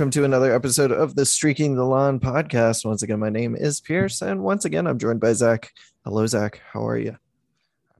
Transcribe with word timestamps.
Welcome 0.00 0.12
to 0.12 0.24
another 0.24 0.54
episode 0.54 0.92
of 0.92 1.14
the 1.14 1.26
Streaking 1.26 1.76
the 1.76 1.84
Lawn 1.84 2.20
podcast. 2.20 2.86
Once 2.86 3.02
again, 3.02 3.18
my 3.18 3.28
name 3.28 3.54
is 3.54 3.82
Pierce, 3.82 4.22
and 4.22 4.42
once 4.42 4.64
again, 4.64 4.86
I'm 4.86 4.98
joined 4.98 5.20
by 5.20 5.34
Zach. 5.34 5.74
Hello, 6.06 6.26
Zach. 6.26 6.62
How 6.72 6.88
are 6.88 6.96
you? 6.96 7.18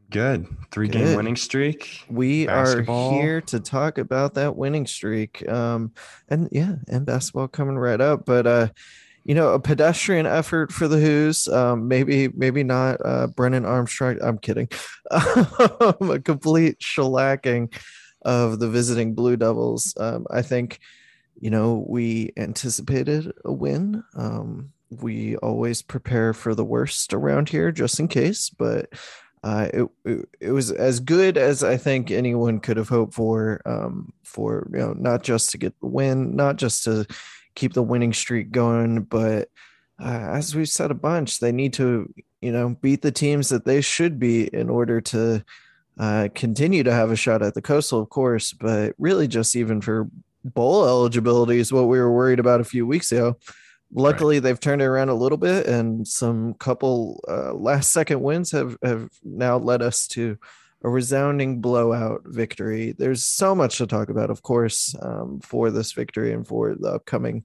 Good. 0.08 0.46
Three 0.70 0.88
Good. 0.88 0.96
game 0.96 1.16
winning 1.18 1.36
streak. 1.36 2.06
We 2.08 2.46
Basketball. 2.46 3.10
are 3.10 3.20
here 3.20 3.40
to 3.42 3.60
talk 3.60 3.98
about 3.98 4.32
that 4.32 4.56
winning 4.56 4.86
streak. 4.86 5.46
Um, 5.46 5.92
and 6.30 6.48
yeah, 6.50 6.76
and 6.88 7.04
basketball 7.04 7.48
coming 7.48 7.76
right 7.76 8.00
up. 8.00 8.24
But 8.24 8.46
uh, 8.46 8.68
you 9.24 9.34
know, 9.34 9.52
a 9.52 9.60
pedestrian 9.60 10.24
effort 10.24 10.72
for 10.72 10.88
the 10.88 10.98
Hoos. 10.98 11.48
Um, 11.48 11.86
maybe, 11.86 12.28
maybe 12.28 12.64
not 12.64 12.96
uh 13.04 13.26
Brennan 13.26 13.66
Armstrong. 13.66 14.16
I'm 14.22 14.38
kidding. 14.38 14.70
A 15.10 16.18
complete 16.24 16.78
shellacking 16.78 17.74
of 18.22 18.58
the 18.58 18.70
visiting 18.70 19.14
Blue 19.14 19.36
Devils. 19.36 19.94
Um, 20.00 20.26
I 20.30 20.40
think, 20.40 20.80
you 21.40 21.50
know, 21.50 21.84
we 21.88 22.32
anticipated 22.36 23.32
a 23.44 23.52
win. 23.52 24.04
Um, 24.14 24.72
we 24.90 25.36
always 25.36 25.82
prepare 25.82 26.32
for 26.32 26.54
the 26.54 26.64
worst 26.64 27.14
around 27.14 27.48
here 27.48 27.72
just 27.72 27.98
in 27.98 28.08
case, 28.08 28.50
but 28.50 28.90
uh, 29.42 29.68
it, 29.72 29.88
it 30.04 30.28
it 30.40 30.50
was 30.50 30.70
as 30.70 31.00
good 31.00 31.38
as 31.38 31.64
I 31.64 31.78
think 31.78 32.10
anyone 32.10 32.60
could 32.60 32.76
have 32.76 32.90
hoped 32.90 33.14
for. 33.14 33.62
Um, 33.64 34.12
for 34.22 34.68
you 34.72 34.78
know, 34.78 34.92
not 34.92 35.22
just 35.22 35.50
to 35.50 35.58
get 35.58 35.78
the 35.80 35.86
win, 35.86 36.36
not 36.36 36.56
just 36.56 36.84
to 36.84 37.06
keep 37.54 37.72
the 37.72 37.82
winning 37.82 38.12
streak 38.12 38.50
going, 38.50 39.02
but 39.02 39.48
uh, 39.98 40.28
as 40.32 40.54
we've 40.54 40.68
said 40.68 40.90
a 40.90 40.94
bunch, 40.94 41.40
they 41.40 41.52
need 41.52 41.72
to 41.74 42.12
you 42.42 42.52
know 42.52 42.76
beat 42.82 43.00
the 43.00 43.12
teams 43.12 43.48
that 43.48 43.64
they 43.64 43.80
should 43.80 44.18
be 44.18 44.54
in 44.54 44.68
order 44.68 45.00
to 45.00 45.42
uh, 45.98 46.28
continue 46.34 46.82
to 46.82 46.92
have 46.92 47.10
a 47.10 47.16
shot 47.16 47.42
at 47.42 47.54
the 47.54 47.62
coastal, 47.62 48.00
of 48.00 48.10
course, 48.10 48.52
but 48.52 48.94
really 48.98 49.26
just 49.26 49.56
even 49.56 49.80
for 49.80 50.08
bowl 50.44 50.86
eligibility 50.86 51.58
is 51.58 51.72
what 51.72 51.88
we 51.88 51.98
were 51.98 52.12
worried 52.12 52.38
about 52.38 52.60
a 52.60 52.64
few 52.64 52.86
weeks 52.86 53.12
ago. 53.12 53.36
Luckily, 53.92 54.38
they've 54.38 54.60
turned 54.60 54.82
it 54.82 54.86
around 54.86 55.08
a 55.08 55.14
little 55.14 55.38
bit, 55.38 55.66
and 55.66 56.06
some 56.06 56.54
couple 56.54 57.24
uh, 57.28 57.52
last 57.54 57.92
second 57.92 58.20
wins 58.20 58.52
have 58.52 58.76
have 58.82 59.08
now 59.24 59.58
led 59.58 59.82
us 59.82 60.06
to 60.08 60.38
a 60.82 60.88
resounding 60.88 61.60
blowout 61.60 62.22
victory. 62.24 62.94
There's 62.96 63.24
so 63.24 63.54
much 63.54 63.78
to 63.78 63.86
talk 63.86 64.08
about, 64.08 64.30
of 64.30 64.42
course, 64.42 64.94
um, 65.02 65.40
for 65.40 65.70
this 65.70 65.92
victory 65.92 66.32
and 66.32 66.46
for 66.46 66.74
the 66.74 66.88
upcoming 66.88 67.44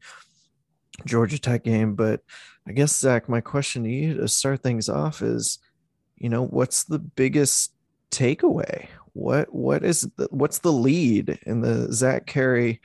Georgia 1.06 1.40
Tech 1.40 1.64
game. 1.64 1.96
But 1.96 2.22
I 2.68 2.72
guess 2.72 2.98
Zach, 2.98 3.28
my 3.28 3.42
question 3.42 3.84
to 3.84 3.90
you 3.90 4.14
to 4.16 4.28
start 4.28 4.62
things 4.62 4.88
off 4.88 5.22
is, 5.22 5.60
you 6.16 6.30
know, 6.30 6.46
what's 6.46 6.86
the 6.86 7.00
biggest 7.00 7.74
takeaway? 8.12 8.88
What 9.16 9.54
what 9.56 9.84
is 9.86 10.02
the, 10.18 10.28
what's 10.30 10.60
the 10.60 10.74
lead 10.74 11.40
in 11.46 11.62
the 11.62 11.92
Zach 11.94 12.26
Carey 12.28 12.82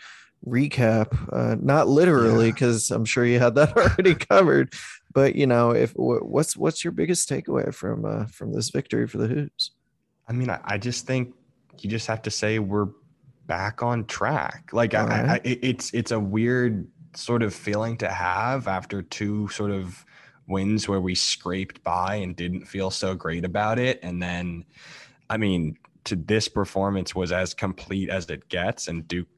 recap? 0.47 1.09
Uh, 1.33 1.57
not 1.61 1.89
literally, 1.89 2.47
Yeah. 2.47 2.53
because 2.53 2.91
I'm 2.93 3.05
sure 3.05 3.25
you 3.27 3.41
had 3.41 3.57
that 3.57 3.77
already 3.77 4.15
covered. 4.15 4.73
But 5.13 5.35
you 5.35 5.47
know, 5.49 5.73
if 5.73 5.91
what's 5.97 6.57
what's 6.57 6.85
your 6.85 6.93
biggest 6.93 7.29
takeaway 7.29 7.75
from 7.75 8.05
uh, 8.05 8.27
from 8.27 8.53
this 8.53 8.71
victory 8.71 9.09
for 9.09 9.19
the 9.19 9.27
Hoops? 9.27 9.73
I 10.29 10.33
mean, 10.33 10.49
I, 10.51 10.61
I 10.65 10.79
just 10.79 11.05
think 11.05 11.35
you 11.81 11.91
just 11.91 12.07
have 12.07 12.23
to 12.23 12.31
say 12.31 12.61
we're 12.61 12.89
back 13.47 13.83
on 13.83 14.05
track. 14.05 14.71
Like 14.73 14.95
I, 14.95 15.01
I, 15.01 15.21
Alright. 15.21 15.41
it- 15.47 15.59
it's 15.65 15.93
it's 15.93 16.13
a 16.13 16.21
weird 16.21 16.87
sort 17.17 17.43
of 17.43 17.53
feeling 17.53 17.97
to 17.97 18.09
have 18.09 18.69
after 18.69 19.03
two 19.03 19.49
sort 19.49 19.73
of 19.73 20.05
wins 20.47 20.87
where 20.89 21.01
we 21.01 21.17
scraped 21.17 21.83
by 21.83 22.15
and 22.17 22.37
didn't 22.37 22.67
feel 22.67 22.91
so 22.93 23.17
great 23.17 23.45
about 23.45 23.81
it, 23.81 23.99
and 24.05 24.23
then, 24.23 24.65
I 25.29 25.37
mean, 25.37 25.77
to 26.11 26.17
this 26.17 26.49
performance 26.49 27.15
was 27.15 27.31
as 27.33 27.55
complete 27.55 28.11
as 28.11 28.29
it 28.31 28.49
gets, 28.49 28.89
and 28.89 29.07
Duke 29.07 29.29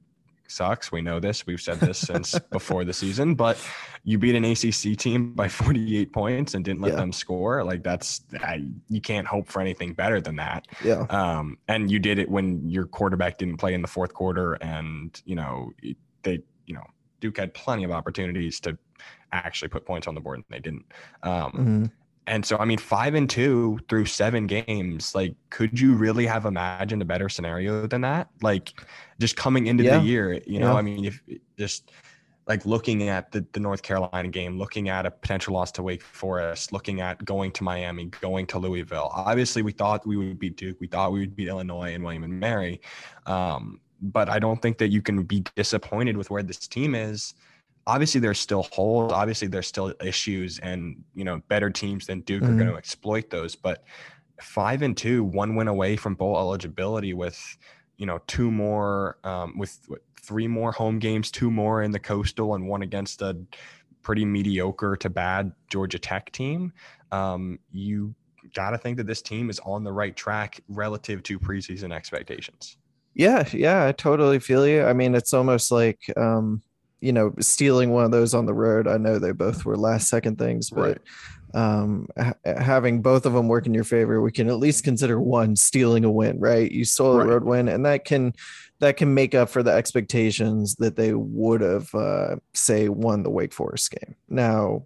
sucks. 0.49 0.91
We 0.91 1.01
know 1.03 1.21
this. 1.21 1.47
We've 1.47 1.61
said 1.61 1.81
this 1.81 1.99
since 1.99 2.39
before 2.51 2.85
the 2.85 2.93
season, 2.95 3.35
but 3.35 3.59
you 4.05 4.19
beat 4.19 4.35
an 4.35 4.45
ACC 4.45 4.97
team 4.99 5.35
by 5.35 5.49
48 5.61 6.13
points 6.13 6.55
and 6.55 6.65
didn't 6.65 6.81
let 6.81 6.93
Yeah. 6.93 6.97
them 7.01 7.13
score. 7.13 7.63
Like 7.65 7.83
that's 7.83 8.23
I, 8.41 8.65
you 8.89 9.01
can't 9.03 9.27
hope 9.27 9.49
for 9.49 9.61
anything 9.61 9.93
better 9.93 10.21
than 10.21 10.37
that. 10.37 10.67
Yeah, 10.85 11.03
Um, 11.11 11.59
and 11.69 11.91
you 11.91 11.99
did 11.99 12.19
it 12.19 12.29
when 12.31 12.69
your 12.69 12.87
quarterback 12.87 13.37
didn't 13.39 13.59
play 13.59 13.75
in 13.75 13.83
the 13.83 13.89
fourth 13.89 14.15
quarter, 14.15 14.55
and 14.55 15.21
you 15.27 15.37
know 15.37 15.71
they, 16.23 16.41
you 16.67 16.75
know, 16.75 16.85
Duke 17.21 17.37
had 17.39 17.53
plenty 17.55 17.85
of 17.85 17.91
opportunities 17.91 18.59
to 18.61 18.77
actually 19.33 19.69
put 19.69 19.85
points 19.87 20.07
on 20.07 20.15
the 20.15 20.21
board, 20.21 20.37
and 20.39 20.45
they 20.51 20.61
didn't. 20.61 20.87
Um, 21.23 21.53
Mhm. 21.53 21.91
And 22.27 22.45
so, 22.47 22.57
I 22.57 22.65
mean, 22.65 22.79
five 22.79 23.15
and 23.15 23.29
two 23.29 23.79
through 23.89 24.07
seven 24.07 24.47
games, 24.47 25.15
like, 25.15 25.35
could 25.51 25.79
you 25.81 25.95
really 25.95 26.27
have 26.27 26.45
imagined 26.47 27.03
a 27.03 27.05
better 27.05 27.29
scenario 27.29 27.87
than 27.87 28.03
that? 28.03 28.29
Like, 28.43 28.73
just 29.19 29.37
coming 29.37 29.67
into 29.67 29.85
Yeah. 29.85 29.99
the 29.99 30.05
year, 30.05 30.41
you 30.47 30.61
know, 30.61 30.73
Yeah. 30.73 30.79
I 30.79 30.83
mean, 30.83 31.05
if 31.05 31.21
just 31.59 31.91
like 32.47 32.67
looking 32.67 33.09
at 33.09 33.31
the, 33.31 33.47
the 33.53 33.61
North 33.61 33.83
Carolina 33.83 34.29
game, 34.29 34.59
looking 34.59 34.89
at 34.89 35.07
a 35.07 35.11
potential 35.11 35.55
loss 35.55 35.71
to 35.73 35.83
Wake 35.83 36.03
Forest, 36.03 36.73
looking 36.73 37.01
at 37.01 37.25
going 37.25 37.53
to 37.53 37.65
Miami, 37.65 38.07
going 38.21 38.47
to 38.49 38.59
Louisville. 38.59 39.11
Obviously, 39.15 39.63
we 39.63 39.73
thought 39.73 40.05
we 40.07 40.17
would 40.17 40.39
beat 40.39 40.57
Duke. 40.57 40.77
We 40.81 40.89
thought 40.89 41.13
we 41.13 41.21
would 41.21 41.37
beat 41.37 41.49
Illinois 41.49 41.95
and 41.95 42.03
William 42.03 42.25
and 42.25 42.39
Mary. 42.41 42.81
Um, 43.27 43.81
but 44.01 44.29
I 44.29 44.41
don't 44.41 44.61
think 44.61 44.79
that 44.79 44.89
you 44.89 45.03
can 45.03 45.23
be 45.23 45.45
disappointed 45.55 46.17
with 46.17 46.31
where 46.31 46.43
this 46.43 46.59
team 46.67 46.95
is. 46.97 47.35
Obviously, 47.87 48.21
there's 48.21 48.39
still 48.39 48.63
holes. 48.73 49.13
Obviously, 49.13 49.49
there's 49.49 49.67
still 49.67 49.93
issues, 50.05 50.59
and 50.61 51.03
you 51.15 51.25
know, 51.25 51.43
better 51.49 51.71
teams 51.71 52.07
than 52.07 52.21
Duke 52.21 52.43
are 52.45 52.47
Mhm. 52.47 52.59
going 52.59 52.71
to 52.71 52.77
exploit 52.77 53.31
those. 53.31 53.57
But 53.57 53.85
five 54.41 54.83
and 54.83 54.97
two, 54.97 55.25
one 55.25 55.57
win 55.57 55.69
away 55.69 55.97
from 55.97 56.15
bowl 56.15 56.37
eligibility, 56.39 57.13
with 57.15 57.39
you 57.97 58.07
know 58.07 58.21
two 58.27 58.51
more, 58.51 59.19
um, 59.25 59.59
with 59.59 59.79
three 60.21 60.47
more 60.47 60.71
home 60.73 60.99
games, 61.01 61.31
two 61.31 61.51
more 61.51 61.83
in 61.83 61.91
the 61.91 61.99
coastal, 61.99 62.55
and 62.55 62.69
one 62.69 62.83
against 62.83 63.21
a 63.23 63.37
pretty 64.03 64.25
mediocre 64.25 64.97
to 64.97 65.11
bad 65.11 65.53
Georgia 65.69 65.99
Tech 65.99 66.31
team. 66.33 66.73
Um, 67.11 67.59
you 67.71 68.15
got 68.55 68.71
to 68.71 68.79
think 68.79 68.97
that 68.97 69.07
this 69.07 69.23
team 69.23 69.51
is 69.51 69.61
on 69.61 69.85
the 69.85 69.93
right 69.93 70.15
track 70.17 70.61
relative 70.69 71.23
to 71.25 71.39
preseason 71.39 71.93
expectations. 71.93 72.77
yeah, 73.15 73.47
yeah. 73.53 73.87
I 73.87 73.93
totally 73.93 74.39
feel 74.41 74.67
you. 74.67 74.83
I 74.85 74.93
mean, 74.95 75.15
it's 75.15 75.35
almost 75.35 75.71
like 75.71 76.01
um, 76.17 76.63
you 77.03 77.13
know, 77.13 77.35
stealing 77.41 77.91
one 77.91 78.05
of 78.05 78.11
those 78.11 78.33
on 78.33 78.47
the 78.47 78.55
road. 78.55 78.87
I 78.87 78.97
know 78.97 79.19
they 79.19 79.33
both 79.33 79.65
were 79.65 79.77
last 79.77 80.09
second 80.09 80.39
things, 80.39 80.71
but 80.71 81.01
um 81.55 82.07
ha- 82.19 82.33
having 82.45 83.03
both 83.03 83.27
of 83.27 83.35
them 83.35 83.47
work 83.47 83.67
in 83.67 83.75
your 83.75 83.85
favor 83.85 84.23
we 84.23 84.33
can 84.33 84.49
at 84.49 84.57
least 84.57 84.85
consider 84.85 85.21
one 85.21 85.55
stealing 85.55 86.03
a 86.03 86.11
win 86.11 86.41
right 86.41 86.73
you 86.73 86.83
stole 86.83 87.21
a 87.21 87.27
road 87.27 87.45
win 87.45 87.69
and 87.69 87.85
that 87.85 88.07
can 88.07 88.33
that 88.79 88.97
can 88.97 89.13
make 89.13 89.35
up 89.35 89.51
for 89.51 89.63
the 89.63 89.71
expectations 89.71 90.77
that 90.77 90.97
they 90.97 91.13
would 91.13 91.61
have 91.61 91.95
uh 91.95 92.37
say 92.55 92.89
won 92.89 93.23
the 93.23 93.29
wake 93.29 93.53
forest 93.53 93.91
game 93.91 94.15
now 94.31 94.83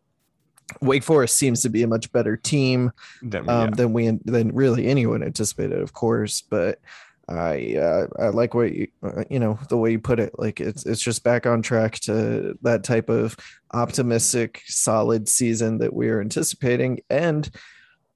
wake 0.81 1.03
forest 1.03 1.37
seems 1.37 1.63
to 1.63 1.69
be 1.69 1.83
a 1.83 1.87
much 1.87 2.11
better 2.13 2.37
team 2.37 2.91
Then, 3.23 3.49
um, 3.49 3.69
yeah. 3.69 3.75
than 3.77 3.93
we 3.93 4.11
than 4.25 4.55
really 4.55 4.87
anyone 4.87 5.23
anticipated, 5.23 5.81
of 5.81 5.93
course. 5.93 6.43
But 6.43 6.81
I 7.29 7.77
uh, 7.77 8.07
I 8.21 8.29
like 8.29 8.55
what 8.55 8.73
you 8.73 8.89
uh, 9.03 9.25
you 9.29 9.41
know 9.41 9.59
the 9.69 9.77
way 9.77 9.91
you 9.91 9.99
put 9.99 10.21
it. 10.21 10.39
Like 10.39 10.61
it's 10.61 10.87
it's 10.87 11.01
just 11.01 11.25
back 11.25 11.45
on 11.47 11.61
track 11.61 11.99
to 12.01 12.57
that 12.63 12.85
type 12.85 13.09
of 13.09 13.37
optimistic, 13.73 14.63
solid 14.67 15.29
season 15.29 15.79
that 15.79 15.93
we 15.93 16.09
are 16.09 16.21
anticipating, 16.21 17.01
and 17.11 17.51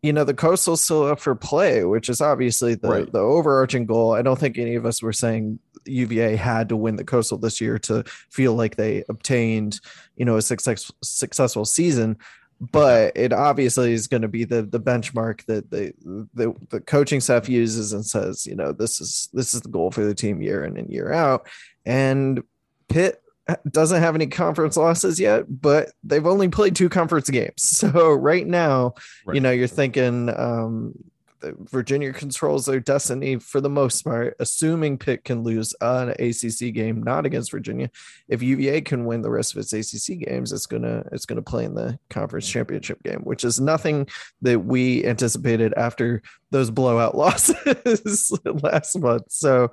you 0.02 0.12
know 0.12 0.23
the 0.25 0.34
coastal's 0.34 0.81
still 0.82 1.06
up 1.06 1.19
for 1.19 1.34
play, 1.34 1.84
which 1.84 2.08
is 2.08 2.20
obviously 2.20 2.76
the 2.76 2.88
Right. 2.88 3.12
the 3.12 3.19
overarching 3.19 3.84
goal. 3.84 4.12
I 4.12 4.23
don't 4.23 4.38
think 4.38 4.58
any 4.58 4.76
of 4.76 4.87
us 4.87 5.02
were 5.02 5.12
saying 5.12 5.58
UVA 5.87 6.37
had 6.37 6.69
to 6.69 6.76
win 6.76 6.96
the 6.96 7.05
coastal 7.05 7.38
this 7.38 7.61
year 7.61 7.79
to 7.81 8.05
feel 8.31 8.55
like 8.55 8.76
they 8.76 9.02
obtained 9.08 9.81
you 10.17 10.25
know 10.25 10.37
a 10.37 10.43
success, 10.43 10.90
successful 11.02 11.64
season 11.64 12.17
but 12.60 13.16
it 13.16 13.32
obviously 13.32 13.92
is 13.92 14.06
going 14.06 14.22
to 14.22 14.28
be 14.28 14.44
the 14.44 14.62
the 14.62 14.80
benchmark 14.80 15.44
that 15.46 15.70
the, 15.70 15.92
the 16.34 16.54
the 16.68 16.80
coaching 16.80 17.20
staff 17.20 17.48
uses 17.48 17.92
and 17.92 18.04
says 18.04 18.46
you 18.46 18.54
know 18.54 18.72
this 18.72 19.00
is 19.00 19.28
this 19.32 19.54
is 19.54 19.62
the 19.62 19.68
goal 19.68 19.90
for 19.90 20.04
the 20.04 20.14
team 20.14 20.42
year 20.42 20.64
in 20.64 20.76
and 20.76 20.90
year 20.90 21.12
out. 21.12 21.48
And 21.86 22.42
pitt 22.88 23.22
doesn't 23.68 24.02
have 24.02 24.14
any 24.14 24.26
conference 24.26 24.76
losses 24.76 25.18
yet 25.18 25.44
but 25.48 25.90
they've 26.04 26.26
only 26.26 26.48
played 26.48 26.76
two 26.76 26.88
conference 26.88 27.30
games. 27.30 27.50
So 27.80 28.12
right 28.12 28.46
now 28.46 28.94
you 29.32 29.40
know 29.40 29.50
you're 29.50 29.66
thinking 29.66 30.28
um 30.28 30.94
Virginia 31.42 32.12
controls 32.12 32.66
their 32.66 32.81
destiny 32.81 33.38
for 33.38 33.60
the 33.60 33.70
most 33.70 34.02
part, 34.02 34.37
assuming 34.40 34.98
Pitt 34.98 35.25
can 35.25 35.42
lose 35.42 35.75
an 35.81 36.10
ACC 36.10 36.72
game, 36.75 37.02
not 37.02 37.26
against 37.26 37.50
Virginia. 37.50 37.90
If 38.28 38.42
UVA 38.42 38.81
can 38.82 39.04
win 39.04 39.22
the 39.22 39.31
rest 39.31 39.54
of 39.54 39.58
its 39.60 39.72
ACC 39.72 40.19
games, 40.19 40.52
it's 40.52 40.66
gonna 40.66 41.04
it's 41.12 41.26
gonna 41.26 41.42
play 41.42 41.64
in 41.64 41.75
the 41.75 41.98
conference 42.10 42.48
championship 42.48 43.02
game, 43.02 43.20
which 43.20 43.44
is 43.44 43.60
nothing 43.60 44.08
that 44.42 44.60
we 44.60 45.04
anticipated 45.04 45.75
after 45.76 46.22
those 46.50 46.70
blowout 46.70 47.14
losses 47.16 48.32
last 48.44 48.98
month. 48.98 49.25
So 49.28 49.72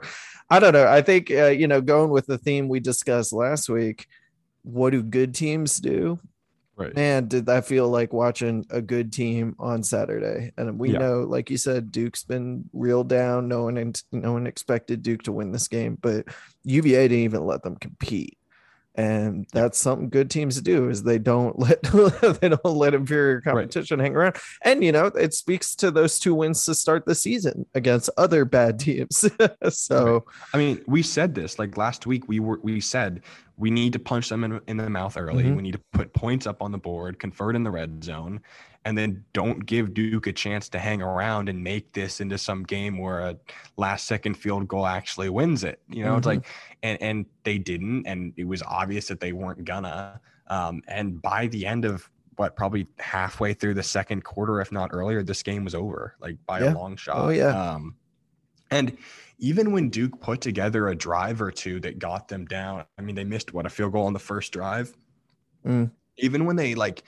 I 0.50 0.60
don't 0.60 0.74
know. 0.74 0.88
I 0.88 1.02
think 1.02 1.32
uh, 1.32 1.48
you 1.48 1.68
know, 1.68 1.82
going 1.82 2.10
with 2.10 2.26
the 2.26 2.38
theme 2.38 2.70
we 2.70 2.80
discussed 2.80 3.34
last 3.34 3.70
week, 3.70 4.08
what 4.64 4.92
do 4.92 5.04
good 5.04 5.34
teams 5.34 5.78
do? 5.78 6.20
Right. 6.78 6.96
Man, 6.96 7.28
did 7.28 7.48
that 7.48 7.66
feel 7.66 7.90
like 7.90 8.14
watching 8.14 8.64
a 8.70 8.82
good 8.82 9.12
team 9.12 9.56
on 9.58 9.82
Saturday? 9.84 10.54
And 10.58 10.80
we 10.80 10.92
Yeah. 10.92 11.00
know, 11.00 11.24
like 11.24 11.50
you 11.50 11.58
said, 11.58 11.92
Duke's 11.92 12.24
been 12.24 12.70
real 12.72 13.04
down. 13.04 13.48
No 13.48 13.64
one, 13.64 13.94
no 14.12 14.34
one 14.34 14.46
expected 14.46 15.02
Duke 15.02 15.24
to 15.24 15.32
win 15.32 15.52
this 15.52 15.68
game, 15.68 15.98
but 16.00 16.26
UVA 16.64 17.08
didn't 17.08 17.24
even 17.24 17.46
let 17.46 17.64
them 17.64 17.78
compete. 17.78 18.38
And 18.98 19.46
that's 19.54 19.78
something 19.78 20.10
good 20.10 20.30
teams 20.30 20.60
do 20.60 20.90
is 20.90 21.04
they 21.04 21.20
don't 21.20 21.58
let 21.60 21.82
they 22.42 22.50
don't 22.50 22.66
let 22.66 22.94
inferior 22.94 23.40
competition 23.40 24.00
right. 24.00 24.06
hang 24.06 24.16
around 24.16 24.36
and 24.64 24.84
you 24.84 24.92
know 24.92 25.06
it 25.06 25.34
speaks 25.34 25.76
to 25.76 25.92
those 25.92 26.20
two 26.20 26.34
wins 26.34 26.66
to 26.66 26.76
start 26.76 27.06
the 27.06 27.16
season 27.16 27.66
against 27.76 28.10
other 28.18 28.44
bad 28.44 28.80
teams 28.88 29.26
so 29.70 30.14
right. 30.14 30.24
i 30.54 30.58
mean 30.58 30.82
we 30.88 31.02
said 31.02 31.36
this 31.36 31.60
like 31.60 31.78
last 31.78 32.08
week 32.08 32.28
we 32.28 32.40
were 32.40 32.60
we 32.64 32.82
said 32.82 33.22
we 33.60 33.72
need 33.72 33.94
to 33.94 34.00
punch 34.00 34.30
them 34.30 34.44
in, 34.44 34.60
in 34.68 34.78
the 34.78 34.90
mouth 34.90 35.18
early 35.18 35.44
mm-hmm. 35.44 35.56
we 35.56 35.64
need 35.64 35.74
to 35.74 35.82
put 35.94 36.14
points 36.14 36.48
up 36.48 36.62
on 36.62 36.72
the 36.72 36.78
board 36.78 37.20
convert 37.20 37.56
in 37.56 37.64
the 37.64 37.72
red 37.72 38.04
zone 38.04 38.42
and 38.88 38.98
then 38.98 39.22
don't 39.34 39.66
give 39.66 39.94
Duke 39.94 40.28
a 40.28 40.32
chance 40.32 40.70
to 40.70 40.80
hang 40.80 41.02
around 41.02 41.50
and 41.50 41.62
make 41.62 41.92
this 41.92 42.22
into 42.22 42.38
some 42.38 42.64
game 42.64 42.98
where 42.98 43.20
a 43.20 43.38
last 43.76 44.08
second 44.08 44.36
field 44.36 44.66
goal 44.70 44.86
actually 44.86 45.28
wins 45.28 45.66
it. 45.66 45.82
You 45.90 46.06
know, 46.06 46.12
mm-hmm. 46.12 46.18
it's 46.20 46.26
like, 46.26 46.48
and 46.84 47.02
and 47.02 47.26
they 47.44 47.58
didn't, 47.58 48.06
and 48.08 48.32
it 48.38 48.46
was 48.46 48.64
obvious 48.64 49.10
that 49.10 49.20
they 49.20 49.34
weren't 49.34 49.66
gonna. 49.66 50.22
Um, 50.48 50.84
and 50.88 51.22
by 51.22 51.48
the 51.48 51.66
end 51.66 51.84
of 51.84 52.10
what 52.38 52.56
probably 52.56 52.88
halfway 52.98 53.54
through 53.54 53.74
the 53.74 53.84
second 53.84 54.24
quarter, 54.24 54.62
if 54.62 54.72
not 54.72 54.92
earlier, 54.94 55.22
this 55.22 55.44
game 55.44 55.66
was 55.66 55.76
over, 55.76 56.16
like 56.22 56.38
by 56.46 56.62
yeah. 56.62 56.72
a 56.72 56.74
long 56.74 56.96
shot. 56.96 57.18
Oh 57.18 57.28
yeah. 57.28 57.74
Um, 57.74 57.94
and 58.72 58.98
even 59.38 59.74
when 59.74 59.90
Duke 59.90 60.18
put 60.22 60.40
together 60.40 60.88
a 60.88 60.96
drive 60.96 61.42
or 61.42 61.52
two 61.52 61.82
that 61.82 62.00
got 62.00 62.30
them 62.30 62.46
down, 62.46 62.86
I 62.98 63.02
mean, 63.02 63.16
they 63.16 63.26
missed 63.26 63.54
what 63.54 63.66
a 63.66 63.70
field 63.70 63.92
goal 63.92 64.06
on 64.06 64.14
the 64.14 64.20
first 64.20 64.54
drive. 64.54 64.96
Mm. 65.66 65.92
Even 66.20 66.46
when 66.46 66.56
they 66.56 66.74
like 66.74 67.04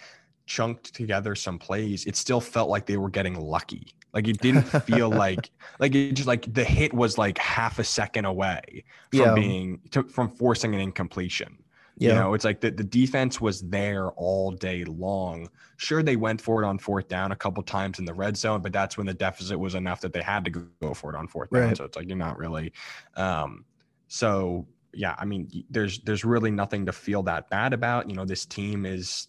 chunked 0.49 0.93
together 0.93 1.35
some 1.35 1.59
plays, 1.59 2.05
it 2.05 2.17
still 2.17 2.41
felt 2.41 2.69
like 2.69 2.85
they 2.87 2.97
were 2.97 3.09
getting 3.09 3.39
lucky. 3.39 3.93
Like 4.13 4.27
it 4.27 4.39
didn't 4.41 4.63
feel 4.85 5.09
like 5.09 5.51
like 5.79 5.95
it 5.95 6.13
just 6.13 6.27
like 6.27 6.51
the 6.53 6.63
hit 6.63 6.93
was 6.93 7.17
like 7.17 7.37
half 7.37 7.79
a 7.79 7.83
second 7.83 8.25
away 8.25 8.83
from 9.11 9.19
yeah. 9.19 9.33
being 9.35 9.79
to, 9.91 10.03
from 10.03 10.27
forcing 10.27 10.73
an 10.73 10.81
incompletion. 10.81 11.57
Yeah. 11.97 12.09
You 12.09 12.15
know, 12.15 12.33
it's 12.33 12.45
like 12.45 12.61
the, 12.61 12.71
the 12.71 12.83
defense 12.83 13.41
was 13.41 13.61
there 13.61 14.11
all 14.11 14.51
day 14.51 14.85
long. 14.85 15.49
Sure, 15.75 16.01
they 16.01 16.15
went 16.15 16.41
for 16.41 16.63
it 16.63 16.65
on 16.65 16.79
fourth 16.79 17.09
down 17.09 17.33
a 17.33 17.35
couple 17.35 17.61
times 17.61 17.99
in 17.99 18.05
the 18.05 18.13
red 18.13 18.37
zone, 18.37 18.61
but 18.61 18.71
that's 18.71 18.97
when 18.97 19.05
the 19.05 19.13
deficit 19.13 19.59
was 19.59 19.75
enough 19.75 19.99
that 20.01 20.13
they 20.13 20.21
had 20.21 20.45
to 20.45 20.51
go 20.51 20.93
for 20.93 21.13
it 21.13 21.17
on 21.17 21.27
fourth 21.27 21.49
down. 21.51 21.75
So 21.75 21.83
it's 21.83 21.97
like 21.97 22.07
you're 22.07 22.17
not 22.17 22.37
really. 22.37 22.71
Um, 23.15 23.65
so 24.07 24.65
yeah, 24.93 25.13
I 25.19 25.25
mean, 25.25 25.65
there's 25.69 25.99
there's 25.99 26.23
really 26.25 26.51
nothing 26.51 26.85
to 26.85 26.93
feel 26.93 27.21
that 27.23 27.49
bad 27.49 27.73
about. 27.73 28.09
You 28.09 28.15
know, 28.15 28.25
this 28.25 28.45
team 28.45 28.85
is 28.85 29.27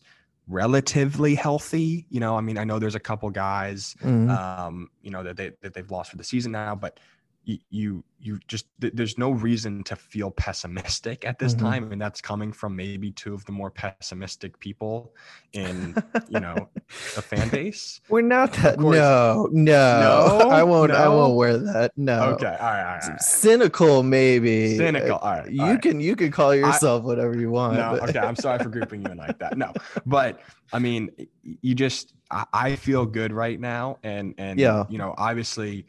relatively 0.50 1.35
healthy. 1.35 2.06
You 2.11 2.20
know, 2.20 2.37
I 2.37 2.41
mean, 2.41 2.58
I 2.58 2.64
know 2.64 2.79
there's 2.79 2.94
a 2.94 3.00
couple 3.00 3.31
guys, 3.31 3.94
mm-hmm. 4.02 4.31
um, 4.31 4.91
you 5.02 5.11
know, 5.11 5.23
that 5.23 5.37
they 5.37 5.52
that 5.62 5.73
they've 5.73 5.91
lost 5.91 6.11
for 6.11 6.17
the 6.17 6.25
season 6.25 6.52
now, 6.52 6.75
but 6.75 6.99
you 7.45 8.05
you 8.23 8.39
just 8.47 8.67
there's 8.79 9.17
no 9.17 9.31
reason 9.31 9.83
to 9.83 9.97
feel 9.97 10.31
pessimistic 10.31 11.25
at 11.25 11.39
this 11.39 11.55
mm-hmm. 11.55 11.67
time 11.67 11.93
and 11.93 12.01
that's 12.01 12.21
coming 12.21 12.53
from 12.53 12.77
maybe 12.77 13.11
two 13.11 13.33
of 13.33 13.45
the 13.47 13.53
more 13.53 13.71
pessimistic 13.71 14.59
people 14.61 15.15
in 15.55 15.95
you 16.29 16.39
know 16.39 16.69
the 17.15 17.23
fan 17.23 17.49
base 17.49 18.01
we're 18.11 18.21
not 18.21 18.53
that 18.53 18.79
no, 18.79 19.49
no 19.53 20.39
no 20.43 20.51
i 20.51 20.63
won't 20.63 20.93
no? 20.93 20.99
i 20.99 21.09
won't 21.09 21.35
wear 21.35 21.57
that 21.57 21.93
no 21.97 22.23
okay 22.25 22.47
all 22.47 22.53
right, 22.53 22.61
all 22.61 22.73
right, 22.73 23.03
all 23.03 23.09
right. 23.09 23.23
cynical 23.23 24.03
maybe 24.03 24.77
cynical 24.77 25.17
all 25.17 25.39
right 25.39 25.51
you 25.51 25.79
can 25.79 25.99
you 25.99 26.15
can 26.15 26.31
call 26.31 26.55
yourself 26.55 27.03
I, 27.03 27.07
whatever 27.07 27.39
you 27.39 27.51
want 27.51 27.77
no 27.77 27.97
but. 27.99 28.11
okay 28.11 28.19
i'm 28.19 28.37
sorry 28.37 28.63
for 28.63 28.69
grouping 28.69 29.03
you 29.03 29.13
in 29.13 29.17
like 29.17 29.39
that 29.39 29.57
no 29.57 29.73
but 30.05 30.41
i 30.75 30.79
mean 30.79 31.11
you 31.43 31.75
just 31.75 32.13
I, 32.31 32.45
I 32.53 32.77
feel 32.77 33.07
good 33.07 33.33
right 33.33 33.59
now 33.59 33.99
and 34.03 34.35
and 34.37 34.61
yeah 34.61 34.85
you 34.91 34.99
know 34.99 35.15
obviously 35.17 35.87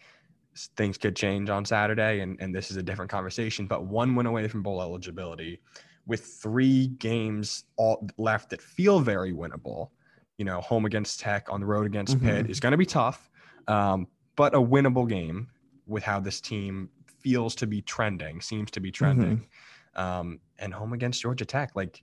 things 0.75 0.97
could 0.97 1.15
change 1.15 1.49
on 1.49 1.65
Saturday, 1.65 2.19
and, 2.21 2.39
and 2.39 2.53
this 2.53 2.71
is 2.71 2.77
a 2.77 2.83
different 2.83 3.11
conversation. 3.11 3.67
But 3.67 3.85
one 3.85 4.15
win 4.15 4.25
away 4.25 4.47
from 4.47 4.63
bowl 4.63 4.81
eligibility, 4.81 5.61
with 6.05 6.25
three 6.25 6.87
games 6.87 7.65
all 7.77 8.07
left 8.17 8.49
that 8.49 8.61
feel 8.61 8.99
very 8.99 9.33
winnable. 9.33 9.89
You 10.37 10.45
know, 10.45 10.61
home 10.61 10.85
against 10.85 11.19
Tech, 11.19 11.47
on 11.49 11.59
the 11.59 11.65
road 11.65 11.85
against 11.85 12.17
mm-hmm. 12.17 12.27
Pitt 12.27 12.49
is 12.49 12.59
going 12.59 12.71
to 12.71 12.77
be 12.77 12.85
tough, 12.85 13.29
um, 13.67 14.07
but 14.35 14.55
a 14.55 14.59
winnable 14.59 15.07
game 15.07 15.47
with 15.85 16.03
how 16.03 16.19
this 16.19 16.41
team 16.41 16.89
feels 17.19 17.53
to 17.55 17.67
be 17.67 17.81
trending, 17.81 18.41
seems 18.41 18.71
to 18.71 18.79
be 18.79 18.91
trending, 18.91 19.47
mm-hmm. 19.95 20.01
um, 20.01 20.39
and 20.57 20.73
home 20.73 20.93
against 20.93 21.21
Georgia 21.21 21.45
Tech, 21.45 21.71
like 21.75 22.01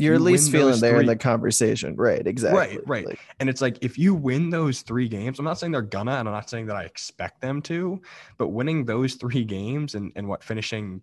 you're 0.00 0.14
you 0.14 0.20
at 0.20 0.22
least 0.22 0.50
feeling 0.50 0.80
there 0.80 0.92
three, 0.92 1.00
in 1.00 1.06
the 1.06 1.16
conversation. 1.16 1.96
Right. 1.96 2.26
Exactly. 2.26 2.58
Right. 2.58 2.88
Right. 2.88 3.06
Like, 3.06 3.20
and 3.40 3.48
it's 3.48 3.60
like, 3.60 3.78
if 3.82 3.98
you 3.98 4.14
win 4.14 4.50
those 4.50 4.82
three 4.82 5.08
games, 5.08 5.38
I'm 5.38 5.44
not 5.44 5.58
saying 5.58 5.72
they're 5.72 5.82
gonna, 5.82 6.12
and 6.12 6.28
I'm 6.28 6.34
not 6.34 6.50
saying 6.50 6.66
that 6.66 6.76
I 6.76 6.84
expect 6.84 7.40
them 7.40 7.62
to, 7.62 8.00
but 8.36 8.48
winning 8.48 8.84
those 8.84 9.14
three 9.14 9.44
games 9.44 9.94
and, 9.94 10.12
and 10.16 10.28
what 10.28 10.42
finishing, 10.42 11.02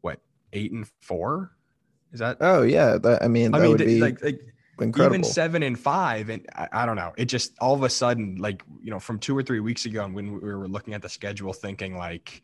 what, 0.00 0.20
eight 0.52 0.72
and 0.72 0.86
four? 1.00 1.52
Is 2.12 2.20
that? 2.20 2.38
Oh, 2.40 2.62
yeah. 2.62 2.98
That, 2.98 3.22
I 3.22 3.28
mean, 3.28 3.54
I 3.54 3.60
mean, 3.60 4.00
like, 4.00 4.22
like, 4.22 4.40
Incredible. 4.80 5.16
even 5.16 5.24
seven 5.24 5.62
and 5.62 5.78
five 5.78 6.30
and 6.30 6.46
I, 6.54 6.68
I, 6.72 6.86
don't 6.86 6.96
know 6.96 7.12
it 7.18 7.26
just 7.26 7.52
all 7.60 7.74
of 7.74 7.82
a 7.82 7.90
sudden 7.90 8.36
like 8.36 8.62
you 8.82 8.90
know 8.90 8.98
from 8.98 9.18
two 9.18 9.36
or 9.36 9.42
three 9.42 9.60
weeks 9.60 9.84
ago 9.84 10.04
and 10.04 10.14
when 10.14 10.32
we 10.32 10.54
were 10.54 10.68
looking 10.68 10.94
at 10.94 11.02
the 11.02 11.08
schedule 11.08 11.52
thinking 11.52 11.98
like 11.98 12.42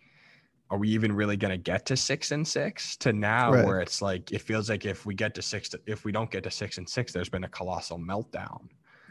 are 0.70 0.78
we 0.78 0.88
even 0.88 1.12
really 1.12 1.36
going 1.36 1.52
to 1.52 1.56
get 1.58 1.86
to 1.86 1.96
six 1.96 2.32
and 2.32 2.46
six 2.46 2.96
to 2.96 3.12
now 3.12 3.52
right. 3.52 3.64
where 3.64 3.80
it's 3.80 4.02
like 4.02 4.32
it 4.32 4.40
feels 4.40 4.68
like 4.68 4.84
if 4.84 5.06
we 5.06 5.14
get 5.14 5.34
to 5.34 5.42
six 5.42 5.74
if 5.86 6.04
we 6.04 6.12
don't 6.12 6.30
get 6.30 6.42
to 6.44 6.50
six 6.50 6.78
and 6.78 6.88
six 6.88 7.12
there's 7.12 7.28
been 7.28 7.44
a 7.44 7.48
colossal 7.48 7.98
meltdown 7.98 8.60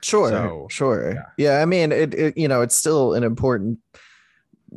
sure 0.01 0.29
so, 0.29 0.67
sure 0.69 1.13
yeah. 1.13 1.23
yeah. 1.37 1.61
i 1.61 1.65
mean 1.65 1.91
it, 1.91 2.13
it, 2.13 2.37
you 2.37 2.47
know 2.47 2.61
it's 2.61 2.75
still 2.75 3.13
an 3.13 3.23
important 3.23 3.79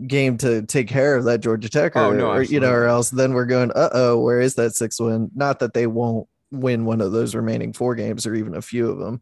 game 0.06 0.38
to 0.38 0.62
take 0.62 0.86
care 0.86 1.16
of 1.16 1.24
that 1.24 1.40
georgia 1.40 1.68
tech 1.68 1.96
or, 1.96 2.00
oh, 2.00 2.12
no, 2.12 2.30
or 2.30 2.42
you 2.42 2.60
know 2.60 2.70
or 2.70 2.84
else 2.84 3.10
then 3.10 3.32
we're 3.32 3.44
going 3.44 3.72
uh-oh 3.72 4.18
where 4.20 4.40
is 4.40 4.54
that 4.54 4.74
six 4.74 5.00
win 5.00 5.30
not 5.34 5.58
that 5.58 5.74
they 5.74 5.86
won't 5.86 6.28
win 6.50 6.84
one 6.84 7.00
of 7.00 7.12
those 7.12 7.34
remaining 7.34 7.72
four 7.72 7.94
games 7.94 8.26
or 8.26 8.34
even 8.34 8.54
a 8.54 8.62
few 8.62 8.88
of 8.88 8.98
them 8.98 9.20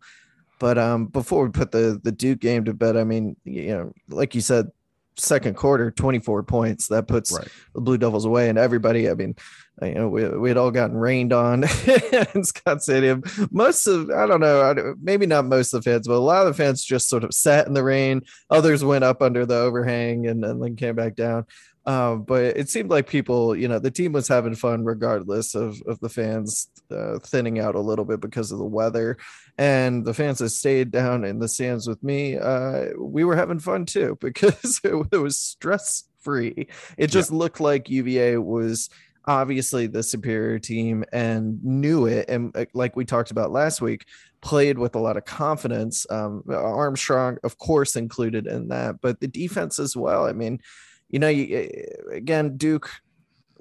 but 0.58 0.76
um 0.76 1.06
before 1.06 1.44
we 1.44 1.50
put 1.50 1.70
the 1.70 1.98
the 2.04 2.12
duke 2.12 2.40
game 2.40 2.64
to 2.64 2.74
bed 2.74 2.96
i 2.96 3.04
mean 3.04 3.36
you 3.44 3.68
know 3.68 3.92
like 4.10 4.34
you 4.34 4.40
said 4.40 4.70
second 5.16 5.54
quarter 5.54 5.90
24 5.90 6.42
points 6.42 6.88
that 6.88 7.08
puts 7.08 7.32
right. 7.32 7.48
the 7.74 7.80
blue 7.80 7.98
devils 7.98 8.24
away. 8.24 8.48
And 8.48 8.58
everybody 8.58 9.08
i 9.08 9.14
mean 9.14 9.34
you 9.82 9.94
know 9.94 10.08
we, 10.08 10.26
we 10.28 10.48
had 10.48 10.56
all 10.56 10.70
gotten 10.70 10.96
rained 10.96 11.32
on 11.32 11.64
in 12.34 12.44
scott 12.44 12.82
stadium. 12.82 13.22
Most 13.50 13.86
of 13.86 14.10
i 14.10 14.26
don't 14.26 14.40
know 14.40 14.94
maybe 15.00 15.26
not 15.26 15.44
most 15.44 15.72
of 15.72 15.82
the 15.82 15.90
fans 15.90 16.08
but 16.08 16.14
a 16.14 16.18
lot 16.18 16.46
of 16.46 16.56
the 16.56 16.62
fans 16.62 16.84
just 16.84 17.08
sort 17.08 17.24
of 17.24 17.34
sat 17.34 17.66
in 17.66 17.74
the 17.74 17.84
rain. 17.84 18.22
Others 18.50 18.84
went 18.84 19.04
up 19.04 19.22
under 19.22 19.46
the 19.46 19.56
overhang 19.56 20.26
and, 20.26 20.44
and 20.44 20.62
then 20.62 20.76
came 20.76 20.94
back 20.94 21.14
down 21.14 21.46
um, 21.86 22.24
but 22.24 22.42
it 22.56 22.68
seemed 22.68 22.90
like 22.90 23.08
people, 23.08 23.54
you 23.54 23.68
know, 23.68 23.78
the 23.78 23.92
team 23.92 24.12
was 24.12 24.26
having 24.26 24.56
fun 24.56 24.84
regardless 24.84 25.54
of, 25.54 25.80
of 25.86 26.00
the 26.00 26.08
fans 26.08 26.68
uh, 26.90 27.20
thinning 27.20 27.60
out 27.60 27.76
a 27.76 27.80
little 27.80 28.04
bit 28.04 28.20
because 28.20 28.50
of 28.50 28.58
the 28.58 28.64
weather. 28.64 29.16
And 29.56 30.04
the 30.04 30.12
fans 30.12 30.38
that 30.38 30.50
stayed 30.50 30.90
down 30.90 31.24
in 31.24 31.38
the 31.38 31.48
stands 31.48 31.86
with 31.86 32.02
me, 32.02 32.36
uh, 32.36 32.86
we 32.98 33.22
were 33.24 33.36
having 33.36 33.60
fun 33.60 33.86
too 33.86 34.18
because 34.20 34.80
it, 34.82 34.94
it 35.12 35.18
was 35.18 35.38
stress 35.38 36.04
free. 36.18 36.66
It 36.98 37.06
just 37.06 37.30
yeah. 37.30 37.38
looked 37.38 37.60
like 37.60 37.88
UVA 37.88 38.38
was 38.38 38.90
obviously 39.28 39.86
the 39.86 40.02
superior 40.02 40.58
team 40.58 41.04
and 41.12 41.62
knew 41.64 42.06
it. 42.06 42.28
And 42.28 42.56
uh, 42.56 42.66
like 42.74 42.96
we 42.96 43.04
talked 43.04 43.30
about 43.30 43.52
last 43.52 43.80
week, 43.80 44.06
played 44.40 44.76
with 44.76 44.96
a 44.96 45.00
lot 45.00 45.16
of 45.16 45.24
confidence. 45.24 46.04
Um, 46.10 46.42
Armstrong, 46.48 47.38
of 47.44 47.58
course, 47.58 47.94
included 47.94 48.48
in 48.48 48.68
that, 48.68 49.00
but 49.00 49.20
the 49.20 49.28
defense 49.28 49.78
as 49.78 49.96
well. 49.96 50.26
I 50.26 50.32
mean, 50.32 50.60
you 51.08 51.18
know, 51.18 51.28
you, 51.28 51.56
eh, 51.56 52.16
again, 52.16 52.56
Duke 52.56 52.90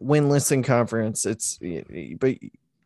winless 0.02 0.52
in 0.52 0.64
conference. 0.64 1.26
It's 1.26 1.60
but 2.20 2.36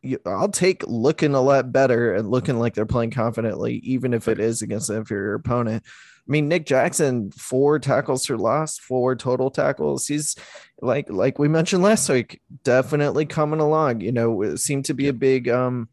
you, 0.01 0.19
I'll 0.25 0.49
take 0.49 0.83
looking 0.87 1.35
a 1.35 1.41
lot 1.41 1.71
better 1.71 2.13
and 2.13 2.29
looking 2.29 2.59
like 2.59 2.73
they're 2.73 2.85
playing 2.85 3.11
confidently, 3.11 3.75
even 3.83 4.13
if 4.13 4.27
it 4.27 4.39
is 4.39 4.61
against 4.61 4.89
an 4.89 4.97
inferior 4.97 5.33
opponent. 5.33 5.83
I 5.85 6.31
mean, 6.31 6.47
Nick 6.47 6.65
Jackson, 6.65 7.31
four 7.31 7.79
tackles 7.79 8.25
for 8.25 8.37
loss, 8.37 8.77
four 8.77 9.15
total 9.15 9.49
tackles. 9.49 10.07
He's 10.07 10.35
like 10.81 11.09
like 11.09 11.39
we 11.39 11.47
mentioned 11.47 11.83
last 11.83 12.07
week, 12.07 12.41
definitely 12.63 13.25
coming 13.25 13.59
along. 13.59 14.01
You 14.01 14.11
know, 14.11 14.41
it 14.43 14.57
seemed 14.57 14.85
to 14.85 14.93
be 14.93 15.07
a 15.07 15.13
big 15.13 15.49
um 15.49 15.89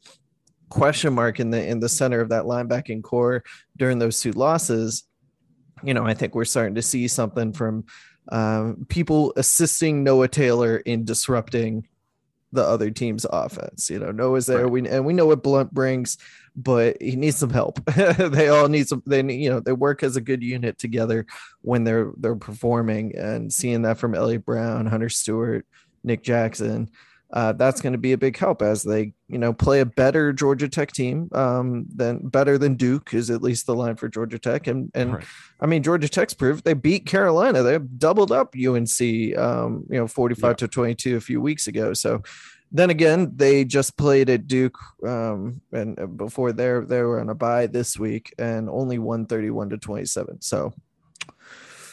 question 0.68 1.14
mark 1.14 1.40
in 1.40 1.50
the 1.50 1.66
in 1.66 1.80
the 1.80 1.88
center 1.88 2.20
of 2.20 2.28
that 2.28 2.44
linebacking 2.44 3.02
core 3.02 3.44
during 3.76 3.98
those 3.98 4.20
two 4.20 4.32
losses. 4.32 5.04
You 5.82 5.94
know, 5.94 6.06
I 6.06 6.14
think 6.14 6.34
we're 6.34 6.44
starting 6.44 6.74
to 6.76 6.82
see 6.82 7.08
something 7.08 7.52
from 7.52 7.84
um, 8.30 8.86
people 8.88 9.32
assisting 9.36 10.04
Noah 10.04 10.28
Taylor 10.28 10.78
in 10.78 11.04
disrupting 11.04 11.86
the 12.52 12.64
other 12.64 12.90
team's 12.90 13.26
offense. 13.30 13.90
You 13.90 13.98
know, 13.98 14.10
Noah's 14.10 14.46
there, 14.46 14.64
right. 14.64 14.70
we 14.70 14.88
and 14.88 15.04
we 15.04 15.12
know 15.12 15.26
what 15.26 15.42
Blunt 15.42 15.72
brings, 15.72 16.18
but 16.56 17.00
he 17.00 17.16
needs 17.16 17.36
some 17.36 17.50
help. 17.50 17.84
they 17.94 18.48
all 18.48 18.68
need 18.68 18.88
some. 18.88 19.02
They 19.06 19.22
you 19.32 19.50
know 19.50 19.60
they 19.60 19.72
work 19.72 20.02
as 20.02 20.16
a 20.16 20.20
good 20.20 20.42
unit 20.42 20.78
together 20.78 21.26
when 21.62 21.84
they're 21.84 22.12
they're 22.16 22.36
performing, 22.36 23.16
and 23.16 23.52
seeing 23.52 23.82
that 23.82 23.98
from 23.98 24.14
Elliott 24.14 24.44
Brown, 24.44 24.86
Hunter 24.86 25.08
Stewart, 25.08 25.66
Nick 26.02 26.22
Jackson 26.22 26.90
uh, 27.36 27.52
that's 27.52 27.82
going 27.82 27.92
to 27.92 27.98
be 27.98 28.12
a 28.12 28.18
big 28.18 28.34
help 28.38 28.62
as 28.62 28.82
they 28.82 29.12
you 29.28 29.36
know 29.36 29.52
play 29.52 29.80
a 29.80 29.84
better 29.84 30.32
Georgia 30.32 30.70
Tech 30.70 30.90
team 30.90 31.28
um, 31.32 31.84
than 31.94 32.26
better 32.26 32.56
than 32.56 32.76
Duke 32.76 33.12
is 33.12 33.28
at 33.28 33.42
least 33.42 33.66
the 33.66 33.74
line 33.74 33.94
for 33.96 34.08
Georgia 34.08 34.38
Tech. 34.38 34.66
And 34.66 34.90
and 34.94 35.12
right. 35.12 35.24
I 35.60 35.66
mean 35.66 35.82
Georgia 35.82 36.08
Tech's 36.08 36.32
proved 36.32 36.64
they 36.64 36.72
beat 36.72 37.04
Carolina. 37.04 37.62
They 37.62 37.76
doubled 37.78 38.32
up 38.32 38.54
UNC 38.54 39.00
um, 39.36 39.84
you 39.90 39.98
know 39.98 40.06
45 40.06 40.48
yeah. 40.48 40.54
to 40.54 40.68
22 40.68 41.16
a 41.16 41.20
few 41.20 41.42
weeks 41.42 41.66
ago. 41.66 41.92
So 41.92 42.22
then 42.72 42.88
again 42.88 43.32
they 43.36 43.66
just 43.66 43.98
played 43.98 44.30
at 44.30 44.46
Duke 44.46 44.78
um, 45.06 45.60
and 45.72 46.00
uh, 46.00 46.06
before 46.06 46.54
they 46.54 46.80
they 46.86 47.02
were 47.02 47.20
on 47.20 47.28
a 47.28 47.34
bye 47.34 47.66
this 47.66 47.98
week 47.98 48.32
and 48.38 48.70
only 48.70 48.98
one 48.98 49.26
thirty 49.26 49.50
one 49.50 49.68
to 49.68 49.76
27 49.76 50.40
so 50.40 50.72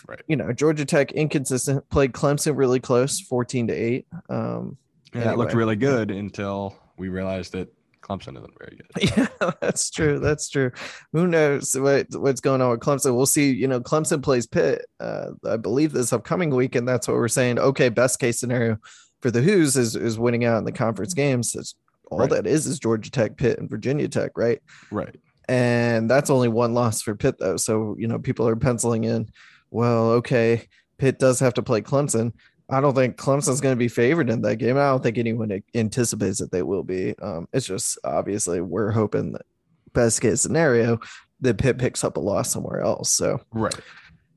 right. 0.07 0.21
you 0.25 0.37
know 0.37 0.53
Georgia 0.53 0.85
Tech 0.85 1.11
inconsistent 1.11 1.89
played 1.89 2.13
Clemson 2.13 2.57
really 2.57 2.79
close 2.79 3.19
14 3.19 3.67
to 3.67 3.73
8 3.73 4.07
um, 4.29 4.77
yeah, 5.13 5.21
anyway. 5.21 5.35
looked 5.35 5.53
really 5.53 5.75
good 5.75 6.11
until 6.11 6.75
we 6.97 7.09
realized 7.09 7.53
that 7.53 7.73
Clemson 8.03 8.37
isn't 8.37 8.53
very 8.59 8.77
good. 8.77 9.11
Yeah, 9.41 9.51
that's 9.61 9.89
true. 9.89 10.19
That's 10.19 10.49
true. 10.49 10.71
Who 11.13 11.27
knows 11.27 11.77
what, 11.77 12.07
what's 12.11 12.41
going 12.41 12.61
on 12.61 12.71
with 12.71 12.81
Clemson? 12.81 13.15
We'll 13.15 13.25
see. 13.25 13.51
You 13.51 13.67
know, 13.67 13.79
Clemson 13.79 14.21
plays 14.21 14.45
Pitt, 14.45 14.85
uh, 14.99 15.31
I 15.45 15.57
believe, 15.57 15.93
this 15.93 16.13
upcoming 16.13 16.49
week, 16.53 16.75
and 16.75 16.87
that's 16.87 17.07
what 17.07 17.15
we're 17.15 17.27
saying. 17.27 17.59
Okay, 17.59 17.89
best 17.89 18.19
case 18.19 18.39
scenario 18.39 18.77
for 19.21 19.31
the 19.31 19.41
Hoos 19.41 19.77
is 19.77 19.95
is 19.95 20.19
winning 20.19 20.45
out 20.45 20.57
in 20.57 20.65
the 20.65 20.71
conference 20.71 21.13
games. 21.13 21.53
That's 21.53 21.75
all 22.11 22.19
right. 22.19 22.29
that 22.29 22.45
is 22.45 22.67
is 22.67 22.79
Georgia 22.79 23.09
Tech, 23.09 23.37
Pitt, 23.37 23.57
and 23.57 23.69
Virginia 23.69 24.07
Tech, 24.07 24.37
right? 24.37 24.61
Right. 24.91 25.15
And 25.49 26.09
that's 26.09 26.29
only 26.29 26.49
one 26.49 26.73
loss 26.73 27.01
for 27.01 27.15
Pitt, 27.15 27.35
though. 27.39 27.57
So 27.57 27.95
you 27.97 28.07
know, 28.07 28.19
people 28.19 28.47
are 28.47 28.55
penciling 28.55 29.05
in. 29.05 29.29
Well, 29.71 30.11
okay, 30.11 30.67
Pitt 30.97 31.19
does 31.19 31.39
have 31.39 31.53
to 31.55 31.63
play 31.63 31.81
Clemson. 31.81 32.33
I 32.69 32.81
don't 32.81 32.95
think 32.95 33.17
Clemson's 33.17 33.61
going 33.61 33.73
to 33.73 33.79
be 33.79 33.87
favored 33.87 34.29
in 34.29 34.41
that 34.41 34.55
game. 34.55 34.77
I 34.77 34.89
don't 34.89 35.03
think 35.03 35.17
anyone 35.17 35.61
anticipates 35.75 36.39
that 36.39 36.51
they 36.51 36.63
will 36.63 36.83
be. 36.83 37.15
Um, 37.21 37.47
it's 37.53 37.65
just 37.65 37.97
obviously 38.03 38.61
we're 38.61 38.91
hoping 38.91 39.33
that 39.33 39.45
best 39.93 40.21
case 40.21 40.41
scenario 40.41 40.99
that 41.41 41.57
Pitt 41.57 41.77
picks 41.77 42.03
up 42.03 42.17
a 42.17 42.19
loss 42.19 42.51
somewhere 42.51 42.81
else. 42.81 43.11
So 43.11 43.41
right. 43.51 43.75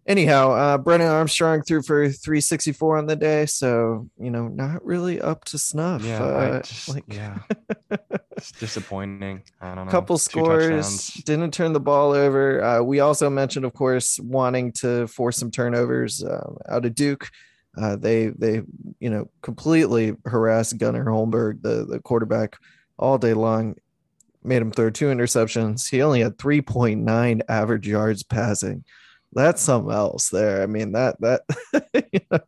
Anyhow, 0.09 0.52
uh, 0.52 0.78
Brennan 0.78 1.09
Armstrong 1.09 1.62
threw 1.62 1.83
for 1.83 2.09
364 2.09 2.99
on 2.99 3.06
the 3.06 3.16
day, 3.16 3.45
so 3.45 4.09
you 4.21 4.30
know, 4.30 4.47
not 4.47 4.85
really 4.85 5.21
up 5.21 5.45
to 5.47 5.59
snuff. 5.59 6.04
Yeah, 6.04 6.23
uh, 6.23 6.62
just, 6.62 6.88
like 6.88 7.02
yeah, 7.09 7.38
it's 8.37 8.52
disappointing. 8.52 9.42
I 9.61 9.75
don't 9.75 9.87
know. 9.87 9.90
Couple 9.90 10.16
scores, 10.16 11.09
didn't 11.25 11.52
turn 11.52 11.73
the 11.73 11.80
ball 11.80 12.12
over. 12.12 12.62
Uh, 12.62 12.83
we 12.83 13.00
also 13.00 13.28
mentioned, 13.28 13.64
of 13.64 13.73
course, 13.73 14.21
wanting 14.21 14.71
to 14.75 15.09
force 15.09 15.38
some 15.38 15.50
turnovers 15.50 16.23
um, 16.23 16.56
out 16.68 16.87
of 16.87 16.95
Duke. 16.95 17.28
Uh, 17.76 17.97
they 17.97 18.28
they 18.28 18.62
you 19.00 19.11
know 19.11 19.30
completely 19.42 20.16
harassed 20.25 20.78
Gunnar 20.78 21.04
Holmberg, 21.04 21.62
the 21.62 21.85
the 21.85 22.00
quarterback, 22.00 22.56
all 22.99 23.18
day 23.18 23.35
long. 23.35 23.76
Made 24.42 24.62
him 24.62 24.71
throw 24.71 24.90
two 24.90 25.06
interceptions. 25.06 25.90
He 25.90 26.02
only 26.02 26.21
had 26.21 26.38
3.9 26.38 27.40
average 27.49 27.88
yards 27.88 28.23
passing. 28.23 28.85
That's 29.33 29.61
something 29.61 29.92
else 29.92 30.30
there. 30.30 30.62
I 30.62 30.66
mean 30.66 30.92
that 30.92 31.21
that 31.21 31.42
you 32.12 32.21
know, 32.30 32.38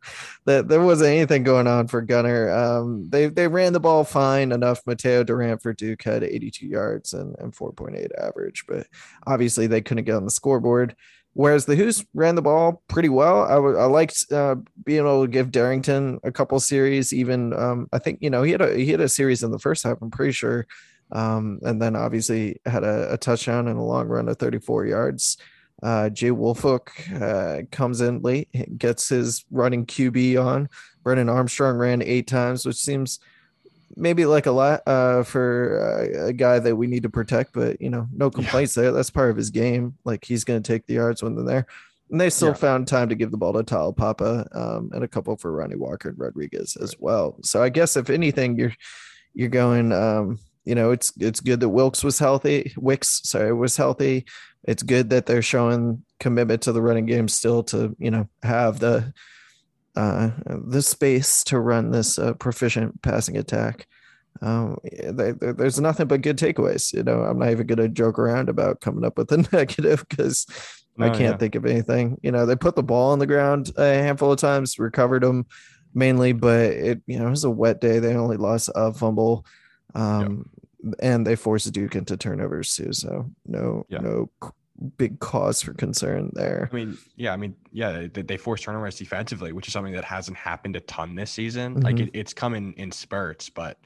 that 0.45 0.67
there 0.67 0.81
wasn't 0.81 1.09
anything 1.09 1.43
going 1.43 1.67
on 1.67 1.87
for 1.87 2.01
Gunnar. 2.01 2.49
Um, 2.49 3.09
they 3.09 3.27
they 3.27 3.47
ran 3.47 3.73
the 3.73 3.79
ball 3.79 4.03
fine 4.03 4.51
enough. 4.51 4.83
Mataeo 4.85 5.25
Durant 5.25 5.61
for 5.61 5.73
Duke 5.73 6.01
had 6.01 6.23
82 6.23 6.65
yards 6.65 7.13
and, 7.13 7.35
and 7.37 7.53
4.8 7.53 8.07
average, 8.17 8.63
but 8.67 8.87
obviously 9.27 9.67
they 9.67 9.81
couldn't 9.81 10.05
get 10.05 10.15
on 10.15 10.25
the 10.25 10.31
scoreboard. 10.31 10.95
Whereas 11.39 11.63
the 11.63 11.77
Hoos 11.77 12.05
ran 12.13 12.35
the 12.35 12.41
ball 12.41 12.83
pretty 12.89 13.07
well. 13.07 13.43
I, 13.43 13.55
w- 13.55 13.77
I 13.77 13.85
liked 13.85 14.29
uh, 14.29 14.55
being 14.83 14.99
able 14.99 15.21
to 15.21 15.31
give 15.31 15.51
Darrington 15.51 16.19
a 16.25 16.33
couple 16.33 16.59
series. 16.59 17.13
Even 17.13 17.53
um, 17.53 17.87
I 17.93 17.99
think 17.99 18.19
you 18.19 18.29
know 18.29 18.43
he 18.43 18.51
had 18.51 18.61
a 18.61 18.75
he 18.75 18.91
had 18.91 18.99
a 18.99 19.07
series 19.07 19.41
in 19.41 19.49
the 19.49 19.57
first 19.57 19.85
half. 19.85 20.01
I'm 20.01 20.11
pretty 20.11 20.33
sure, 20.33 20.67
um, 21.13 21.61
and 21.61 21.81
then 21.81 21.95
obviously 21.95 22.59
had 22.65 22.83
a, 22.83 23.13
a, 23.13 23.17
touchdown 23.17 23.69
and 23.69 23.79
a 23.79 23.81
long 23.81 24.09
run 24.09 24.27
of 24.27 24.37
34 24.37 24.87
yards. 24.87 25.37
Uh, 25.81 26.09
Jay 26.09 26.31
Woolfolk 26.31 26.91
uh, 27.21 27.61
comes 27.71 28.01
in 28.01 28.21
late, 28.21 28.49
gets 28.77 29.07
his 29.07 29.45
running 29.49 29.85
QB 29.85 30.45
on. 30.45 30.67
Brennan 31.03 31.29
Armstrong 31.29 31.77
ran 31.77 32.01
eight 32.01 32.27
times, 32.27 32.65
which 32.65 32.75
seems 32.75 33.21
maybe 33.95 34.25
like 34.25 34.45
a 34.45 34.51
lot 34.51 34.81
uh, 34.87 35.23
for 35.23 35.79
uh, 35.81 36.27
a 36.27 36.33
guy 36.33 36.59
that 36.59 36.75
we 36.75 36.87
need 36.87 37.03
to 37.03 37.09
protect, 37.09 37.53
but 37.53 37.81
you 37.81 37.89
know, 37.89 38.07
no 38.13 38.29
complaints 38.29 38.75
yeah. 38.75 38.83
there. 38.83 38.91
That's 38.91 39.09
part 39.09 39.29
of 39.29 39.37
his 39.37 39.49
game. 39.49 39.97
Like 40.05 40.25
he's 40.25 40.43
going 40.43 40.61
to 40.61 40.67
take 40.67 40.85
the 40.85 40.95
yards 40.95 41.23
when 41.23 41.35
they're 41.35 41.45
there. 41.45 41.67
And 42.11 42.19
they 42.19 42.29
still 42.29 42.49
yeah. 42.49 42.55
found 42.55 42.87
time 42.87 43.09
to 43.09 43.15
give 43.15 43.29
the 43.29 43.37
ball 43.37 43.53
to 43.53 43.63
Taulapapa 43.63 44.55
um, 44.55 44.89
and 44.93 45.03
a 45.03 45.07
couple 45.07 45.37
for 45.37 45.51
Ronnie 45.51 45.75
Walker 45.75 46.09
and 46.09 46.17
Rodriguez 46.17 46.75
as 46.75 46.93
right. 46.93 47.01
well. 47.01 47.37
So 47.43 47.61
I 47.61 47.69
guess 47.69 47.95
if 47.95 48.09
anything, 48.09 48.57
you're 48.57 48.73
you're 49.33 49.49
going. 49.49 49.91
Um, 49.91 50.39
you 50.65 50.75
know, 50.75 50.91
it's 50.91 51.13
it's 51.19 51.39
good 51.39 51.61
that 51.61 51.69
Wilkes 51.69 52.03
was 52.03 52.19
healthy. 52.19 52.73
Wicks, 52.77 53.21
sorry, 53.23 53.53
was 53.53 53.75
healthy. 53.75 54.25
It's 54.65 54.83
good 54.83 55.09
that 55.09 55.25
they're 55.25 55.41
showing 55.41 56.03
commitment 56.19 56.61
to 56.63 56.71
the 56.71 56.81
running 56.81 57.05
game 57.05 57.27
still 57.27 57.63
to 57.63 57.95
you 57.97 58.11
know 58.11 58.27
have 58.43 58.79
the 58.79 59.13
uh, 59.99 60.31
the 60.47 60.81
space 60.81 61.43
to 61.45 61.59
run 61.59 61.91
this 61.91 62.17
uh, 62.17 62.33
proficient 62.35 63.01
passing 63.01 63.37
attack. 63.37 63.87
Um, 64.41 64.77
they, 64.93 65.31
they, 65.31 65.51
there's 65.51 65.79
nothing 65.79 66.07
but 66.07 66.21
good 66.21 66.37
takeaways. 66.37 66.93
You 66.93 67.03
know, 67.03 67.21
I'm 67.21 67.39
not 67.39 67.49
even 67.49 67.67
going 67.67 67.79
to 67.79 67.89
joke 67.89 68.17
around 68.17 68.47
about 68.47 68.79
coming 68.79 69.03
up 69.03 69.17
with 69.17 69.31
a 69.31 69.37
negative 69.51 70.05
because 70.07 70.45
I 70.97 71.07
oh, 71.07 71.11
can't 71.11 71.21
yeah. 71.21 71.37
think 71.37 71.55
of 71.55 71.65
anything. 71.65 72.17
You 72.23 72.31
know, 72.31 72.45
they 72.45 72.55
put 72.55 72.75
the 72.75 72.83
ball 72.83 73.11
on 73.11 73.19
the 73.19 73.27
ground 73.27 73.71
a 73.75 73.95
handful 73.95 74.31
of 74.31 74.39
times, 74.39 74.79
recovered 74.79 75.23
them 75.23 75.45
mainly, 75.93 76.31
but 76.31 76.71
it 76.71 77.01
you 77.05 77.19
know 77.19 77.27
it 77.27 77.31
was 77.31 77.43
a 77.43 77.49
wet 77.49 77.81
day. 77.81 77.99
They 77.99 78.15
only 78.15 78.37
lost 78.37 78.69
a 78.75 78.93
fumble, 78.93 79.45
um, 79.95 80.49
yep. 80.83 80.95
and 81.01 81.27
they 81.27 81.35
forced 81.35 81.71
Duke 81.73 81.95
into 81.95 82.15
turnovers 82.15 82.73
too. 82.73 82.93
So 82.93 83.29
no 83.45 83.85
yeah. 83.89 83.99
no 83.99 84.29
big 84.97 85.19
cause 85.19 85.61
for 85.61 85.73
concern 85.73 86.31
there. 86.33 86.69
I 86.71 86.75
mean, 86.75 86.97
yeah, 87.15 87.33
I 87.33 87.37
mean, 87.37 87.55
yeah, 87.71 88.07
they, 88.11 88.21
they 88.21 88.37
force 88.37 88.61
turnovers 88.61 88.97
defensively, 88.97 89.51
which 89.51 89.67
is 89.67 89.73
something 89.73 89.93
that 89.93 90.05
hasn't 90.05 90.37
happened 90.37 90.75
a 90.75 90.79
ton 90.81 91.15
this 91.15 91.31
season. 91.31 91.75
Mm-hmm. 91.75 91.83
Like 91.83 91.99
it, 91.99 92.09
it's 92.13 92.33
coming 92.33 92.73
in 92.77 92.91
spurts, 92.91 93.49
but 93.49 93.79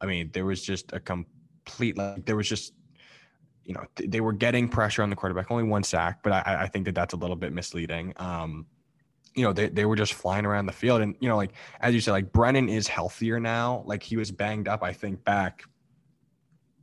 I 0.00 0.06
mean, 0.06 0.30
there 0.32 0.44
was 0.44 0.62
just 0.62 0.92
a 0.92 1.00
complete 1.00 1.96
like 1.96 2.26
there 2.26 2.36
was 2.36 2.48
just 2.48 2.74
you 3.64 3.74
know 3.74 3.84
th- 3.96 4.10
they 4.10 4.20
were 4.20 4.32
getting 4.32 4.68
pressure 4.68 5.02
on 5.02 5.10
the 5.10 5.16
quarterback, 5.16 5.50
only 5.50 5.64
one 5.64 5.82
sack, 5.82 6.22
but 6.22 6.32
I, 6.32 6.62
I 6.62 6.68
think 6.68 6.84
that 6.86 6.94
that's 6.94 7.14
a 7.14 7.16
little 7.16 7.36
bit 7.36 7.52
misleading. 7.52 8.12
Um, 8.16 8.66
you 9.34 9.42
know, 9.42 9.52
they, 9.52 9.68
they 9.68 9.84
were 9.84 9.96
just 9.96 10.14
flying 10.14 10.46
around 10.46 10.66
the 10.66 10.72
field. 10.72 11.00
And, 11.00 11.16
you 11.18 11.28
know, 11.28 11.36
like, 11.36 11.54
as 11.80 11.92
you 11.94 12.00
said, 12.00 12.12
like 12.12 12.32
Brennan 12.32 12.68
is 12.68 12.86
healthier 12.86 13.40
now. 13.40 13.82
Like 13.84 14.02
he 14.02 14.16
was 14.16 14.30
banged 14.30 14.68
up, 14.68 14.82
I 14.82 14.92
think, 14.92 15.24
back, 15.24 15.64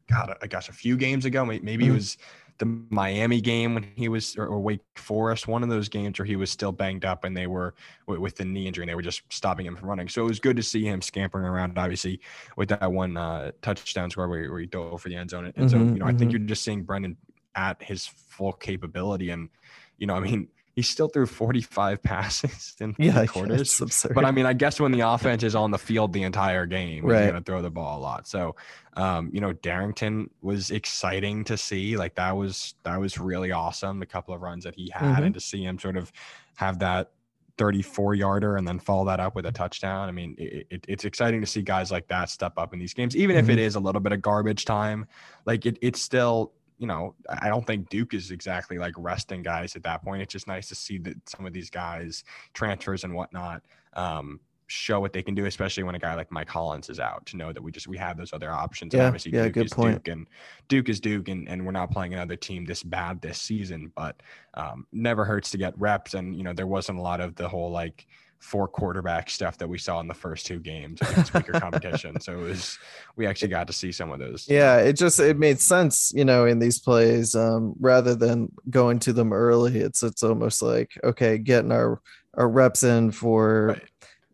God, 0.09 0.35
I 0.41 0.47
guess 0.47 0.67
a 0.67 0.73
few 0.73 0.97
games 0.97 1.23
ago. 1.23 1.45
Maybe 1.45 1.61
mm-hmm. 1.61 1.91
it 1.91 1.93
was 1.93 2.17
the 2.61 2.85
Miami 2.91 3.41
game 3.41 3.73
when 3.73 3.83
he 3.95 4.07
was, 4.07 4.37
or, 4.37 4.45
or, 4.45 4.59
Wake 4.59 4.81
Forest, 4.95 5.47
one 5.47 5.63
of 5.63 5.69
those 5.69 5.89
games 5.89 6.19
where 6.19 6.27
he 6.27 6.35
was 6.35 6.51
still 6.51 6.71
banged 6.71 7.05
up 7.05 7.23
and 7.23 7.35
they 7.35 7.47
were 7.47 7.73
with 8.05 8.35
the 8.35 8.45
knee 8.45 8.67
injury 8.67 8.83
and 8.83 8.89
they 8.89 8.93
were 8.93 9.01
just 9.01 9.23
stopping 9.33 9.65
him 9.65 9.75
from 9.75 9.89
running. 9.89 10.07
So 10.07 10.21
it 10.21 10.27
was 10.27 10.39
good 10.39 10.55
to 10.57 10.63
see 10.63 10.85
him 10.85 11.01
scampering 11.01 11.45
around, 11.45 11.75
obviously, 11.79 12.19
with 12.57 12.69
that 12.69 12.91
one 12.91 13.17
uh, 13.17 13.49
touchdown 13.63 14.11
score 14.11 14.27
where, 14.27 14.51
where 14.51 14.59
he 14.59 14.67
dove 14.67 15.01
for 15.01 15.09
the 15.09 15.15
end 15.15 15.31
zone. 15.31 15.45
And 15.45 15.55
mm-hmm, 15.55 15.67
so, 15.69 15.77
you 15.77 15.83
know, 15.85 15.91
mm-hmm. 15.91 16.03
I 16.03 16.07
think 16.09 16.21
mm-hmm. 16.21 16.29
you're 16.29 16.47
just 16.47 16.63
seeing 16.63 16.83
Brendan 16.83 17.17
at 17.55 17.81
his 17.81 18.05
full 18.05 18.53
capability. 18.53 19.31
And, 19.31 19.49
you 19.97 20.05
know, 20.05 20.13
I 20.13 20.19
mean, 20.19 20.47
he 20.75 20.81
still 20.81 21.07
threw 21.07 21.25
45 21.25 22.01
passes 22.03 22.75
in 22.79 22.95
yeah, 22.97 23.25
quarters. 23.27 23.81
But 24.13 24.25
I 24.25 24.31
mean, 24.31 24.45
I 24.45 24.53
guess 24.53 24.79
when 24.79 24.91
the 24.91 25.01
offense 25.01 25.43
is 25.43 25.55
on 25.55 25.71
the 25.71 25.77
field 25.77 26.13
the 26.13 26.23
entire 26.23 26.65
game, 26.65 27.05
right. 27.05 27.21
he's 27.21 27.31
going 27.31 27.43
to 27.43 27.45
throw 27.45 27.61
the 27.61 27.69
ball 27.69 27.99
a 27.99 28.01
lot. 28.01 28.27
So, 28.27 28.55
um, 28.95 29.29
you 29.33 29.41
know, 29.41 29.53
Darrington 29.53 30.29
was 30.41 30.71
exciting 30.71 31.43
to 31.45 31.57
see. 31.57 31.97
Like 31.97 32.15
that 32.15 32.35
was 32.35 32.75
that 32.83 32.99
was 32.99 33.17
really 33.17 33.51
awesome. 33.51 33.99
The 33.99 34.05
couple 34.05 34.33
of 34.33 34.41
runs 34.41 34.63
that 34.63 34.75
he 34.75 34.91
had, 34.93 35.03
mm-hmm. 35.03 35.23
and 35.23 35.33
to 35.33 35.39
see 35.39 35.63
him 35.63 35.77
sort 35.77 35.97
of 35.97 36.11
have 36.55 36.79
that 36.79 37.11
34 37.57 38.15
yarder 38.15 38.57
and 38.57 38.67
then 38.67 38.79
follow 38.79 39.05
that 39.05 39.19
up 39.19 39.35
with 39.35 39.45
a 39.45 39.51
touchdown. 39.51 40.09
I 40.09 40.11
mean, 40.11 40.35
it, 40.37 40.67
it, 40.69 40.85
it's 40.87 41.05
exciting 41.05 41.41
to 41.41 41.47
see 41.47 41.61
guys 41.61 41.91
like 41.91 42.07
that 42.07 42.29
step 42.29 42.53
up 42.57 42.73
in 42.73 42.79
these 42.79 42.93
games, 42.93 43.15
even 43.15 43.35
mm-hmm. 43.35 43.49
if 43.49 43.57
it 43.57 43.61
mm-hmm. 43.61 43.77
a 43.77 43.81
little 43.81 44.01
bit 44.01 44.13
of 44.13 44.21
garbage 44.21 44.65
time. 44.65 45.05
Like 45.45 45.65
it, 45.65 45.77
it's 45.81 46.01
still 46.01 46.53
you 46.81 46.87
know, 46.87 47.13
I 47.29 47.47
don't 47.47 47.65
think 47.65 47.89
Duke 47.89 48.15
is 48.15 48.31
exactly 48.31 48.79
like 48.79 48.95
resting 48.97 49.43
guys 49.43 49.75
at 49.75 49.83
that 49.83 50.03
point. 50.03 50.23
It's 50.23 50.33
just 50.33 50.47
nice 50.47 50.67
to 50.69 50.75
see 50.75 50.97
that 50.97 51.29
some 51.29 51.45
of 51.45 51.53
these 51.53 51.69
guys, 51.69 52.23
transfers 52.55 53.03
and 53.03 53.13
whatnot, 53.13 53.61
um, 53.93 54.39
show 54.65 54.99
what 54.99 55.13
they 55.13 55.21
can 55.21 55.35
do, 55.35 55.45
especially 55.45 55.83
when 55.83 55.93
a 55.93 55.99
guy 55.99 56.15
like 56.15 56.31
Mike 56.31 56.49
Hollins 56.49 56.89
is 56.89 56.99
out. 56.99 57.23
To 57.27 57.37
know 57.37 57.53
that 57.53 57.61
we 57.61 57.71
just 57.71 57.87
we 57.87 57.97
have 57.97 58.17
those 58.17 58.33
other 58.33 58.49
options. 58.49 58.95
Yeah, 58.95 59.15
yeah, 59.25 59.43
Duke 59.43 59.53
good 59.53 59.71
point. 59.71 60.03
Duke 60.03 60.07
and 60.11 60.27
Duke 60.69 60.89
is 60.89 60.99
Duke, 60.99 61.27
and, 61.27 61.47
and 61.47 61.63
we're 61.63 61.71
not 61.71 61.91
playing 61.91 62.15
another 62.15 62.35
team 62.35 62.65
this 62.65 62.81
bad 62.81 63.21
this 63.21 63.39
season. 63.39 63.91
But 63.95 64.23
um, 64.55 64.87
never 64.91 65.23
hurts 65.23 65.51
to 65.51 65.59
get 65.59 65.77
reps, 65.77 66.15
and 66.15 66.35
you 66.35 66.41
know 66.41 66.51
there 66.51 66.65
wasn't 66.65 66.97
a 66.97 67.01
lot 67.01 67.21
of 67.21 67.35
the 67.35 67.47
whole 67.47 67.69
like 67.69 68.07
four 68.41 68.67
quarterback 68.67 69.29
stuff 69.29 69.57
that 69.59 69.67
we 69.69 69.77
saw 69.77 69.99
in 69.99 70.07
the 70.07 70.13
first 70.13 70.45
two 70.45 70.59
games 70.59 70.99
against 71.01 71.33
weaker 71.33 71.53
competition. 71.53 72.19
So 72.19 72.39
it 72.39 72.41
was 72.41 72.77
we 73.15 73.27
actually 73.27 73.49
got 73.49 73.67
to 73.67 73.73
see 73.73 73.91
some 73.91 74.11
of 74.11 74.19
those. 74.19 74.47
Yeah, 74.49 74.77
it 74.77 74.93
just 74.93 75.19
it 75.19 75.37
made 75.37 75.59
sense, 75.59 76.11
you 76.13 76.25
know, 76.25 76.45
in 76.45 76.59
these 76.59 76.79
plays 76.79 77.35
um, 77.35 77.75
rather 77.79 78.15
than 78.15 78.51
going 78.69 78.99
to 78.99 79.13
them 79.13 79.31
early. 79.31 79.79
It's 79.79 80.03
it's 80.03 80.23
almost 80.23 80.61
like 80.61 80.91
okay, 81.03 81.37
getting 81.37 81.71
our 81.71 82.01
our 82.33 82.49
reps 82.49 82.83
in 82.83 83.11
for. 83.11 83.67
Right. 83.67 83.90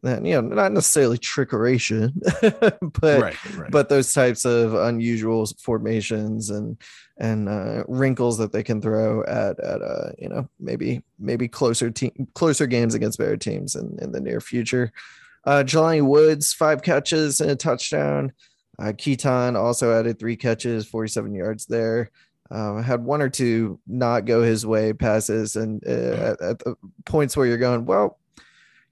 That, 0.08 0.26
you 0.26 0.42
know, 0.42 0.42
not 0.42 0.72
necessarily 0.72 1.18
trickeration, 1.18 2.14
but 3.02 3.22
right, 3.22 3.56
right. 3.56 3.72
but 3.72 3.90
those 3.90 4.14
types 4.14 4.46
of 4.46 4.74
unusual 4.74 5.46
formations 5.60 6.50
and 6.50 6.78
and 7.18 7.50
uh, 7.50 7.84
wrinkles 7.88 8.38
that 8.38 8.52
they 8.52 8.64
can 8.64 8.82
throw 8.82 9.24
at 9.26 9.60
at 9.60 9.82
uh, 9.82 10.12
you 10.18 10.30
know 10.30 10.48
maybe 10.60 11.04
maybe 11.20 11.48
closer 11.48 11.92
team 11.92 12.28
closer 12.36 12.68
games 12.68 12.96
against 12.96 13.20
better 13.20 13.38
teams 13.38 13.76
in, 13.76 13.98
in 14.02 14.12
the 14.12 14.22
near 14.22 14.40
future. 14.40 14.92
Uh, 15.44 15.64
Jelani 15.64 16.02
Woods, 16.02 16.54
five 16.54 16.82
catches 16.82 17.42
and 17.42 17.52
a 17.52 17.56
touchdown. 17.56 18.34
Uh, 18.80 18.94
Keaton 18.98 19.56
also 19.56 19.98
added 19.98 20.20
three 20.20 20.36
catches, 20.36 20.86
47 20.86 21.34
yards 21.34 21.66
there. 21.66 22.12
Uh, 22.50 22.82
had 22.82 23.04
one 23.04 23.22
or 23.22 23.30
two 23.30 23.80
not 23.88 24.26
go 24.26 24.42
his 24.42 24.66
way 24.66 24.94
passes, 24.94 25.58
and 25.58 25.84
uh, 25.86 26.32
at, 26.32 26.42
at 26.42 26.60
the 26.60 26.76
points 27.06 27.36
where 27.36 27.46
you're 27.46 27.58
going, 27.58 27.86
well, 27.86 28.20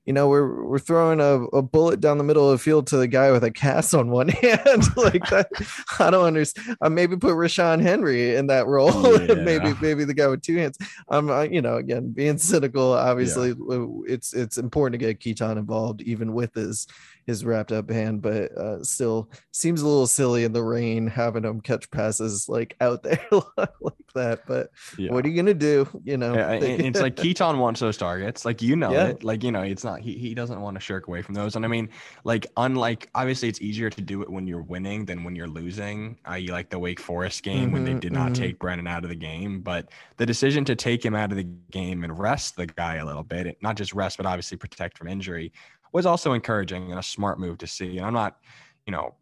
you 0.05 0.13
know, 0.13 0.27
we're 0.27 0.63
we're 0.63 0.79
throwing 0.79 1.19
a, 1.19 1.45
a 1.55 1.63
bullet 1.63 1.99
down 1.99 2.19
the 2.19 2.23
middle 2.23 2.49
of 2.49 2.59
the 2.59 2.63
field 2.63 2.85
to 2.87 2.97
the 2.97 3.07
guy 3.07 3.31
with 3.31 3.43
a 3.43 3.51
cast 3.51 3.95
on 3.95 4.09
one 4.09 4.27
hand. 4.41 4.83
like 4.97 5.27
that, 5.29 5.49
I 5.99 6.11
don't 6.11 6.25
understand. 6.25 6.77
I 6.81 6.89
maybe 6.89 7.17
put 7.17 7.33
Ra'Shaun 7.33 7.81
Henry 7.81 8.35
in 8.35 8.47
that 8.47 8.67
role. 8.67 8.85
Yeah. 9.25 9.35
maybe 9.35 9.73
maybe 9.81 10.03
the 10.03 10.13
guy 10.13 10.27
with 10.27 10.41
two 10.41 10.57
hands. 10.57 10.77
I'm, 11.09 11.29
um, 11.31 11.51
you 11.51 11.61
know, 11.61 11.77
again 11.77 12.11
being 12.11 12.37
cynical. 12.37 12.93
Obviously, 12.93 13.49
yeah. 13.49 13.87
it's 14.07 14.33
it's 14.33 14.57
important 14.57 14.99
to 14.99 15.05
get 15.05 15.19
Keaton 15.19 15.57
involved, 15.57 16.01
even 16.01 16.33
with 16.33 16.53
his 16.53 16.85
his 17.25 17.43
wrapped 17.43 17.71
up 17.71 17.89
hand, 17.89 18.21
but 18.21 18.51
uh, 18.55 18.83
still 18.83 19.29
seems 19.51 19.81
a 19.81 19.87
little 19.87 20.07
silly 20.07 20.43
in 20.43 20.53
the 20.53 20.61
rain 20.61 21.07
having 21.07 21.43
him 21.43 21.59
catch 21.59 21.89
passes 21.89 22.47
like 22.47 22.75
out 22.81 23.01
there 23.03 23.25
like 23.81 23.93
that. 24.13 24.45
But 24.45 24.69
yeah. 24.97 25.11
what 25.11 25.25
are 25.25 25.29
you 25.29 25.35
gonna 25.35 25.53
do? 25.53 25.87
You 26.03 26.17
know, 26.17 26.33
it's 26.33 27.01
like 27.01 27.15
Keaton 27.15 27.57
wants 27.57 27.79
those 27.79 27.97
targets, 27.97 28.45
like 28.45 28.61
you 28.61 28.75
know 28.75 28.91
it. 28.91 29.23
Like 29.23 29.43
you 29.43 29.51
know, 29.51 29.63
it's 29.63 29.83
not 29.83 29.94
he 30.01 30.13
he 30.17 30.33
doesn't 30.33 30.59
want 30.61 30.75
to 30.75 30.81
shirk 30.81 31.07
away 31.07 31.21
from 31.21 31.35
those. 31.35 31.55
And 31.55 31.65
I 31.65 31.67
mean, 31.67 31.89
like 32.23 32.47
unlike 32.57 33.09
obviously 33.15 33.49
it's 33.49 33.61
easier 33.61 33.89
to 33.89 34.01
do 34.01 34.21
it 34.21 34.29
when 34.29 34.47
you're 34.47 34.63
winning 34.63 35.05
than 35.05 35.23
when 35.23 35.35
you're 35.35 35.47
losing. 35.47 36.17
I 36.25 36.39
like 36.49 36.69
the 36.69 36.79
Wake 36.79 36.99
Forest 36.99 37.43
game 37.43 37.65
mm-hmm, 37.65 37.73
when 37.73 37.85
they 37.85 37.91
mm-hmm, 37.91 37.99
did 37.99 38.11
not 38.13 38.31
mm-hmm. 38.31 38.43
take 38.43 38.59
Brennan 38.59 38.87
out 38.87 39.03
of 39.03 39.09
the 39.09 39.15
game, 39.15 39.61
but 39.61 39.89
the 40.17 40.25
decision 40.25 40.65
to 40.65 40.75
take 40.75 41.03
him 41.03 41.15
out 41.15 41.31
of 41.31 41.37
the 41.37 41.47
game 41.71 42.03
and 42.03 42.17
rest 42.17 42.55
the 42.55 42.67
guy 42.67 42.95
a 42.95 43.05
little 43.05 43.23
bit, 43.23 43.57
not 43.61 43.75
just 43.75 43.93
rest, 43.93 44.17
but 44.17 44.25
obviously 44.25 44.57
protect 44.57 44.97
from 44.97 45.07
injury 45.07 45.51
was 45.91 46.05
also 46.05 46.33
encouraging 46.33 46.91
and 46.91 46.99
a 46.99 47.03
smart 47.03 47.39
move 47.39 47.57
to 47.57 47.67
see. 47.67 47.97
And 47.97 48.05
I'm 48.05 48.13
not, 48.13 48.37
you 48.85 48.91
know, 48.91 49.15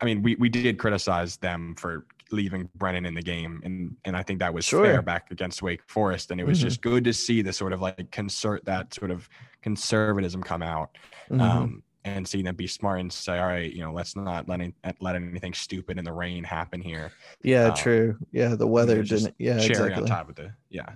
I 0.00 0.04
mean, 0.04 0.22
we, 0.22 0.36
we 0.36 0.50
did 0.50 0.78
criticize 0.78 1.38
them 1.38 1.74
for 1.76 2.06
leaving 2.30 2.68
Brennan 2.74 3.06
in 3.06 3.14
the 3.14 3.22
game, 3.22 3.62
and 3.64 3.96
and 4.04 4.16
I 4.16 4.22
think 4.22 4.40
that 4.40 4.52
was 4.52 4.66
sure. 4.66 4.84
fair 4.84 5.00
back 5.00 5.30
against 5.30 5.62
Wake 5.62 5.80
Forest, 5.86 6.30
and 6.30 6.40
it 6.40 6.46
was 6.46 6.58
mm-hmm. 6.58 6.68
just 6.68 6.82
good 6.82 7.04
to 7.04 7.12
see 7.12 7.40
the 7.40 7.52
sort 7.52 7.72
of 7.72 7.80
like 7.80 8.10
concert 8.10 8.64
that 8.66 8.92
sort 8.92 9.10
of 9.10 9.28
conservatism 9.64 10.42
come 10.42 10.62
out. 10.62 10.96
Mm-hmm. 11.30 11.40
Um, 11.40 11.82
and 12.06 12.28
seeing 12.28 12.44
them 12.44 12.54
be 12.54 12.66
smart 12.66 13.00
and 13.00 13.10
say, 13.10 13.38
all 13.38 13.46
right, 13.46 13.72
you 13.72 13.82
know, 13.82 13.90
let's 13.90 14.14
not 14.14 14.46
let, 14.46 14.60
any, 14.60 14.74
let 15.00 15.16
anything 15.16 15.54
stupid 15.54 15.98
in 15.98 16.04
the 16.04 16.12
rain 16.12 16.44
happen 16.44 16.82
here. 16.82 17.12
Yeah, 17.42 17.68
um, 17.68 17.74
true. 17.74 18.18
Yeah, 18.30 18.56
the 18.56 18.66
weather 18.66 19.02
didn't. 19.02 19.34
Yeah, 19.38 19.56
exactly. 19.56 19.94
on 19.94 20.04
top 20.04 20.28
of 20.28 20.36
the 20.36 20.52
yeah. 20.68 20.90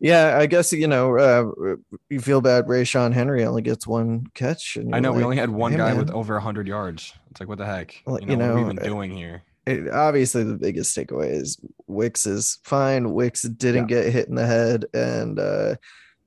Yeah, 0.00 0.36
I 0.36 0.46
guess 0.46 0.72
you 0.72 0.88
know 0.88 1.16
uh, 1.16 1.76
you 2.10 2.18
feel 2.18 2.40
bad. 2.40 2.66
Ra'Shaun 2.66 3.12
Henry 3.12 3.44
only 3.44 3.62
gets 3.62 3.86
one 3.86 4.26
catch. 4.34 4.76
I 4.92 4.98
know 4.98 5.10
like, 5.10 5.18
we 5.18 5.24
only 5.24 5.36
had 5.36 5.48
one 5.48 5.70
hey, 5.70 5.78
guy 5.78 5.90
man. 5.90 5.98
with 5.98 6.10
over 6.10 6.40
hundred 6.40 6.66
yards. 6.66 7.14
It's 7.30 7.38
like 7.38 7.48
what 7.48 7.58
the 7.58 7.66
heck? 7.66 8.02
Well, 8.04 8.18
you 8.18 8.26
know, 8.26 8.32
you 8.32 8.36
know 8.36 8.54
what 8.54 8.66
we 8.66 8.74
been 8.74 8.84
doing 8.84 9.16
here? 9.16 9.44
It, 9.64 9.88
obviously, 9.92 10.42
the 10.42 10.54
biggest 10.54 10.96
takeaway 10.96 11.30
is 11.30 11.60
Wicks 11.86 12.26
is 12.26 12.58
fine. 12.64 13.12
Wicks 13.12 13.42
didn't 13.42 13.88
yeah. 13.88 14.02
get 14.02 14.12
hit 14.12 14.28
in 14.28 14.34
the 14.34 14.46
head, 14.46 14.86
and 14.92 15.38
uh, 15.38 15.76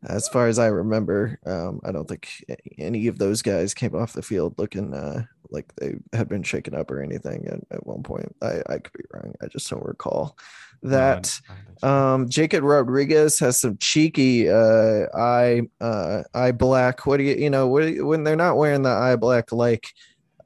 as 0.06 0.28
far 0.28 0.48
as 0.48 0.60
I 0.60 0.68
remember, 0.68 1.40
um, 1.46 1.80
I 1.84 1.92
don't 1.92 2.08
think 2.08 2.44
any 2.78 3.08
of 3.08 3.18
those 3.18 3.42
guys 3.42 3.74
came 3.74 3.96
off 3.96 4.14
the 4.14 4.22
field 4.22 4.56
looking 4.58 4.94
uh, 4.94 5.26
like 5.50 5.74
they 5.76 5.96
had 6.14 6.30
been 6.30 6.44
shaken 6.44 6.76
up 6.76 6.92
or 6.92 7.02
anything 7.02 7.48
at, 7.48 7.60
at 7.72 7.88
one 7.88 8.04
point. 8.04 8.36
I, 8.42 8.62
I 8.68 8.80
could 8.80 8.94
be 8.94 9.06
wrong. 9.14 9.34
I 9.42 9.48
just 9.48 9.70
don't 9.70 9.86
recall 9.86 10.38
that 10.84 11.40
um 11.82 12.30
Jacob 12.30 12.64
Rodriguez 12.64 13.40
has 13.40 13.58
some 13.58 13.78
cheeky 13.78 14.50
uh 14.50 15.06
eye 15.16 15.62
uh 15.82 16.24
eye 16.34 16.52
black. 16.52 17.06
What 17.06 17.18
do 17.18 17.24
you 17.24 17.36
you 17.36 17.50
know 17.50 17.68
what 17.68 17.88
you, 17.88 18.06
when 18.06 18.24
they're 18.24 18.36
not 18.36 18.58
wearing 18.58 18.84
the 18.84 18.92
eye 18.92 19.16
black 19.16 19.52
like 19.52 19.90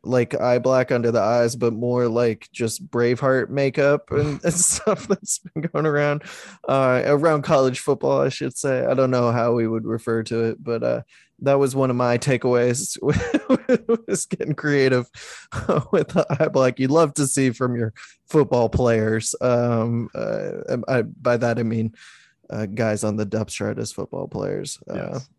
like 0.03 0.39
eye 0.39 0.59
black 0.59 0.91
under 0.91 1.11
the 1.11 1.21
eyes, 1.21 1.55
but 1.55 1.73
more 1.73 2.07
like 2.07 2.47
just 2.51 2.87
Braveheart 2.89 3.49
makeup 3.49 4.11
and, 4.11 4.41
and 4.43 4.53
stuff 4.53 5.07
that's 5.07 5.39
been 5.39 5.63
going 5.63 5.85
around 5.85 6.23
uh 6.67 7.03
around 7.05 7.43
college 7.43 7.79
football, 7.79 8.21
I 8.21 8.29
should 8.29 8.57
say. 8.57 8.85
I 8.85 8.93
don't 8.93 9.11
know 9.11 9.31
how 9.31 9.53
we 9.53 9.67
would 9.67 9.85
refer 9.85 10.23
to 10.23 10.43
it, 10.45 10.63
but 10.63 10.83
uh 10.83 11.01
that 11.41 11.59
was 11.59 11.75
one 11.75 11.89
of 11.89 11.95
my 11.95 12.17
takeaways 12.17 12.97
was 14.07 14.25
getting 14.25 14.55
creative 14.55 15.09
with 15.91 16.09
the 16.09 16.25
eye 16.39 16.47
black 16.49 16.79
You'd 16.79 16.91
love 16.91 17.13
to 17.15 17.27
see 17.27 17.51
from 17.51 17.75
your 17.75 17.93
football 18.27 18.69
players 18.69 19.35
um 19.41 20.09
uh, 20.13 20.77
I, 20.87 21.03
by 21.03 21.37
that 21.37 21.57
i 21.59 21.63
mean 21.63 21.93
uh, 22.49 22.65
guys 22.65 23.03
on 23.03 23.15
the 23.15 23.25
depth 23.25 23.51
chart 23.51 23.79
as 23.79 23.91
football 23.91 24.27
players 24.27 24.79
uh, 24.89 24.95
yes. 25.13 25.29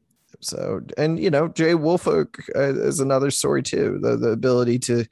So 0.40 0.80
and 0.96 1.18
you 1.18 1.30
know 1.30 1.48
jay 1.48 1.74
woolfolk 1.74 2.42
uh, 2.56 2.74
is 2.74 3.00
another 3.00 3.30
story 3.30 3.62
too 3.62 3.98
the, 4.02 4.16
the 4.16 4.30
ability 4.30 4.78
to 4.78 5.04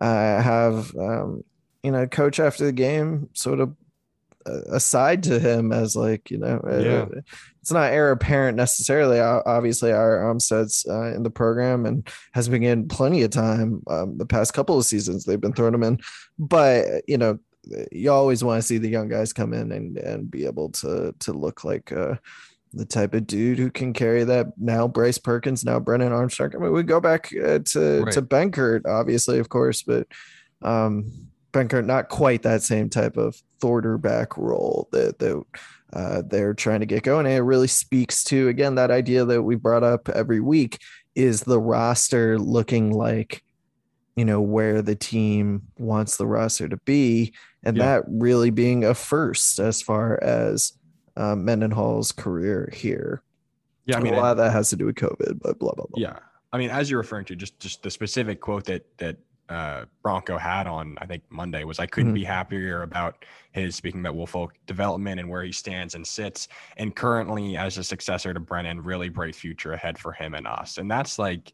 uh, 0.00 0.40
have 0.42 0.94
um 0.96 1.42
you 1.82 1.90
know 1.90 2.06
coach 2.06 2.38
after 2.40 2.64
the 2.64 2.72
game 2.72 3.28
sort 3.32 3.60
of 3.60 3.74
aside 4.70 5.22
to 5.24 5.38
him 5.38 5.72
as 5.72 5.96
like 5.96 6.30
you 6.30 6.38
know 6.38 6.60
uh, 6.66 6.78
yeah. 6.78 7.06
it's 7.60 7.72
not 7.72 7.92
heir 7.92 8.10
apparent 8.10 8.56
necessarily 8.56 9.20
obviously 9.20 9.92
our 9.92 10.18
Armstead's 10.18 10.86
uh, 10.88 11.14
in 11.14 11.22
the 11.22 11.30
program 11.30 11.86
and 11.86 12.08
has 12.32 12.48
been 12.48 12.62
in 12.62 12.88
plenty 12.88 13.22
of 13.22 13.30
time 13.30 13.82
um, 13.88 14.16
the 14.18 14.26
past 14.26 14.54
couple 14.54 14.78
of 14.78 14.84
seasons 14.84 15.24
they've 15.24 15.40
been 15.40 15.52
throwing 15.52 15.74
him 15.74 15.82
in 15.82 15.98
but 16.38 17.02
you 17.06 17.18
know 17.18 17.38
you 17.92 18.10
always 18.10 18.42
want 18.42 18.60
to 18.60 18.66
see 18.66 18.78
the 18.78 18.88
young 18.88 19.08
guys 19.08 19.32
come 19.32 19.52
in 19.52 19.72
and 19.72 19.98
and 19.98 20.30
be 20.30 20.46
able 20.46 20.70
to 20.70 21.14
to 21.18 21.32
look 21.32 21.64
like 21.64 21.92
uh, 21.92 22.14
the 22.72 22.84
type 22.84 23.14
of 23.14 23.26
dude 23.26 23.58
who 23.58 23.70
can 23.70 23.92
carry 23.92 24.24
that 24.24 24.52
now 24.58 24.86
Bryce 24.86 25.18
Perkins, 25.18 25.64
now 25.64 25.80
Brennan 25.80 26.12
Armstrong. 26.12 26.52
I 26.54 26.58
mean, 26.58 26.72
we 26.72 26.82
go 26.82 27.00
back 27.00 27.30
uh, 27.34 27.60
to 27.60 28.02
right. 28.02 28.12
to 28.12 28.22
Benkert, 28.22 28.86
obviously, 28.86 29.38
of 29.38 29.48
course, 29.48 29.82
but 29.82 30.06
um, 30.62 31.28
Benkert 31.52 31.86
not 31.86 32.08
quite 32.08 32.42
that 32.42 32.62
same 32.62 32.88
type 32.88 33.16
of 33.16 33.40
quarterback 33.60 34.36
role 34.36 34.88
that 34.92 35.18
that 35.18 35.42
uh, 35.92 36.22
they're 36.26 36.54
trying 36.54 36.80
to 36.80 36.86
get 36.86 37.02
going. 37.02 37.26
And 37.26 37.34
it 37.34 37.40
really 37.40 37.68
speaks 37.68 38.22
to 38.24 38.48
again 38.48 38.74
that 38.76 38.90
idea 38.90 39.24
that 39.24 39.42
we 39.42 39.56
brought 39.56 39.84
up 39.84 40.08
every 40.08 40.40
week 40.40 40.78
is 41.14 41.42
the 41.42 41.60
roster 41.60 42.38
looking 42.38 42.92
like 42.92 43.42
you 44.14 44.24
know 44.24 44.40
where 44.40 44.82
the 44.82 44.96
team 44.96 45.62
wants 45.78 46.16
the 46.16 46.26
roster 46.26 46.68
to 46.68 46.76
be, 46.78 47.32
and 47.62 47.76
yeah. 47.76 47.84
that 47.84 48.04
really 48.08 48.50
being 48.50 48.84
a 48.84 48.94
first 48.94 49.58
as 49.58 49.80
far 49.80 50.22
as 50.22 50.72
uh, 51.18 51.34
Mendenhall's 51.34 52.12
career 52.12 52.70
here. 52.72 53.22
Yeah, 53.84 53.98
I 53.98 54.00
mean, 54.00 54.14
a 54.14 54.18
lot 54.18 54.32
of 54.32 54.36
that 54.38 54.52
has 54.52 54.70
to 54.70 54.76
do 54.76 54.86
with 54.86 54.96
COVID, 54.96 55.40
but 55.42 55.58
blah 55.58 55.72
blah 55.72 55.86
blah. 55.90 56.00
Yeah, 56.00 56.18
I 56.52 56.58
mean, 56.58 56.70
as 56.70 56.90
you're 56.90 57.00
referring 57.00 57.24
to, 57.26 57.36
just 57.36 57.58
just 57.58 57.82
the 57.82 57.90
specific 57.90 58.40
quote 58.40 58.64
that 58.64 58.86
that 58.98 59.16
uh, 59.48 59.86
Bronco 60.02 60.36
had 60.36 60.66
on 60.66 60.96
I 61.00 61.06
think 61.06 61.22
Monday 61.30 61.64
was 61.64 61.78
I 61.78 61.86
couldn't 61.86 62.10
mm-hmm. 62.10 62.22
be 62.22 62.24
happier 62.24 62.82
about 62.82 63.24
his 63.52 63.74
speaking 63.76 64.00
about 64.00 64.14
Woolfolk 64.14 64.54
development 64.66 65.20
and 65.20 65.28
where 65.28 65.42
he 65.42 65.52
stands 65.52 65.94
and 65.94 66.06
sits, 66.06 66.48
and 66.76 66.94
currently 66.94 67.56
as 67.56 67.78
a 67.78 67.84
successor 67.84 68.32
to 68.34 68.40
Brennan, 68.40 68.82
really 68.82 69.08
bright 69.08 69.34
future 69.34 69.72
ahead 69.72 69.98
for 69.98 70.12
him 70.12 70.34
and 70.34 70.46
us. 70.46 70.78
And 70.78 70.90
that's 70.90 71.18
like, 71.18 71.52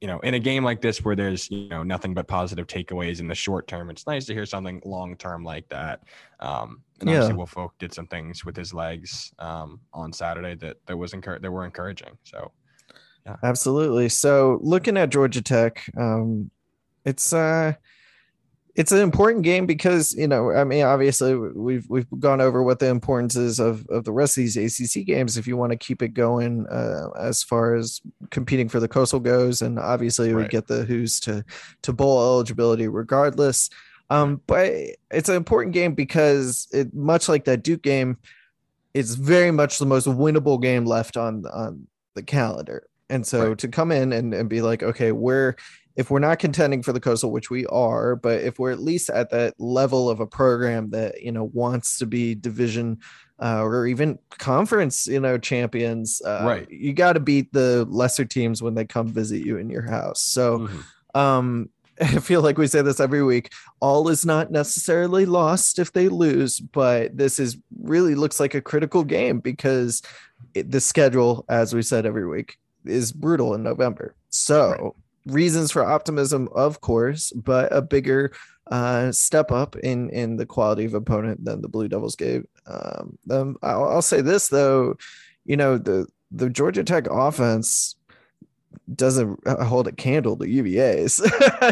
you 0.00 0.06
know, 0.06 0.18
in 0.20 0.34
a 0.34 0.38
game 0.38 0.64
like 0.64 0.80
this 0.80 1.04
where 1.04 1.16
there's 1.16 1.50
you 1.50 1.68
know 1.68 1.82
nothing 1.82 2.14
but 2.14 2.26
positive 2.26 2.66
takeaways 2.66 3.20
in 3.20 3.28
the 3.28 3.34
short 3.34 3.66
term, 3.66 3.90
it's 3.90 4.06
nice 4.06 4.26
to 4.26 4.34
hear 4.34 4.46
something 4.46 4.80
long 4.84 5.16
term 5.16 5.44
like 5.44 5.68
that. 5.68 6.02
Um, 6.40 6.82
and 7.00 7.08
yeah. 7.08 7.16
obviously 7.16 7.36
Woolfolk 7.36 7.78
did 7.78 7.92
some 7.92 8.06
things 8.06 8.44
with 8.44 8.56
his 8.56 8.74
legs 8.74 9.32
um, 9.38 9.80
on 9.92 10.12
Saturday 10.12 10.54
that 10.56 10.76
that 10.86 10.96
was 10.96 11.12
encouraged 11.12 11.44
that 11.44 11.50
were 11.50 11.64
encouraging. 11.64 12.18
So. 12.24 12.52
Yeah. 13.24 13.36
Absolutely. 13.42 14.08
So 14.08 14.60
looking 14.62 14.96
at 14.96 15.10
Georgia 15.10 15.42
Tech, 15.42 15.84
um, 15.96 16.48
it's 17.04 17.32
uh 17.32 17.72
it's 18.76 18.92
an 18.92 18.98
important 18.98 19.42
game 19.42 19.64
because 19.66 20.14
you 20.14 20.28
know 20.28 20.52
i 20.52 20.62
mean 20.62 20.84
obviously 20.84 21.34
we've 21.34 21.88
we've 21.88 22.06
gone 22.20 22.40
over 22.40 22.62
what 22.62 22.78
the 22.78 22.86
importance 22.86 23.34
is 23.34 23.58
of, 23.58 23.86
of 23.88 24.04
the 24.04 24.12
rest 24.12 24.36
of 24.36 24.42
these 24.42 24.56
acc 24.56 25.04
games 25.06 25.36
if 25.36 25.46
you 25.46 25.56
want 25.56 25.72
to 25.72 25.78
keep 25.78 26.02
it 26.02 26.08
going 26.08 26.66
uh, 26.68 27.08
as 27.18 27.42
far 27.42 27.74
as 27.74 28.00
competing 28.30 28.68
for 28.68 28.78
the 28.78 28.88
coastal 28.88 29.18
goes 29.18 29.62
and 29.62 29.78
obviously 29.78 30.32
right. 30.32 30.42
we 30.42 30.48
get 30.48 30.66
the 30.66 30.84
Hoos 30.84 31.18
to 31.20 31.44
to 31.82 31.92
bowl 31.92 32.20
eligibility 32.20 32.86
regardless 32.86 33.70
um 34.10 34.40
but 34.46 34.70
it's 35.10 35.28
an 35.28 35.36
important 35.36 35.74
game 35.74 35.94
because 35.94 36.68
it 36.72 36.94
much 36.94 37.28
like 37.28 37.44
that 37.46 37.62
duke 37.62 37.82
game 37.82 38.18
it's 38.94 39.14
very 39.14 39.50
much 39.50 39.78
the 39.78 39.86
most 39.86 40.06
winnable 40.06 40.60
game 40.60 40.84
left 40.84 41.16
on 41.16 41.44
on 41.46 41.86
the 42.14 42.22
calendar 42.22 42.86
and 43.08 43.26
so 43.26 43.48
right. 43.48 43.58
to 43.58 43.68
come 43.68 43.90
in 43.90 44.12
and, 44.12 44.34
and 44.34 44.48
be 44.48 44.60
like 44.60 44.82
okay 44.82 45.12
we're 45.12 45.56
if 45.96 46.10
we're 46.10 46.18
not 46.18 46.38
contending 46.38 46.82
for 46.82 46.92
the 46.92 47.00
coastal 47.00 47.30
which 47.30 47.50
we 47.50 47.66
are 47.66 48.16
but 48.16 48.40
if 48.42 48.58
we're 48.58 48.70
at 48.70 48.80
least 48.80 49.10
at 49.10 49.30
that 49.30 49.54
level 49.58 50.08
of 50.08 50.20
a 50.20 50.26
program 50.26 50.90
that 50.90 51.22
you 51.22 51.32
know 51.32 51.44
wants 51.52 51.98
to 51.98 52.06
be 52.06 52.34
division 52.34 52.98
uh, 53.42 53.62
or 53.62 53.86
even 53.86 54.18
conference 54.38 55.06
you 55.06 55.20
know 55.20 55.36
champions 55.36 56.22
uh, 56.24 56.42
right 56.44 56.70
you 56.70 56.92
got 56.92 57.14
to 57.14 57.20
beat 57.20 57.52
the 57.52 57.86
lesser 57.88 58.24
teams 58.24 58.62
when 58.62 58.74
they 58.74 58.84
come 58.84 59.08
visit 59.08 59.44
you 59.44 59.56
in 59.58 59.68
your 59.68 59.82
house 59.82 60.22
so 60.22 60.60
mm-hmm. 60.60 61.18
um 61.18 61.68
I 62.00 62.18
feel 62.18 62.42
like 62.42 62.58
we 62.58 62.66
say 62.66 62.82
this 62.82 63.00
every 63.00 63.22
week. 63.22 63.52
All 63.80 64.08
is 64.08 64.26
not 64.26 64.50
necessarily 64.50 65.24
lost 65.24 65.78
if 65.78 65.92
they 65.92 66.08
lose, 66.08 66.60
but 66.60 67.16
this 67.16 67.38
is 67.38 67.56
really 67.80 68.14
looks 68.14 68.38
like 68.38 68.54
a 68.54 68.60
critical 68.60 69.02
game 69.02 69.40
because 69.40 70.02
it, 70.54 70.70
the 70.70 70.80
schedule, 70.80 71.46
as 71.48 71.74
we 71.74 71.82
said 71.82 72.04
every 72.04 72.26
week, 72.26 72.58
is 72.84 73.12
brutal 73.12 73.54
in 73.54 73.62
November. 73.62 74.14
So 74.28 74.70
right. 74.70 74.92
Reasons 75.26 75.72
for 75.72 75.84
optimism, 75.84 76.48
of 76.54 76.80
course, 76.80 77.32
but 77.32 77.72
a 77.72 77.82
bigger 77.82 78.32
uh, 78.70 79.12
step 79.12 79.52
up 79.52 79.76
in 79.76 80.10
in 80.10 80.36
the 80.36 80.46
quality 80.46 80.84
of 80.84 80.94
opponent 80.94 81.44
than 81.44 81.62
the 81.62 81.68
Blue 81.68 81.88
Devils 81.88 82.16
gave. 82.16 82.44
Um, 82.66 83.18
um 83.30 83.56
I'll, 83.62 83.84
I'll 83.84 84.02
say 84.02 84.20
this 84.20 84.48
though, 84.48 84.96
you 85.44 85.56
know 85.56 85.78
the 85.78 86.06
the 86.30 86.50
Georgia 86.50 86.84
Tech 86.84 87.06
offense 87.08 87.96
doesn't 88.94 89.40
hold 89.48 89.88
a 89.88 89.92
candle 89.92 90.36
to 90.36 90.48
UVA's, 90.48 91.18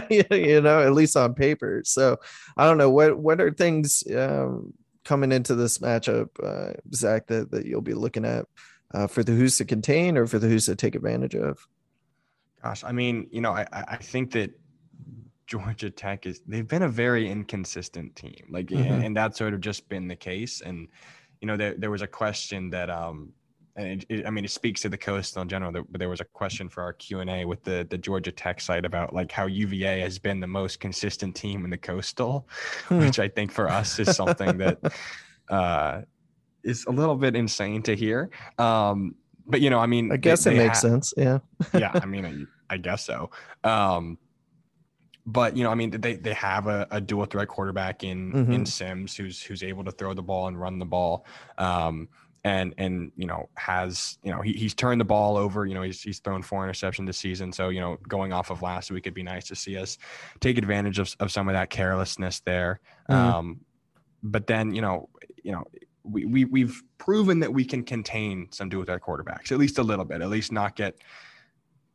you 0.31 0.61
know, 0.61 0.83
at 0.83 0.93
least 0.93 1.17
on 1.17 1.35
paper. 1.35 1.83
So 1.85 2.19
I 2.57 2.67
don't 2.67 2.79
know 2.79 2.91
what 2.91 3.19
what 3.19 3.41
are 3.41 3.53
things 3.53 4.03
um, 4.17 4.73
coming 5.05 5.33
into 5.33 5.55
this 5.55 5.79
matchup, 5.79 6.29
uh, 6.43 6.75
Zach, 6.95 7.27
that, 7.29 7.51
that 7.51 7.67
you'll 7.67 7.83
be 7.83 7.95
looking 7.95 8.25
at 8.25 8.47
uh, 8.93 9.07
for 9.07 9.23
the 9.23 9.33
Hoos 9.33 9.59
to 9.59 9.65
contain 9.65 10.17
or 10.17 10.27
for 10.27 10.39
the 10.39 10.49
Hoos 10.49 10.67
to 10.67 10.77
take 10.77 10.95
advantage 10.95 11.35
of? 11.35 11.67
Gosh, 12.65 12.83
I 12.83 12.93
mean, 12.93 13.29
you 13.31 13.43
know, 13.43 13.53
I 13.53 13.67
I 13.73 13.97
think 13.97 14.33
that 14.33 14.51
Georgia 15.47 15.91
Tech 15.91 16.25
is 16.25 16.41
they've 16.49 16.67
been 16.67 16.83
a 16.83 16.89
very 16.89 17.31
inconsistent 17.31 18.17
team, 18.17 18.47
like, 18.49 18.69
mm-hmm. 18.69 18.91
and, 18.91 19.05
and 19.05 19.17
that's 19.17 19.37
sort 19.37 19.53
of 19.53 19.61
just 19.61 19.87
been 19.91 20.09
the 20.09 20.17
case. 20.17 20.63
And 20.63 20.89
you 21.43 21.47
know, 21.47 21.59
there 21.59 21.75
there 21.77 21.91
was 21.91 22.01
a 22.01 22.07
question 22.07 22.71
that 22.71 22.89
um 22.89 23.35
and 23.77 24.03
it, 24.03 24.07
it, 24.09 24.27
I 24.27 24.31
mean, 24.31 24.47
it 24.47 24.51
speaks 24.51 24.81
to 24.83 24.89
the 24.89 24.97
coastal 24.97 25.43
in 25.43 25.49
general. 25.49 25.73
But 25.73 25.99
there 25.99 26.09
was 26.09 26.23
a 26.23 26.25
question 26.25 26.71
for 26.71 26.83
our 26.83 26.95
Q 26.95 27.21
and 27.21 27.29
A 27.29 27.45
with 27.45 27.63
the 27.65 27.87
the 27.91 27.99
Georgia 27.99 28.33
Tech 28.33 28.63
site 28.63 28.87
about 28.87 29.13
like 29.13 29.31
how 29.31 29.45
UVA 29.45 30.01
has 30.01 30.19
been 30.19 30.41
the 30.41 30.47
most 30.47 30.81
consistent 30.81 31.37
team 31.37 31.65
in 31.65 31.71
the 31.71 31.77
coastal, 31.77 32.49
hmm. 32.89 33.01
which 33.01 33.19
I 33.19 33.29
think 33.29 33.53
for 33.53 33.69
us 33.69 33.99
is 33.99 34.17
something 34.17 34.57
that 34.57 34.79
uh, 35.51 36.01
is 36.63 36.87
a 36.87 36.91
little 36.91 37.17
bit 37.17 37.37
insane 37.37 37.83
to 37.83 37.95
hear. 37.95 38.31
Um, 38.59 39.17
but 39.47 39.61
you 39.61 39.69
know, 39.69 39.81
I 39.81 39.87
mean, 39.87 40.11
I 40.13 40.17
guess 40.17 40.45
they, 40.45 40.53
it 40.53 40.57
they 40.57 40.67
makes 40.67 40.81
ha- 40.81 40.89
sense. 40.89 41.15
Yeah. 41.17 41.41
yeah, 41.75 41.91
I 42.03 42.07
mean, 42.07 42.47
I, 42.71 42.77
guess 42.77 43.05
so. 43.05 43.31
Um, 43.63 44.19
but 45.27 45.57
you 45.57 45.65
know, 45.65 45.71
I 45.71 45.75
mean, 45.75 45.91
they 45.91 46.17
they 46.17 46.35
have 46.35 46.67
a, 46.67 46.87
a 46.91 47.01
dual 47.01 47.25
threat 47.27 47.49
quarterback 47.49 48.05
in 48.05 48.33
mm-hmm. 48.33 48.53
in 48.53 48.67
Sims 48.67 49.17
who's 49.17 49.43
who's 49.43 49.63
able 49.63 49.85
to 49.85 49.91
throw 49.91 50.15
the 50.15 50.23
ball 50.23 50.49
and 50.49 50.61
run 50.61 50.79
the 50.79 50.85
ball. 50.85 51.25
Um, 51.59 52.09
and 52.45 52.75
and 52.77 53.11
you 53.17 53.27
know 53.27 53.49
has 53.57 54.19
you 54.23 54.31
know 54.31 54.43
he, 54.43 54.53
he's 54.53 54.75
turned 54.75 55.01
the 55.01 55.05
ball 55.05 55.37
over 55.37 55.65
you 55.65 55.75
know 55.75 55.83
he's, 55.83 56.03
he's 56.03 56.19
thrown 56.19 56.43
four 56.43 56.67
interceptions 56.67 57.07
this 57.07 57.17
season 57.17 57.51
so 57.51 57.71
you 57.71 57.81
know 57.81 57.97
going 58.07 58.33
off 58.33 58.51
of 58.51 58.61
last 58.63 58.91
week 58.91 59.07
it'd 59.07 59.15
be 59.15 59.23
nice 59.23 59.47
to 59.47 59.57
see 59.57 59.79
us 59.79 59.97
take 60.41 60.59
advantage 60.59 60.99
of, 60.99 61.15
of 61.21 61.33
some 61.33 61.49
of 61.49 61.55
that 61.55 61.71
carelessness 61.71 62.41
there 62.41 62.81
mm-hmm. 63.11 63.21
um, 63.21 63.61
but 64.23 64.47
then 64.47 64.75
you 64.75 64.83
know 64.83 65.09
you 65.43 65.53
know 65.53 65.65
we, 66.03 66.27
we 66.27 66.45
we've 66.45 66.83
proven 66.99 67.41
that 67.41 67.53
we 67.53 67.65
can 67.65 67.83
contain 67.83 68.47
some 68.51 68.69
do 68.69 68.79
with 68.79 68.91
our 68.91 69.01
quarterbacks 69.01 69.51
at 69.51 69.59
least 69.59 69.79
a 69.79 69.83
little 69.83 70.05
bit 70.05 70.21
at 70.21 70.29
least 70.29 70.53
not 70.53 70.77
get 70.77 70.97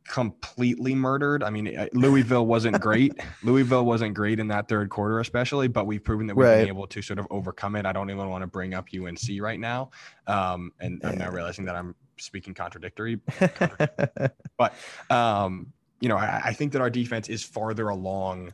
completely 0.06 0.94
murdered. 0.94 1.42
I 1.42 1.50
mean, 1.50 1.88
Louisville 1.92 2.46
wasn't 2.46 2.80
great. 2.82 3.12
Louisville 3.42 3.84
wasn't 3.84 4.14
great 4.14 4.40
in 4.40 4.48
that 4.48 4.68
third 4.68 4.90
quarter, 4.90 5.20
especially, 5.20 5.68
but 5.68 5.86
we've 5.86 6.02
proven 6.02 6.26
that 6.26 6.36
we've 6.36 6.46
right. 6.46 6.58
been 6.58 6.68
able 6.68 6.86
to 6.88 7.02
sort 7.02 7.18
of 7.18 7.26
overcome 7.30 7.76
it. 7.76 7.86
I 7.86 7.92
don't 7.92 8.10
even 8.10 8.28
want 8.28 8.42
to 8.42 8.46
bring 8.46 8.74
up 8.74 8.88
UNC 8.94 9.20
right 9.40 9.60
now. 9.60 9.90
Um, 10.26 10.72
and 10.80 11.00
I'm 11.04 11.18
now 11.18 11.30
realizing 11.30 11.64
that 11.66 11.76
I'm 11.76 11.94
speaking 12.18 12.54
contradictory. 12.54 13.20
but, 14.58 14.74
um, 15.10 15.72
you 16.00 16.08
know, 16.08 16.16
I, 16.16 16.42
I, 16.46 16.52
think 16.54 16.72
that 16.72 16.80
our 16.80 16.90
defense 16.90 17.28
is 17.28 17.42
farther 17.42 17.88
along 17.88 18.52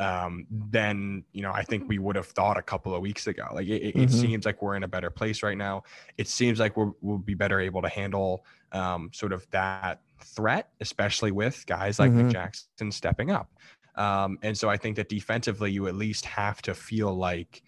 um, 0.00 0.46
than 0.50 1.24
you 1.32 1.42
know 1.42 1.52
I 1.52 1.62
think 1.62 1.86
we 1.86 1.98
would 1.98 2.16
have 2.16 2.26
thought 2.26 2.56
a 2.56 2.62
couple 2.62 2.94
of 2.94 3.02
weeks 3.02 3.26
ago. 3.26 3.46
Like 3.52 3.68
it, 3.68 3.94
mm-hmm. 3.94 4.08
seems 4.08 4.46
like 4.46 4.62
we're 4.62 4.74
in 4.74 4.82
a 4.82 4.88
better 4.88 5.10
place 5.10 5.42
right 5.42 5.58
now. 5.58 5.82
It 6.16 6.26
seems 6.26 6.58
like 6.58 6.76
we 6.76 6.90
will 7.02 7.18
be 7.18 7.34
better 7.34 7.60
able 7.60 7.82
to 7.82 7.88
handle 7.88 8.44
um, 8.72 9.10
sort 9.12 9.32
of 9.32 9.46
that 9.50 10.00
threat, 10.22 10.70
especially 10.80 11.32
with 11.32 11.64
guys 11.66 11.98
like 11.98 12.10
mm-hmm. 12.10 12.28
Nick 12.28 12.32
Jackson 12.32 12.90
stepping 12.92 13.30
up. 13.30 13.50
Um, 13.96 14.38
and 14.42 14.56
so 14.56 14.70
I 14.70 14.76
think 14.76 14.96
that 14.96 15.08
defensively, 15.08 15.70
you 15.70 15.88
at 15.88 15.94
least 15.94 16.24
have 16.26 16.62
to 16.62 16.74
feel 16.74 17.14
like 17.14 17.62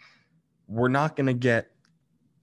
we're 0.68 0.88
not 0.88 1.16
going 1.16 1.26
to 1.26 1.34
get 1.34 1.70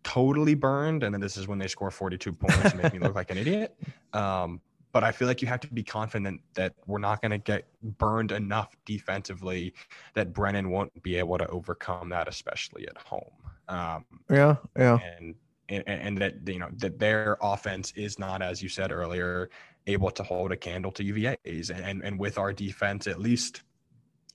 totally 0.03 0.53
burned. 0.53 1.03
And 1.03 1.13
then 1.13 1.21
this 1.21 1.37
is 1.37 1.47
when 1.47 1.59
they 1.59 1.67
score 1.67 1.91
42 1.91 2.33
points 2.33 2.71
and 2.71 2.81
make 2.81 2.93
me 2.93 2.99
look 2.99 3.15
like 3.15 3.31
an 3.31 3.37
idiot. 3.37 3.75
Um, 4.13 4.61
but 4.91 5.03
I 5.03 5.11
feel 5.11 5.27
like 5.27 5.41
you 5.41 5.47
have 5.47 5.59
to 5.61 5.67
be 5.67 5.83
confident 5.83 6.41
that 6.55 6.73
we're 6.87 6.99
not 6.99 7.21
going 7.21 7.31
to 7.31 7.37
get 7.37 7.67
burned 7.97 8.31
enough 8.31 8.75
defensively 8.85 9.73
that 10.15 10.33
Brennan 10.33 10.69
won't 10.71 11.03
be 11.03 11.15
able 11.15 11.37
to 11.37 11.47
overcome 11.47 12.09
that, 12.09 12.27
especially 12.27 12.87
at 12.87 12.97
home. 12.97 13.29
Um, 13.67 14.05
yeah, 14.31 14.55
yeah, 14.75 14.97
and, 15.17 15.35
and 15.69 15.83
and 15.87 16.17
that 16.17 16.35
you 16.47 16.57
know 16.57 16.69
that 16.77 16.97
their 16.97 17.37
offense 17.39 17.93
is 17.95 18.17
not, 18.17 18.41
as 18.41 18.63
you 18.63 18.69
said 18.69 18.91
earlier, 18.91 19.51
able 19.87 20.11
to 20.11 20.23
hold 20.23 20.51
a 20.51 20.57
candle 20.57 20.91
to 20.93 21.03
UVA's, 21.03 21.69
and 21.69 22.03
and 22.03 22.19
with 22.19 22.37
our 22.37 22.53
defense 22.53 23.07
at 23.07 23.19
least 23.19 23.63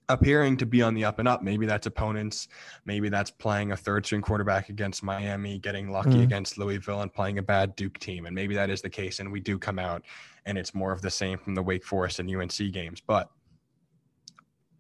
appearing 0.09 0.57
to 0.59 0.67
be 0.67 0.83
on 0.83 0.95
the 0.95 1.05
up 1.05 1.19
and 1.19 1.27
up. 1.27 1.43
Maybe 1.43 1.67
that's 1.67 1.87
opponents. 1.87 2.49
Maybe 2.85 3.09
that's 3.09 3.31
playing 3.31 3.73
a 3.73 3.77
third 3.77 4.05
string 4.05 4.21
quarterback 4.21 4.69
against 4.69 5.03
Miami, 5.03 5.59
getting 5.59 5.91
lucky 5.91 6.11
mm. 6.11 6.23
against 6.23 6.59
Louisville, 6.59 7.01
and 7.01 7.13
playing 7.13 7.39
a 7.39 7.43
bad 7.43 7.75
Duke 7.77 7.99
team. 7.99 8.27
And 8.27 8.35
maybe 8.35 8.55
that 8.55 8.71
is 8.71 8.83
the 8.83 8.91
case. 8.91 9.21
And 9.21 9.33
we 9.33 9.41
do 9.41 9.59
come 9.59 9.79
out 9.79 10.03
and 10.47 10.59
it's 10.59 10.75
more 10.75 10.93
of 10.93 11.01
the 11.01 11.11
same 11.11 11.39
from 11.39 11.55
the 11.55 11.63
Wake 11.63 11.85
Forest 11.85 12.19
and 12.19 12.35
UNC 12.35 12.73
games. 12.73 13.01
But 13.01 13.31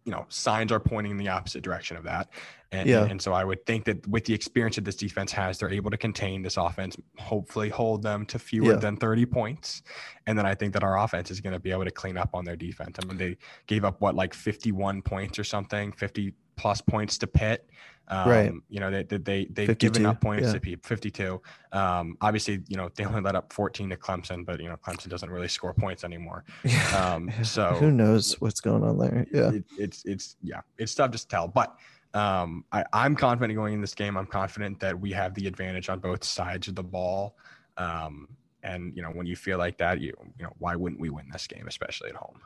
you 0.04 0.12
know, 0.12 0.26
signs 0.28 0.70
are 0.70 0.80
pointing 0.80 1.12
in 1.12 1.16
the 1.16 1.28
opposite 1.28 1.62
direction 1.62 1.96
of 1.96 2.04
that. 2.04 2.28
And, 2.74 2.88
yeah. 2.88 3.04
and 3.04 3.22
so 3.22 3.32
I 3.32 3.44
would 3.44 3.64
think 3.66 3.84
that 3.84 4.06
with 4.08 4.24
the 4.24 4.34
experience 4.34 4.74
that 4.76 4.84
this 4.84 4.96
defense 4.96 5.30
has, 5.32 5.58
they're 5.58 5.70
able 5.70 5.90
to 5.90 5.96
contain 5.96 6.42
this 6.42 6.56
offense, 6.56 6.96
hopefully 7.18 7.68
hold 7.68 8.02
them 8.02 8.26
to 8.26 8.38
fewer 8.38 8.72
yeah. 8.72 8.78
than 8.78 8.96
30 8.96 9.26
points. 9.26 9.82
And 10.26 10.36
then 10.36 10.44
I 10.44 10.54
think 10.54 10.72
that 10.72 10.82
our 10.82 10.98
offense 10.98 11.30
is 11.30 11.40
going 11.40 11.52
to 11.52 11.60
be 11.60 11.70
able 11.70 11.84
to 11.84 11.92
clean 11.92 12.16
up 12.16 12.30
on 12.34 12.44
their 12.44 12.56
defense. 12.56 12.98
I 13.00 13.06
mean, 13.06 13.16
they 13.16 13.36
gave 13.68 13.84
up 13.84 14.00
what, 14.00 14.16
like 14.16 14.34
51 14.34 15.02
points 15.02 15.38
or 15.38 15.44
something, 15.44 15.92
50 15.92 16.34
plus 16.56 16.80
points 16.80 17.16
to 17.18 17.28
Pitt. 17.28 17.68
Um, 18.08 18.28
right. 18.28 18.52
You 18.68 18.80
know, 18.80 18.90
they 18.90 19.02
they 19.04 19.46
they 19.46 19.66
have 19.66 19.78
given 19.78 20.04
up 20.04 20.20
points 20.20 20.52
yeah. 20.52 20.58
to 20.58 20.76
52. 20.82 21.40
Um, 21.72 22.18
obviously, 22.20 22.60
you 22.68 22.76
know, 22.76 22.90
they 22.94 23.04
only 23.04 23.22
let 23.22 23.34
up 23.34 23.52
14 23.52 23.88
to 23.90 23.96
Clemson, 23.96 24.44
but 24.44 24.60
you 24.60 24.68
know, 24.68 24.76
Clemson 24.76 25.08
doesn't 25.08 25.30
really 25.30 25.48
score 25.48 25.72
points 25.72 26.04
anymore. 26.04 26.44
Um, 26.94 27.30
so 27.42 27.72
who 27.74 27.90
knows 27.90 28.40
what's 28.40 28.60
going 28.60 28.84
on 28.84 28.98
there? 28.98 29.26
Yeah, 29.32 29.50
it, 29.52 29.64
it's 29.78 30.04
it's 30.04 30.36
yeah, 30.42 30.60
it's 30.76 30.94
tough 30.94 31.12
to 31.12 31.28
tell, 31.28 31.48
but. 31.48 31.76
Um, 32.14 32.64
I, 32.72 32.84
I'm 32.92 33.16
confident 33.16 33.56
going 33.56 33.74
in 33.74 33.80
this 33.80 33.94
game. 33.94 34.16
I'm 34.16 34.26
confident 34.26 34.80
that 34.80 34.98
we 34.98 35.10
have 35.12 35.34
the 35.34 35.46
advantage 35.46 35.88
on 35.88 35.98
both 35.98 36.24
sides 36.24 36.68
of 36.68 36.76
the 36.76 36.82
ball. 36.82 37.36
Um, 37.76 38.28
and 38.62 38.96
you 38.96 39.02
know, 39.02 39.10
when 39.10 39.26
you 39.26 39.36
feel 39.36 39.58
like 39.58 39.76
that, 39.78 40.00
you 40.00 40.16
you 40.38 40.44
know, 40.44 40.52
why 40.58 40.76
wouldn't 40.76 41.00
we 41.00 41.10
win 41.10 41.28
this 41.32 41.46
game, 41.46 41.66
especially 41.68 42.10
at 42.10 42.16
home? 42.16 42.40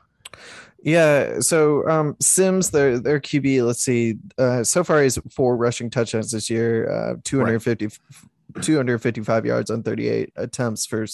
Yeah. 0.83 1.39
So 1.39 1.87
um, 1.87 2.15
Sims, 2.19 2.71
their 2.71 2.99
their 2.99 3.19
QB, 3.19 3.65
let's 3.65 3.83
see, 3.83 4.17
uh, 4.37 4.63
so 4.63 4.83
far 4.83 5.01
he's 5.01 5.17
four 5.31 5.55
rushing 5.55 5.89
touchdowns 5.89 6.31
this 6.31 6.49
year, 6.49 6.89
uh, 6.89 7.15
250, 7.23 7.85
right. 7.85 8.63
255 8.63 9.45
yards 9.45 9.69
on 9.69 9.83
38 9.83 10.33
attempts 10.35 10.85
for 10.85 11.05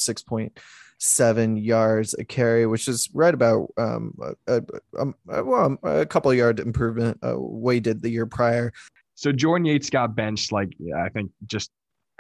6.7 1.00 1.64
yards 1.64 2.14
a 2.16 2.24
carry, 2.24 2.66
which 2.66 2.88
is 2.88 3.10
right 3.14 3.34
about 3.34 3.72
um, 3.78 4.18
a, 4.48 4.58
a, 4.58 4.62
um, 5.00 5.16
a, 5.30 5.44
well, 5.44 5.78
a 5.84 6.06
couple 6.06 6.34
yard 6.34 6.60
improvement 6.60 7.18
uh, 7.24 7.36
way 7.38 7.80
did 7.80 8.02
the 8.02 8.10
year 8.10 8.26
prior. 8.26 8.72
So 9.16 9.32
Jordan 9.32 9.66
Yates 9.66 9.90
got 9.90 10.16
benched 10.16 10.52
like 10.52 10.74
I 10.98 11.10
think 11.10 11.32
just 11.46 11.72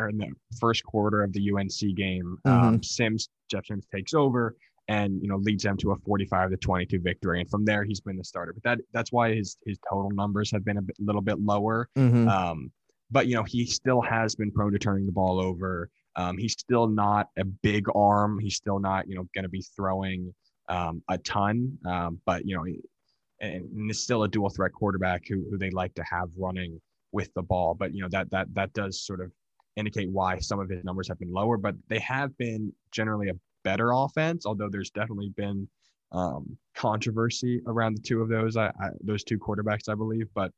in 0.10 0.18
the 0.18 0.28
first 0.60 0.84
quarter 0.84 1.24
of 1.24 1.34
the 1.34 1.52
UNC 1.52 1.96
game. 1.96 2.38
Mm-hmm. 2.46 2.50
Um, 2.50 2.84
Sims 2.84 3.30
Jeff 3.50 3.66
Sims 3.66 3.86
takes 3.94 4.14
over 4.14 4.56
and 4.88 5.22
you 5.22 5.28
know 5.28 5.38
leads 5.38 5.64
them 5.64 5.78
to 5.78 5.92
a 5.92 5.96
45 5.98 6.52
to 6.52 6.58
22 6.58 7.00
victory 7.00 7.42
and 7.42 7.50
from 7.50 7.66
there 7.66 7.84
he's 7.84 8.00
been 8.00 8.18
the 8.18 8.24
starter 8.24 8.54
but 8.54 8.64
that 8.64 8.80
that's 8.94 9.12
why 9.12 9.34
his 9.34 9.58
his 9.66 9.80
total 9.90 10.12
numbers 10.12 10.52
have 10.52 10.64
been 10.64 10.78
a 10.78 10.82
bit, 10.82 10.96
little 11.00 11.22
bit 11.22 11.40
lower 11.40 11.90
mm-hmm. 11.98 12.28
um, 12.28 12.72
but 13.10 13.28
you 13.28 13.36
know 13.36 13.44
he 13.44 13.66
still 13.66 14.02
has 14.02 14.36
been 14.36 14.52
prone 14.52 14.72
to 14.72 14.78
turning 14.78 15.06
the 15.06 15.12
ball 15.12 15.40
over 15.40 15.90
um, 16.16 16.38
he's 16.38 16.54
still 16.54 16.88
not 16.88 17.30
a 17.38 17.46
big 17.46 17.88
arm 17.96 18.40
he's 18.40 18.56
still 18.56 18.80
not 18.80 19.08
you 19.08 19.16
know 19.16 19.28
going 19.34 19.44
to 19.44 19.50
be 19.50 19.64
throwing 19.76 20.34
um, 20.70 21.02
a 21.10 21.18
ton 21.20 21.78
um, 21.86 22.20
but 22.26 22.46
you 22.46 22.56
know 22.56 22.64
and, 23.42 23.66
and 23.66 23.90
it's 23.90 24.00
still 24.00 24.24
a 24.24 24.28
dual 24.28 24.50
threat 24.50 24.72
quarterback 24.74 25.24
who, 25.28 25.46
who 25.50 25.58
they 25.58 25.70
like 25.70 25.94
to 25.94 26.04
have 26.04 26.30
running 26.38 26.80
with 27.12 27.34
the 27.34 27.44
ball 27.44 27.74
but 27.74 27.94
you 27.94 28.02
know 28.02 28.10
that 28.10 28.30
that 28.32 28.48
that 28.54 28.74
does 28.74 29.06
sort 29.06 29.22
of 29.22 29.32
indicate 29.78 30.10
why 30.10 30.40
some 30.40 30.60
of 30.60 30.70
his 30.70 30.84
numbers 30.84 31.08
have 31.08 31.20
been 31.20 31.32
lower 31.32 31.58
but 31.58 31.76
they 31.90 32.00
have 32.00 32.36
been 32.38 32.72
generally 32.92 33.30
a 33.30 33.34
better 33.66 33.92
offense, 33.92 34.46
although 34.46 34.70
there's 34.70 34.92
definitely 34.92 35.34
been 35.36 35.68
um, 36.14 36.58
controversy 36.76 37.62
around 37.68 37.98
the 37.98 38.02
two 38.02 38.22
of 38.22 38.30
those, 38.30 38.56
I, 38.56 38.68
I, 38.68 38.92
those 39.04 39.26
two 39.26 39.38
quarterbacks, 39.38 39.90
I 39.90 39.96
believe. 39.96 40.30
But 40.34 40.52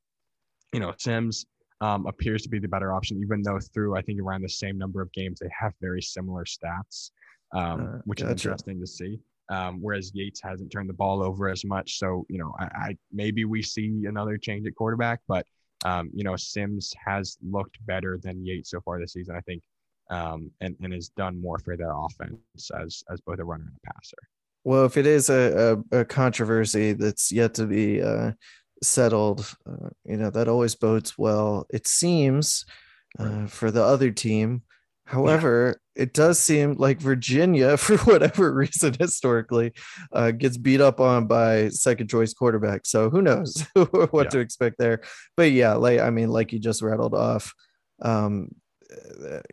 you 0.74 0.80
know, 0.80 0.94
Sims 1.00 1.48
um, 1.82 2.06
appears 2.08 2.42
to 2.44 2.50
be 2.50 2.60
the 2.60 2.68
better 2.68 2.94
option, 2.94 3.22
even 3.22 3.42
though 3.42 3.60
through 3.74 3.96
I 3.96 4.02
think 4.02 4.20
around 4.20 4.42
the 4.42 4.50
same 4.50 4.78
number 4.78 5.02
of 5.02 5.12
games 5.14 5.40
they 5.40 5.50
have 5.58 5.74
very 5.82 6.02
similar 6.02 6.46
stats, 6.46 7.12
um, 7.54 7.82
uh, 7.82 7.98
which 8.06 8.20
gotcha. 8.20 8.34
is 8.34 8.46
interesting 8.46 8.80
to 8.80 8.88
see. 8.88 9.20
Um, 9.50 9.80
whereas 9.82 10.12
Yates 10.14 10.42
hasn't 10.42 10.72
turned 10.72 10.90
the 10.90 10.94
ball 10.94 11.24
over 11.24 11.48
as 11.48 11.64
much, 11.64 11.98
so 11.98 12.26
you 12.30 12.38
know, 12.38 12.54
I, 12.60 12.66
I 12.66 12.98
maybe 13.14 13.46
we 13.46 13.62
see 13.62 14.04
another 14.06 14.38
change 14.38 14.68
at 14.68 14.76
quarterback, 14.76 15.22
but 15.28 15.46
um, 15.86 16.10
you 16.14 16.24
know, 16.24 16.36
Sims 16.36 16.94
has 17.06 17.38
looked 17.42 17.78
better 17.86 18.20
than 18.22 18.46
Yates 18.46 18.72
so 18.72 18.82
far 18.82 19.00
this 19.00 19.14
season. 19.14 19.36
I 19.36 19.42
think 19.42 19.64
um, 20.10 20.52
and, 20.62 20.76
and 20.82 20.94
has 20.94 21.10
done 21.10 21.42
more 21.42 21.60
for 21.60 21.78
their 21.78 21.92
offense 21.92 22.72
as 22.82 23.04
as 23.12 23.22
both 23.22 23.40
a 23.40 23.46
runner 23.46 23.66
and 23.66 23.74
a 23.84 23.94
passer. 23.94 24.18
Well, 24.64 24.86
if 24.86 24.98
it 24.98 25.06
is 25.06 25.30
a, 25.30 25.82
a, 25.92 26.00
a 26.00 26.06
controversy 26.06 26.94
that's 26.94 27.32
yet 27.32 27.54
to 27.54 27.66
be 27.66 28.02
uh, 28.02 28.32
settled, 28.84 29.52
uh, 29.70 29.90
you 30.06 30.18
know, 30.18 30.30
that 30.30 30.48
always 30.48 30.76
bodes 30.76 31.18
well. 31.18 31.66
It 31.70 31.88
seems 31.88 32.66
uh, 33.20 33.48
for 33.48 33.72
the 33.72 33.84
other 33.84 34.12
team. 34.12 34.64
However, 35.06 35.80
yeah. 35.96 36.04
it 36.04 36.14
does 36.14 36.38
seem 36.38 36.74
like 36.74 37.00
Virginia, 37.00 37.78
for 37.78 37.98
whatever 38.00 38.54
reason, 38.54 38.96
historically, 39.00 39.74
uh, 40.12 40.32
gets 40.32 40.58
beat 40.58 40.82
up 40.82 41.00
on 41.00 41.28
by 41.28 41.70
second 41.70 42.10
choice 42.10 42.34
quarterback. 42.34 42.86
So 42.86 43.10
who 43.10 43.22
knows 43.22 43.66
what 43.74 44.26
yeah. 44.26 44.30
to 44.30 44.40
expect 44.40 44.78
there? 44.78 45.02
But 45.36 45.52
yeah, 45.52 45.74
like 45.74 46.00
I 46.00 46.10
mean, 46.10 46.30
like 46.30 46.52
you 46.52 46.60
just 46.60 46.82
rattled 46.82 47.14
off, 47.14 47.54
um, 48.02 48.50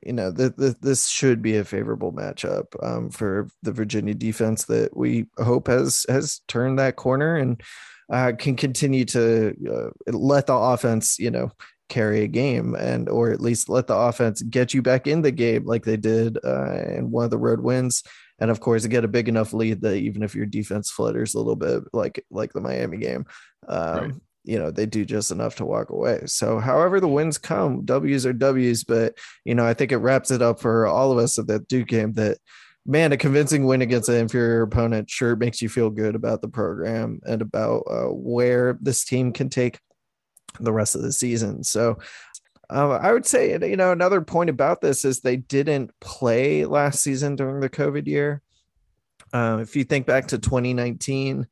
you 0.04 0.12
know, 0.12 0.30
the, 0.30 0.50
the, 0.50 0.76
this 0.80 1.08
should 1.08 1.42
be 1.42 1.56
a 1.56 1.64
favorable 1.64 2.12
matchup 2.12 2.64
um, 2.82 3.10
for 3.10 3.48
the 3.62 3.72
Virginia 3.72 4.14
defense 4.14 4.64
that 4.64 4.96
we 4.96 5.26
hope 5.38 5.68
has 5.68 6.04
has 6.08 6.40
turned 6.48 6.78
that 6.78 6.96
corner 6.96 7.36
and 7.36 7.62
uh, 8.12 8.32
can 8.38 8.56
continue 8.56 9.04
to 9.06 9.54
uh, 9.70 10.12
let 10.12 10.46
the 10.46 10.54
offense, 10.54 11.18
you 11.18 11.30
know, 11.30 11.50
carry 11.88 12.22
a 12.22 12.26
game 12.28 12.74
and 12.74 13.08
or 13.08 13.30
at 13.30 13.40
least 13.40 13.68
let 13.68 13.86
the 13.86 13.96
offense 13.96 14.42
get 14.42 14.72
you 14.72 14.82
back 14.82 15.06
in 15.06 15.22
the 15.22 15.30
game 15.30 15.64
like 15.64 15.84
they 15.84 15.96
did 15.96 16.38
uh, 16.44 16.80
in 16.96 17.10
one 17.10 17.24
of 17.24 17.30
the 17.30 17.38
road 17.38 17.60
wins 17.60 18.02
and 18.38 18.50
of 18.50 18.60
course 18.60 18.86
get 18.86 19.04
a 19.04 19.08
big 19.08 19.28
enough 19.28 19.52
lead 19.52 19.80
that 19.82 19.96
even 19.96 20.22
if 20.22 20.34
your 20.34 20.46
defense 20.46 20.90
flutters 20.90 21.34
a 21.34 21.38
little 21.38 21.56
bit 21.56 21.82
like 21.92 22.24
like 22.30 22.52
the 22.52 22.60
miami 22.60 22.96
game 22.96 23.26
um, 23.68 23.98
right. 23.98 24.14
you 24.44 24.58
know 24.58 24.70
they 24.70 24.86
do 24.86 25.04
just 25.04 25.30
enough 25.30 25.56
to 25.56 25.64
walk 25.64 25.90
away 25.90 26.22
so 26.24 26.58
however 26.58 27.00
the 27.00 27.08
wins 27.08 27.36
come 27.36 27.84
w's 27.84 28.24
are 28.24 28.32
w's 28.32 28.82
but 28.82 29.16
you 29.44 29.54
know 29.54 29.66
i 29.66 29.74
think 29.74 29.92
it 29.92 29.98
wraps 29.98 30.30
it 30.30 30.40
up 30.40 30.60
for 30.60 30.86
all 30.86 31.12
of 31.12 31.18
us 31.18 31.38
at 31.38 31.46
that 31.46 31.68
duke 31.68 31.88
game 31.88 32.12
that 32.14 32.38
man, 32.86 33.12
a 33.12 33.16
convincing 33.16 33.64
win 33.64 33.82
against 33.82 34.08
an 34.08 34.16
inferior 34.16 34.62
opponent 34.62 35.08
sure 35.08 35.36
makes 35.36 35.62
you 35.62 35.68
feel 35.68 35.90
good 35.90 36.14
about 36.14 36.42
the 36.42 36.48
program 36.48 37.20
and 37.24 37.42
about 37.42 37.84
uh, 37.90 38.12
where 38.12 38.78
this 38.80 39.04
team 39.04 39.32
can 39.32 39.48
take 39.48 39.78
the 40.60 40.72
rest 40.72 40.94
of 40.94 41.02
the 41.02 41.12
season. 41.12 41.64
So 41.64 41.98
um, 42.70 42.92
I 42.92 43.12
would 43.12 43.26
say, 43.26 43.52
you 43.52 43.76
know, 43.76 43.92
another 43.92 44.20
point 44.20 44.50
about 44.50 44.80
this 44.80 45.04
is 45.04 45.20
they 45.20 45.36
didn't 45.36 45.90
play 46.00 46.64
last 46.64 47.02
season 47.02 47.36
during 47.36 47.60
the 47.60 47.70
COVID 47.70 48.06
year. 48.06 48.42
Uh, 49.32 49.58
if 49.60 49.76
you 49.76 49.84
think 49.84 50.06
back 50.06 50.28
to 50.28 50.38
2019, 50.38 51.46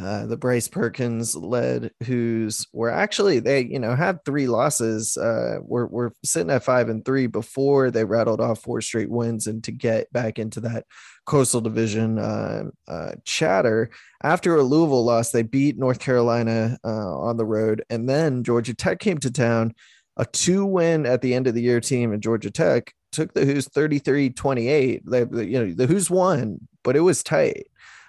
uh, 0.00 0.26
the 0.26 0.36
Bryce 0.36 0.68
Perkins 0.68 1.36
led, 1.36 1.90
Hoos 2.04 2.66
were 2.72 2.90
actually 2.90 3.38
they 3.40 3.64
you 3.64 3.78
know 3.78 3.94
had 3.94 4.24
three 4.24 4.46
losses. 4.46 5.16
Uh, 5.16 5.58
we're 5.62 5.86
we're 5.86 6.10
sitting 6.24 6.50
at 6.50 6.64
five 6.64 6.88
and 6.88 7.04
three 7.04 7.26
before 7.26 7.90
they 7.90 8.04
rattled 8.04 8.40
off 8.40 8.62
four 8.62 8.80
straight 8.80 9.10
wins, 9.10 9.46
and 9.46 9.62
to 9.64 9.72
get 9.72 10.12
back 10.12 10.38
into 10.38 10.60
that 10.60 10.86
Coastal 11.26 11.60
Division 11.60 12.18
uh, 12.18 12.64
uh, 12.88 13.12
chatter 13.24 13.90
after 14.22 14.56
a 14.56 14.62
Louisville 14.62 15.04
loss, 15.04 15.30
they 15.30 15.42
beat 15.42 15.78
North 15.78 16.00
Carolina 16.00 16.78
uh, 16.84 17.18
on 17.18 17.36
the 17.36 17.46
road, 17.46 17.84
and 17.90 18.08
then 18.08 18.42
Georgia 18.42 18.74
Tech 18.74 18.98
came 19.00 19.18
to 19.18 19.30
town. 19.30 19.74
A 20.16 20.24
two 20.26 20.66
win 20.66 21.06
at 21.06 21.22
the 21.22 21.34
end 21.34 21.46
of 21.46 21.54
the 21.54 21.62
year 21.62 21.80
team 21.80 22.12
at 22.12 22.20
Georgia 22.20 22.50
Tech 22.50 22.92
took 23.12 23.32
the 23.34 23.44
Hoos 23.44 23.68
33 23.68 24.30
28. 24.30 25.02
They, 25.06 25.18
you 25.18 25.66
know, 25.66 25.72
the 25.72 25.86
Hoos 25.86 26.10
won, 26.10 26.68
but 26.82 26.96
it 26.96 27.00
was 27.00 27.22
tight. 27.22 27.66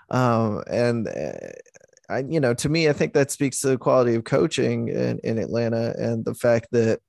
Um, 0.09 0.61
and 0.69 1.07
uh, 1.07 1.53
I, 2.11 2.19
you 2.27 2.39
know, 2.39 2.53
to 2.53 2.69
me, 2.69 2.89
I 2.89 2.93
think 2.93 3.13
that 3.13 3.31
speaks 3.31 3.61
to 3.61 3.69
the 3.69 3.77
quality 3.77 4.15
of 4.15 4.23
coaching 4.23 4.89
in, 4.89 5.19
in 5.23 5.37
Atlanta 5.37 5.95
and 5.97 6.25
the 6.25 6.33
fact 6.33 6.67
that, 6.71 6.99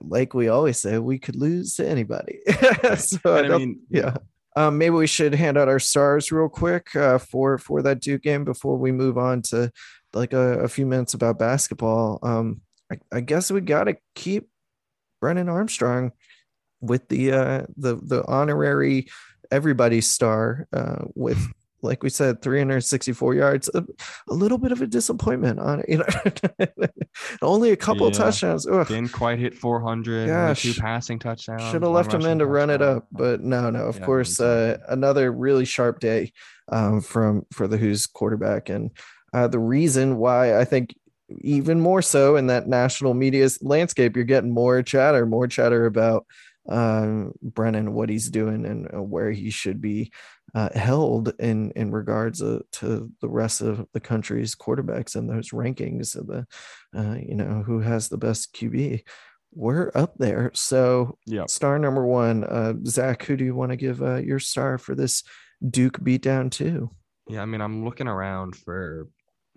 like 0.00 0.34
we 0.34 0.48
always 0.48 0.78
say, 0.78 0.98
we 0.98 1.18
could 1.18 1.36
lose 1.36 1.76
to 1.76 1.86
anybody. 1.86 2.40
so 2.96 3.18
I, 3.26 3.54
I 3.54 3.58
mean, 3.58 3.80
yeah. 3.90 4.16
Um, 4.56 4.78
maybe 4.78 4.94
we 4.94 5.06
should 5.06 5.34
hand 5.34 5.58
out 5.58 5.68
our 5.68 5.78
stars 5.78 6.32
real 6.32 6.48
quick 6.48 6.96
uh, 6.96 7.18
for 7.18 7.58
for 7.58 7.82
that 7.82 8.00
Duke 8.00 8.22
game 8.22 8.44
before 8.44 8.78
we 8.78 8.90
move 8.90 9.18
on 9.18 9.42
to 9.42 9.70
like 10.14 10.32
a, 10.32 10.60
a 10.60 10.68
few 10.68 10.86
minutes 10.86 11.12
about 11.12 11.38
basketball. 11.38 12.18
Um, 12.22 12.62
I, 12.90 12.98
I 13.12 13.20
guess 13.20 13.50
we 13.50 13.60
got 13.60 13.84
to 13.84 13.96
keep 14.14 14.48
Brennan 15.20 15.50
Armstrong 15.50 16.12
with 16.80 17.06
the 17.08 17.32
uh, 17.32 17.66
the 17.76 17.96
the 17.96 18.24
honorary 18.26 19.08
everybody 19.50 20.00
star 20.00 20.66
uh, 20.72 21.04
with 21.14 21.38
like 21.86 22.02
we 22.02 22.10
said 22.10 22.42
364 22.42 23.34
yards 23.34 23.70
a, 23.74 23.84
a, 24.28 24.34
little 24.34 24.58
bit 24.58 24.72
of 24.72 24.82
a 24.82 24.86
disappointment 24.86 25.58
on 25.58 25.80
it 25.80 25.86
you 25.88 25.98
know 25.98 26.86
only 27.42 27.70
a 27.70 27.76
couple 27.76 28.06
yeah. 28.08 28.18
touchdowns 28.18 28.66
Ugh. 28.66 28.86
didn't 28.86 29.12
quite 29.12 29.38
hit 29.38 29.54
400 29.54 30.28
yeah 30.28 30.52
two 30.54 30.74
passing 30.74 31.18
touchdowns 31.18 31.62
should 31.70 31.82
have 31.82 31.90
left 31.90 32.12
him 32.12 32.22
in 32.22 32.38
to 32.38 32.44
touchdown. 32.44 32.48
run 32.48 32.70
it 32.70 32.82
up 32.82 33.06
but 33.10 33.40
no 33.40 33.70
no 33.70 33.86
of 33.86 33.98
yeah, 33.98 34.04
course 34.04 34.40
uh, 34.40 34.76
another 34.88 35.32
really 35.32 35.64
sharp 35.64 36.00
day 36.00 36.32
um, 36.70 37.00
from 37.00 37.46
for 37.52 37.66
the 37.68 37.78
Hoos 37.78 38.06
quarterback 38.06 38.68
and 38.68 38.90
uh, 39.32 39.48
the 39.48 39.58
reason 39.58 40.16
why 40.16 40.58
i 40.58 40.64
think 40.64 40.94
even 41.40 41.80
more 41.80 42.02
so 42.02 42.36
in 42.36 42.48
that 42.48 42.68
national 42.68 43.14
media 43.14 43.48
landscape 43.62 44.14
you're 44.14 44.24
getting 44.24 44.52
more 44.52 44.82
chatter 44.82 45.24
more 45.24 45.46
chatter 45.46 45.86
about 45.86 46.26
um, 46.68 47.32
Brennan, 47.42 47.94
what 47.94 48.08
he's 48.08 48.28
doing 48.28 48.66
and 48.66 48.92
uh, 48.92 49.02
where 49.02 49.30
he 49.30 49.50
should 49.50 49.80
be 49.80 50.12
uh, 50.56 50.70
held 50.74 51.34
in 51.38 51.70
in 51.72 51.92
regards 51.92 52.42
uh, 52.42 52.60
to 52.72 53.12
the 53.20 53.28
rest 53.28 53.60
of 53.60 53.86
the 53.92 54.00
country's 54.00 54.54
quarterbacks 54.54 55.14
and 55.14 55.28
those 55.28 55.50
rankings 55.50 56.16
of 56.16 56.26
the, 56.26 56.46
uh, 56.96 57.16
you 57.16 57.34
know, 57.34 57.62
who 57.64 57.80
has 57.80 58.08
the 58.08 58.16
best 58.16 58.54
QB. 58.54 59.02
We're 59.52 59.90
up 59.94 60.14
there. 60.16 60.50
So, 60.54 61.18
yeah. 61.26 61.44
Star 61.46 61.78
number 61.78 62.06
one, 62.06 62.44
uh, 62.44 62.72
Zach. 62.86 63.24
Who 63.24 63.36
do 63.36 63.44
you 63.44 63.54
want 63.54 63.72
to 63.72 63.76
give 63.76 64.02
uh, 64.02 64.16
your 64.16 64.38
star 64.38 64.78
for 64.78 64.94
this 64.94 65.22
Duke 65.68 66.00
beatdown 66.00 66.50
to? 66.52 66.90
Yeah, 67.28 67.42
I 67.42 67.44
mean, 67.44 67.60
I'm 67.60 67.84
looking 67.84 68.08
around 68.08 68.56
for 68.56 69.08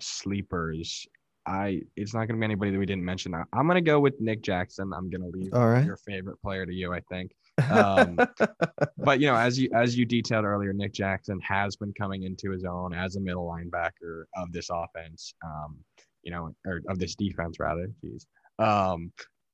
sleepers 0.02 1.08
I 1.50 1.82
it's 1.96 2.14
not 2.14 2.28
gonna 2.28 2.40
be 2.40 2.46
anybody 2.46 2.72
that 2.72 2.80
we 2.80 2.86
didn't 2.86 3.06
mention. 3.06 3.34
I'm 3.34 3.68
gonna 3.68 3.82
go 3.82 4.00
with 4.00 4.14
Nick 4.20 4.42
Jackson. 4.42 4.92
I'm 4.94 5.10
gonna 5.10 5.28
leave 5.28 5.54
All 5.54 5.68
right. 5.68 5.86
your 5.86 5.98
favorite 5.98 6.40
player 6.42 6.66
to 6.66 6.74
you, 6.74 6.94
I 6.94 7.02
think. 7.10 7.32
Um, 7.70 8.18
but 8.98 9.20
you 9.20 9.28
know, 9.28 9.36
as 9.36 9.60
you 9.60 9.70
as 9.74 9.98
you 9.98 10.06
detailed 10.06 10.46
earlier, 10.46 10.74
Nick 10.74 10.94
Jackson 10.94 11.40
has 11.42 11.76
been 11.76 11.94
coming 11.94 12.24
into 12.24 12.52
his 12.52 12.64
own 12.64 12.94
as 12.94 13.16
a 13.16 13.20
middle 13.20 13.46
linebacker 13.46 14.24
of 14.36 14.52
this 14.52 14.70
offense. 14.72 15.34
Um, 15.46 15.78
you 16.24 16.32
know, 16.32 16.54
or 16.66 16.82
of 16.90 17.00
this 17.00 17.16
defense 17.16 17.60
rather. 17.60 17.90
Jeez. 18.04 18.26
Um, 18.64 19.12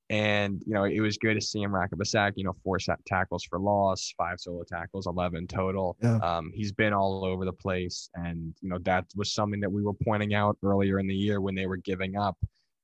and 0.09 0.61
you 0.67 0.73
know, 0.73 0.83
it 0.83 0.99
was 0.99 1.17
good 1.17 1.33
to 1.33 1.41
see 1.41 1.61
him 1.61 1.73
rack 1.73 1.91
up 1.91 1.99
a 1.99 2.05
sack. 2.05 2.33
You 2.35 2.43
know, 2.43 2.55
four 2.63 2.77
tackles 3.07 3.43
for 3.43 3.59
loss, 3.59 4.13
five 4.17 4.39
solo 4.39 4.63
tackles, 4.63 5.07
eleven 5.07 5.47
total. 5.47 5.97
Yeah. 6.01 6.17
Um, 6.17 6.51
he's 6.53 6.71
been 6.71 6.93
all 6.93 7.25
over 7.25 7.43
the 7.43 7.53
place, 7.53 8.09
and 8.13 8.53
you 8.61 8.69
know 8.69 8.77
that 8.83 9.05
was 9.15 9.33
something 9.33 9.59
that 9.61 9.71
we 9.71 9.81
were 9.81 9.93
pointing 9.93 10.35
out 10.35 10.57
earlier 10.63 10.99
in 10.99 11.07
the 11.07 11.15
year 11.15 11.41
when 11.41 11.55
they 11.55 11.65
were 11.65 11.77
giving 11.77 12.17
up 12.17 12.37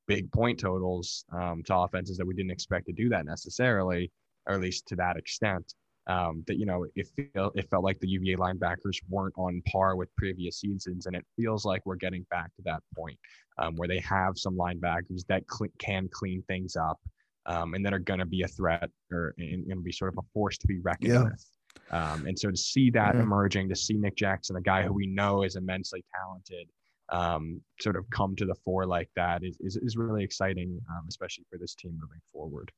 big 0.08 0.32
point 0.32 0.60
totals 0.60 1.24
um, 1.32 1.62
to 1.64 1.76
offenses 1.76 2.18
that 2.18 2.26
we 2.26 2.34
didn't 2.34 2.52
expect 2.52 2.88
to 2.88 2.92
do 2.92 3.08
that 3.10 3.26
necessarily, 3.26 4.12
or 4.48 4.56
at 4.56 4.62
least 4.62 4.88
to 4.88 4.96
that 4.96 5.18
extent. 5.18 5.74
Um, 6.08 6.44
that 6.48 6.58
you 6.58 6.66
know, 6.66 6.86
it 6.96 7.08
felt 7.34 7.58
it 7.58 7.70
felt 7.70 7.84
like 7.84 8.00
the 8.00 8.08
UVA 8.08 8.36
linebackers 8.36 8.98
weren't 9.08 9.36
on 9.38 9.62
par 9.72 9.96
with 9.96 10.10
previous 10.16 10.60
seasons, 10.60 11.06
and 11.06 11.16
it 11.16 11.24
feels 11.36 11.64
like 11.64 11.84
we're 11.86 11.96
getting 11.96 12.26
back 12.32 12.54
to 12.56 12.62
that 12.66 12.82
point 12.96 13.18
um, 13.60 13.76
where 13.76 13.88
they 13.88 14.00
have 14.00 14.34
some 14.36 14.58
linebackers 14.58 15.26
that 15.30 15.44
cl- 15.50 15.72
can 15.80 16.10
clean 16.12 16.44
things 16.48 16.76
up 16.76 17.00
um, 17.46 17.74
and 17.74 17.86
that 17.86 17.94
are 17.94 18.00
going 18.00 18.20
to 18.20 18.26
be 18.26 18.42
a 18.42 18.48
threat 18.48 18.90
or 19.12 19.34
going 19.38 19.70
to 19.70 19.76
be 19.78 19.92
sort 19.92 20.14
of 20.14 20.18
a 20.18 20.28
force 20.34 20.58
to 20.58 20.68
be 20.68 20.80
reckoned 20.80 21.14
yeah. 21.14 21.24
with. 21.24 21.46
Um, 21.92 22.26
and 22.26 22.38
so 22.38 22.50
to 22.50 22.58
see 22.58 22.90
that 22.92 23.16
yeah. 23.16 23.22
emerging, 23.22 23.70
to 23.70 23.76
see 23.76 23.96
Nick 23.96 24.16
Jackson, 24.16 24.56
a 24.56 24.62
guy 24.62 24.84
who 24.84 24.94
we 24.94 25.08
know 25.08 25.44
is 25.44 25.56
immensely 25.56 26.04
talented, 26.16 26.70
um, 27.12 27.62
sort 27.82 27.96
of 27.96 28.10
come 28.10 28.36
to 28.38 28.46
the 28.46 28.56
fore 28.64 28.86
like 28.86 29.10
that 29.16 29.44
is, 29.44 29.58
is, 29.60 29.76
is 29.78 29.98
really 29.98 30.24
exciting, 30.24 30.80
um, 30.90 31.06
especially 31.10 31.46
for 31.50 31.58
this 31.58 31.76
team 31.76 31.92
moving 32.00 32.22
forward. 32.32 32.72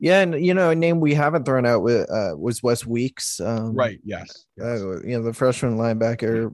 Yeah, 0.00 0.20
and 0.20 0.44
you 0.44 0.54
know, 0.54 0.70
a 0.70 0.74
name 0.74 1.00
we 1.00 1.14
haven't 1.14 1.44
thrown 1.44 1.66
out 1.66 1.82
with 1.82 2.10
uh, 2.10 2.34
was 2.36 2.62
West 2.62 2.86
Weeks. 2.86 3.40
Um, 3.40 3.74
right. 3.74 4.00
Yes. 4.04 4.46
yes. 4.56 4.80
Uh, 4.80 5.00
you 5.02 5.16
know, 5.16 5.22
the 5.22 5.32
freshman 5.32 5.78
linebacker 5.78 6.52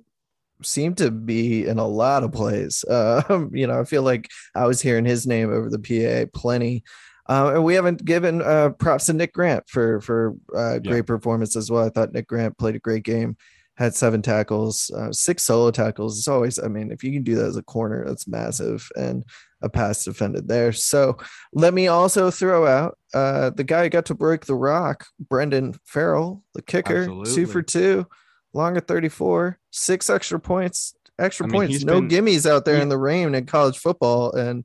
seemed 0.63 0.99
to 0.99 1.11
be 1.11 1.67
in 1.67 1.79
a 1.79 1.87
lot 1.87 2.23
of 2.23 2.33
plays. 2.33 2.85
Uh, 2.85 3.23
you 3.53 3.67
know, 3.67 3.81
I 3.81 3.85
feel 3.85 4.03
like 4.03 4.29
I 4.55 4.67
was 4.67 4.81
hearing 4.81 5.05
his 5.05 5.27
name 5.27 5.53
over 5.53 5.71
the 5.71 5.79
PA 5.79 6.31
plenty. 6.39 6.85
Uh, 7.29 7.53
and 7.55 7.65
we 7.65 7.75
haven't 7.75 8.05
given 8.05 8.43
uh, 8.43 8.71
props 8.71 9.07
to 9.07 9.13
Nick 9.13 9.33
Grant 9.33 9.69
for 9.69 10.01
for 10.01 10.35
uh, 10.55 10.79
great 10.79 10.97
yeah. 10.97 11.03
performance 11.03 11.55
as 11.55 11.71
well. 11.71 11.85
I 11.85 11.89
thought 11.89 12.13
Nick 12.13 12.27
Grant 12.27 12.59
played 12.59 12.75
a 12.75 12.81
great 12.81 13.05
game, 13.05 13.37
had 13.81 13.95
seven 13.95 14.21
tackles, 14.21 14.91
uh, 14.91 15.11
six 15.11 15.43
solo 15.43 15.71
tackles. 15.71 16.19
It's 16.19 16.29
always, 16.29 16.59
I 16.59 16.69
mean, 16.69 16.93
if 16.93 17.03
you 17.03 17.13
can 17.13 17.23
do 17.23 17.35
that 17.37 17.47
as 17.47 17.57
a 17.57 17.63
corner, 17.63 18.05
that's 18.07 18.29
massive, 18.29 18.87
and 18.95 19.25
a 19.63 19.71
pass 19.71 20.05
defended 20.05 20.47
there. 20.49 20.73
So 20.73 21.17
let 21.55 21.73
me 21.73 21.89
also 21.89 22.31
throw 22.31 22.67
out 22.67 22.99
uh, 23.15 23.51
the 23.51 23.65
guy 23.65 23.85
who 23.85 23.89
got 23.89 24.05
to 24.07 24.15
break 24.15 24.45
the 24.45 24.55
rock, 24.55 25.07
Brendan 25.19 25.75
Farrell, 25.85 26.45
the 26.55 26.61
kicker, 26.61 27.05
Absolutely. 27.05 27.35
two 27.35 27.47
for 27.47 27.63
two 27.63 28.07
longer 28.53 28.81
34, 28.81 29.59
six 29.71 30.11
extra 30.11 30.39
points, 30.39 30.95
extra 31.19 31.47
I 31.47 31.49
mean, 31.49 31.61
points, 31.69 31.85
no 31.85 32.03
been, 32.03 32.11
gimmies 32.11 32.49
out 32.49 32.67
there 32.67 32.77
he, 32.77 32.83
in 32.83 32.91
the 32.91 32.99
rain 32.99 33.35
in 33.35 33.47
college 33.47 33.79
football. 33.79 34.33
And 34.33 34.65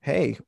hey, 0.00 0.38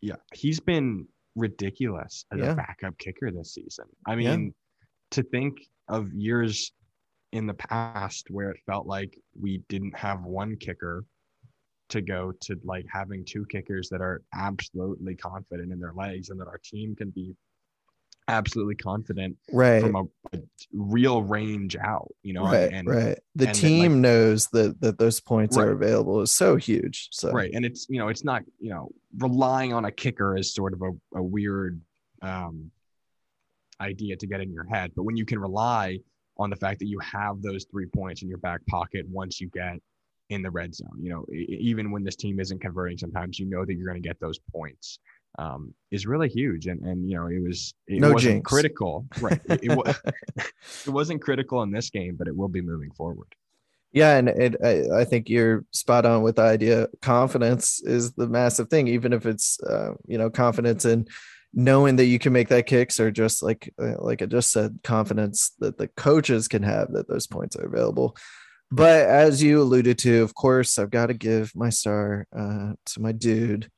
yeah, 0.00 0.16
he's 0.34 0.58
been 0.58 1.06
ridiculous 1.36 2.24
as 2.32 2.40
yeah. 2.40 2.52
a 2.52 2.56
backup 2.56 2.98
kicker 2.98 3.30
this 3.30 3.54
season. 3.54 3.84
I 4.04 4.16
mean, 4.16 4.46
yeah. 4.46 4.82
to 5.12 5.22
think 5.22 5.60
of 5.88 6.12
years 6.12 6.72
in 7.32 7.46
the 7.46 7.54
past 7.54 8.30
where 8.30 8.50
it 8.50 8.60
felt 8.66 8.86
like 8.86 9.18
we 9.38 9.58
didn't 9.68 9.96
have 9.96 10.24
one 10.24 10.56
kicker 10.56 11.04
to 11.90 12.00
go 12.00 12.32
to 12.40 12.58
like 12.64 12.86
having 12.90 13.24
two 13.24 13.44
kickers 13.46 13.88
that 13.88 14.00
are 14.00 14.22
absolutely 14.34 15.14
confident 15.14 15.72
in 15.72 15.80
their 15.80 15.92
legs 15.94 16.30
and 16.30 16.40
that 16.40 16.46
our 16.46 16.60
team 16.62 16.94
can 16.94 17.10
be 17.10 17.34
absolutely 18.28 18.74
confident 18.74 19.34
right. 19.52 19.80
from 19.80 19.96
a, 19.96 20.02
a 20.36 20.40
real 20.74 21.22
range 21.22 21.76
out 21.76 22.12
you 22.22 22.34
know 22.34 22.44
right 22.44 22.72
and 22.72 22.86
right. 22.86 23.18
The 23.34 23.46
team 23.46 23.92
like- 23.92 24.00
knows 24.00 24.48
that 24.48 24.78
that 24.82 24.98
those 24.98 25.18
points 25.18 25.56
are 25.56 25.70
available 25.70 26.20
is 26.20 26.30
so 26.30 26.56
huge 26.56 27.08
so. 27.10 27.30
Right 27.32 27.50
and 27.54 27.64
it's 27.64 27.86
you 27.88 27.98
know 27.98 28.08
it's 28.08 28.24
not 28.24 28.42
you 28.60 28.70
know 28.70 28.90
relying 29.16 29.72
on 29.72 29.86
a 29.86 29.90
kicker 29.90 30.36
is 30.36 30.52
sort 30.52 30.74
of 30.74 30.82
a, 30.82 31.18
a 31.18 31.22
weird 31.22 31.80
um 32.20 32.70
idea 33.80 34.16
to 34.16 34.26
get 34.26 34.40
in 34.40 34.52
your 34.52 34.64
head 34.64 34.92
but 34.94 35.04
when 35.04 35.16
you 35.16 35.24
can 35.24 35.38
rely 35.38 35.98
on 36.38 36.50
the 36.50 36.56
fact 36.56 36.78
that 36.78 36.86
you 36.86 36.98
have 37.00 37.42
those 37.42 37.66
three 37.70 37.86
points 37.86 38.22
in 38.22 38.28
your 38.28 38.38
back 38.38 38.64
pocket 38.66 39.06
once 39.08 39.40
you 39.40 39.48
get 39.48 39.76
in 40.30 40.42
the 40.42 40.50
red 40.50 40.74
zone 40.74 40.98
you 41.00 41.10
know 41.10 41.24
even 41.32 41.90
when 41.90 42.04
this 42.04 42.16
team 42.16 42.38
isn't 42.38 42.60
converting 42.60 42.98
sometimes 42.98 43.38
you 43.38 43.46
know 43.46 43.64
that 43.64 43.74
you're 43.74 43.86
going 43.88 44.00
to 44.02 44.06
get 44.06 44.20
those 44.20 44.38
points 44.52 44.98
um, 45.38 45.72
is 45.90 46.06
really 46.06 46.28
huge 46.28 46.66
and 46.66 46.80
and 46.84 47.08
you 47.08 47.16
know 47.16 47.26
it 47.28 47.42
was 47.42 47.74
it 47.86 48.00
No 48.00 48.12
wasn't 48.12 48.34
jinx. 48.34 48.50
critical 48.50 49.06
right 49.20 49.40
it, 49.48 49.60
it, 49.64 49.68
wa- 49.70 49.84
it 50.86 50.90
wasn't 50.90 51.20
critical 51.22 51.62
in 51.62 51.70
this 51.70 51.90
game 51.90 52.14
but 52.16 52.28
it 52.28 52.36
will 52.36 52.48
be 52.48 52.60
moving 52.60 52.90
forward 52.92 53.28
Yeah, 53.92 54.16
and 54.18 54.28
it, 54.28 54.56
I, 54.62 55.00
I 55.00 55.04
think 55.04 55.30
you're 55.30 55.64
spot 55.72 56.04
on 56.04 56.22
with 56.22 56.36
the 56.36 56.42
idea. 56.42 56.88
Confidence 57.00 57.80
is 57.82 58.12
the 58.12 58.26
massive 58.28 58.68
thing, 58.68 58.86
even 58.86 59.14
if 59.14 59.24
it's 59.24 59.58
uh, 59.62 59.92
you 60.06 60.18
know 60.18 60.28
confidence 60.28 60.84
in 60.84 61.06
knowing 61.54 61.96
that 61.96 62.06
you 62.06 62.18
can 62.18 62.32
make 62.32 62.48
that 62.48 62.66
kicks, 62.66 63.00
or 63.00 63.10
just 63.10 63.42
like 63.42 63.72
uh, 63.80 63.94
like 63.98 64.22
I 64.22 64.26
just 64.26 64.50
said, 64.50 64.80
confidence 64.82 65.52
that 65.58 65.78
the 65.78 65.88
coaches 65.88 66.48
can 66.48 66.62
have 66.62 66.92
that 66.92 67.08
those 67.08 67.26
points 67.26 67.56
are 67.56 67.66
available. 67.66 68.16
But 68.70 69.06
as 69.08 69.42
you 69.42 69.62
alluded 69.62 69.98
to, 70.00 70.22
of 70.22 70.34
course, 70.34 70.78
I've 70.78 70.90
got 70.90 71.06
to 71.06 71.14
give 71.14 71.54
my 71.56 71.70
star 71.70 72.26
uh, 72.36 72.72
to 72.86 73.00
my 73.00 73.12
dude, 73.12 73.70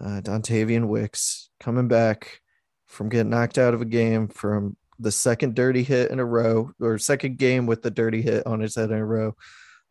uh, 0.00 0.22
Dontavian 0.22 0.88
Wicks, 0.88 1.50
coming 1.60 1.88
back 1.88 2.40
from 2.86 3.10
getting 3.10 3.30
knocked 3.30 3.58
out 3.58 3.74
of 3.74 3.82
a 3.82 3.86
game 3.86 4.28
from 4.28 4.76
the 4.98 5.12
second 5.12 5.54
dirty 5.54 5.82
hit 5.82 6.10
in 6.10 6.20
a 6.20 6.24
row, 6.24 6.72
or 6.80 6.98
second 6.98 7.38
game 7.38 7.66
with 7.66 7.82
the 7.82 7.90
dirty 7.90 8.22
hit 8.22 8.46
on 8.46 8.60
his 8.60 8.74
head 8.74 8.90
in 8.90 8.98
a 8.98 9.04
row. 9.04 9.34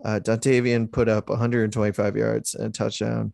Uh, 0.03 0.19
Dontavian 0.19 0.91
put 0.91 1.09
up 1.09 1.29
125 1.29 2.15
yards 2.15 2.55
and 2.55 2.73
touchdown. 2.73 3.33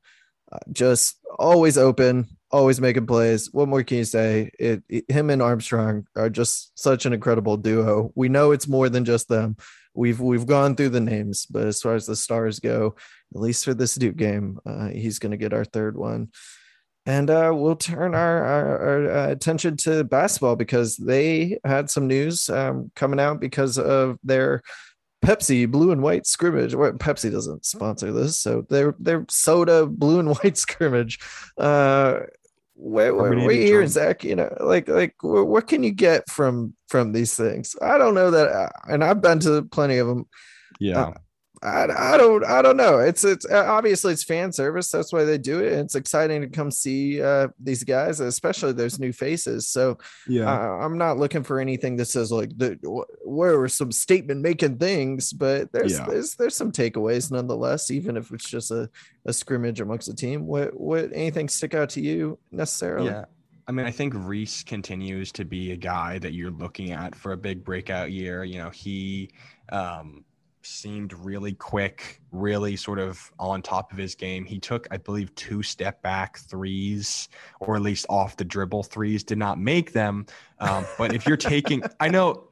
Uh, 0.52 0.60
just 0.72 1.18
always 1.38 1.78
open, 1.78 2.35
always 2.52 2.80
making 2.80 3.08
plays. 3.08 3.52
What 3.52 3.68
more 3.68 3.84
can 3.84 3.98
you 3.98 4.06
say? 4.06 4.52
It, 4.60 4.84
it- 4.90 5.10
him 5.12 5.30
and 5.30 5.42
Armstrong 5.42 6.08
are 6.16 6.30
just 6.30 6.78
such 6.78 7.06
an 7.06 7.14
incredible 7.14 7.58
duo. 7.58 8.12
We 8.16 8.30
know 8.30 8.52
it's 8.52 8.68
more 8.68 8.90
than 8.90 9.06
just 9.06 9.28
them. 9.28 9.58
We've 9.94 10.20
we've 10.20 10.46
gone 10.46 10.76
through 10.76 10.90
the 10.90 11.00
names, 11.00 11.46
but 11.46 11.66
as 11.68 11.82
far 11.82 11.96
as 11.96 12.06
the 12.06 12.16
stars 12.18 12.60
go, 12.60 12.96
at 13.34 13.42
least 13.42 13.64
for 13.64 13.74
this 13.74 13.96
Duke 13.96 14.18
game, 14.18 14.60
uh, 14.66 14.90
he's 14.90 15.20
going 15.20 15.32
to 15.32 15.38
get 15.38 15.54
our 15.54 15.64
third 15.66 15.96
one. 15.98 16.30
And 17.06 17.30
uh, 17.30 17.52
we'll 17.54 17.76
turn 17.76 18.16
our, 18.16 18.44
our, 18.44 18.80
our 18.80 19.12
uh, 19.12 19.28
attention 19.30 19.78
to 19.78 20.04
basketball 20.04 20.56
because 20.56 20.98
they 20.98 21.60
had 21.64 21.90
some 21.90 22.08
news 22.08 22.50
um, 22.50 22.92
coming 22.96 23.20
out 23.20 23.40
because 23.40 23.78
of 23.78 24.18
their 24.24 24.64
Pepsi 25.26 25.70
blue 25.70 25.92
and 25.92 26.02
white 26.02 26.28
scrimmage. 26.28 26.76
Well, 26.76 26.92
Pepsi 26.94 27.32
doesn't 27.32 27.66
sponsor 27.66 28.12
this, 28.12 28.38
so 28.38 28.66
their 28.70 28.96
their 29.00 29.26
soda 29.30 29.86
blue 29.86 30.20
and 30.20 30.30
white 30.44 30.58
scrimmage. 30.58 31.20
Uh, 31.58 32.20
where, 32.78 33.16
where, 33.16 33.32
where 33.32 33.52
you 33.52 33.66
hearing. 33.66 33.88
Zach? 33.88 34.24
You 34.24 34.36
know, 34.36 34.56
like 34.60 34.88
like 34.88 35.16
what 35.22 35.68
can 35.68 35.84
you 35.84 35.92
get 35.92 36.30
from 36.30 36.74
from 36.88 37.12
these 37.12 37.36
things? 37.36 37.76
I 37.82 37.98
don't 37.98 38.16
know 38.16 38.32
that, 38.32 38.50
uh, 38.50 38.70
and 38.88 39.04
I've 39.04 39.22
been 39.22 39.40
to 39.42 39.64
plenty 39.64 39.98
of 39.98 40.08
them. 40.08 40.28
yeah 40.80 41.14
I, 41.64 42.14
I 42.14 42.18
don't 42.18 42.46
I 42.46 42.62
don't 42.62 42.78
know. 42.78 43.00
It's 43.00 43.24
it's 43.24 43.46
uh, 43.46 43.66
obviously 43.68 44.14
it's 44.14 44.24
fan 44.24 44.52
service. 44.52 44.90
That's 44.92 45.12
why 45.14 45.24
they 45.24 45.38
do 45.38 45.60
it. 45.60 45.74
It's 45.74 45.96
exciting 45.96 46.42
to 46.42 46.48
come 46.48 46.72
see 46.72 47.22
uh, 47.22 47.50
these 47.60 47.84
guys, 47.84 48.20
especially 48.20 48.74
those 48.74 49.00
new 49.00 49.14
faces. 49.14 49.68
So 49.68 49.98
yeah 50.28 50.52
uh, 50.52 50.78
I'm 50.78 50.98
not 50.98 51.18
looking 51.18 51.44
for 51.44 51.60
anything 51.60 51.96
that 51.98 52.06
says 52.06 52.32
like 52.32 52.58
the 52.58 52.78
where 53.24 53.58
were 53.58 53.70
some 53.70 53.92
statement 53.92 54.42
making 54.42 54.78
things, 54.78 55.34
but 55.34 55.72
there's 55.72 55.94
Yeah. 55.94 56.06
there's 56.08 56.36
there's 56.36 56.56
some 56.56 56.72
takeaways 56.72 57.32
nonetheless, 57.32 57.92
even 57.92 58.18
if 58.18 58.32
it's 58.32 58.50
just 58.50 58.72
a, 58.72 58.90
a 59.26 59.34
scrimmage 59.34 59.82
amongst 59.82 60.08
the 60.08 60.14
team. 60.14 60.48
What 60.48 60.80
what 60.80 61.10
anything 61.14 61.50
stick 61.50 61.74
out 61.74 61.90
to 61.92 62.02
you 62.02 62.38
necessarily? 62.52 63.10
Yeah. 63.10 63.26
I 63.68 63.72
mean, 63.72 63.88
I 63.88 63.92
think 63.92 64.14
Reece 64.16 64.64
continues 64.64 65.32
to 65.32 65.44
be 65.44 65.72
a 65.72 65.76
guy 65.76 66.20
that 66.20 66.34
you're 66.34 66.52
looking 66.52 66.92
at 66.92 67.16
for 67.16 67.32
a 67.32 67.38
big 67.38 67.64
breakout 67.64 68.12
year. 68.12 68.44
You 68.44 68.60
know, 68.60 68.70
he 68.70 69.32
um, 69.72 70.24
seemed 70.66 71.14
really 71.14 71.54
quick, 71.54 72.22
really 72.32 72.76
sort 72.76 73.00
of 73.00 73.32
on 73.40 73.62
top 73.62 73.92
of 73.92 73.98
his 73.98 74.16
game. 74.16 74.46
He 74.46 74.60
took, 74.60 74.88
I 74.92 74.98
believe, 74.98 75.34
two 75.36 75.64
step 75.64 76.02
back 76.02 76.38
threes, 76.40 77.30
or 77.60 77.76
at 77.76 77.82
least 77.82 78.06
off 78.10 78.38
the 78.38 78.46
dribble 78.46 78.84
threes, 78.84 79.24
did 79.24 79.38
not 79.38 79.60
make 79.60 79.94
them. 79.94 80.26
Um, 80.60 80.90
but 80.98 81.14
if 81.14 81.28
you're 81.28 81.38
taking, 81.38 81.84
I 82.00 82.10
know 82.10 82.50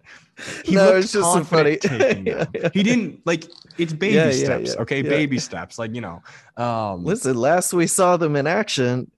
he 0.63 0.76
no, 0.76 0.95
it's 0.95 1.12
just 1.12 1.32
so 1.32 1.43
funny. 1.43 1.78
confident 1.78 1.82
taking 1.82 2.26
Yeah, 2.28 2.34
them. 2.36 2.47
yeah. 2.54 2.69
He 2.73 2.84
didn't 2.84 3.21
like 3.26 3.45
it's 3.78 3.93
baby 3.93 4.15
Yeah, 4.15 4.32
steps, 4.32 4.76
okay, 4.78 5.02
baby 5.02 5.39
steps. 5.39 5.80
Like 5.80 5.93
you 5.95 6.02
know, 6.02 6.21
um, 6.58 7.04
Listen, 7.06 7.36
last 7.36 7.73
we 7.73 7.88
saw 7.88 8.17
them 8.17 8.36
in 8.36 8.47
action, 8.47 9.10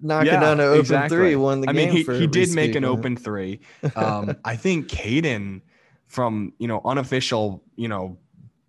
knocking 0.00 0.40
down 0.40 0.60
an 0.60 0.66
open 0.66 0.80
exactly. 0.80 1.16
three, 1.16 1.36
won 1.36 1.60
the 1.60 1.66
I 1.66 1.72
game. 1.72 1.88
mean, 1.88 1.88
he, 1.90 2.02
he 2.18 2.26
did 2.26 2.50
make 2.50 2.74
an 2.74 2.84
open 2.84 3.16
three. 3.16 3.60
Um, 3.96 4.36
I 4.44 4.56
think 4.56 4.88
Kadin, 4.88 5.62
from 6.06 6.52
you 6.58 6.68
know 6.68 6.80
unofficial, 6.84 7.62
you 7.76 7.88
know, 7.88 8.18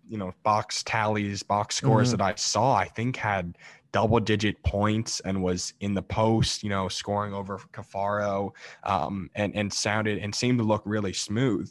you 0.08 0.18
know 0.18 0.32
box 0.42 0.82
tallies, 0.82 1.42
box 1.42 1.76
scores 1.76 2.08
Mhm. 2.08 2.18
that 2.18 2.20
I 2.20 2.34
saw, 2.36 2.74
I 2.74 2.86
think 2.86 3.16
had 3.16 3.56
double 3.92 4.20
digit 4.20 4.62
points 4.64 5.20
and 5.20 5.42
was 5.42 5.72
in 5.80 5.94
the 5.94 6.02
post, 6.02 6.62
you 6.64 6.68
know, 6.70 6.88
scoring 6.88 7.32
over 7.32 7.58
Caffaro, 7.72 8.52
um, 8.84 9.30
and 9.34 9.54
and 9.54 9.72
sounded 9.72 10.18
and 10.18 10.34
seemed 10.34 10.58
to 10.58 10.64
look 10.64 10.82
really 10.84 11.12
smooth. 11.12 11.70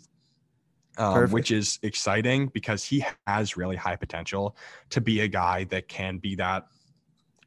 Um, 0.95 1.31
which 1.31 1.49
is 1.49 1.79
exciting 1.81 2.49
because 2.49 2.85
he 2.85 3.03
has 3.25 3.57
really 3.57 3.75
high 3.75 3.95
potential 3.95 4.55
to 4.91 5.01
be 5.01 5.21
a 5.21 5.27
guy 5.27 5.63
that 5.65 5.87
can 5.87 6.19
be 6.19 6.35
that 6.35 6.67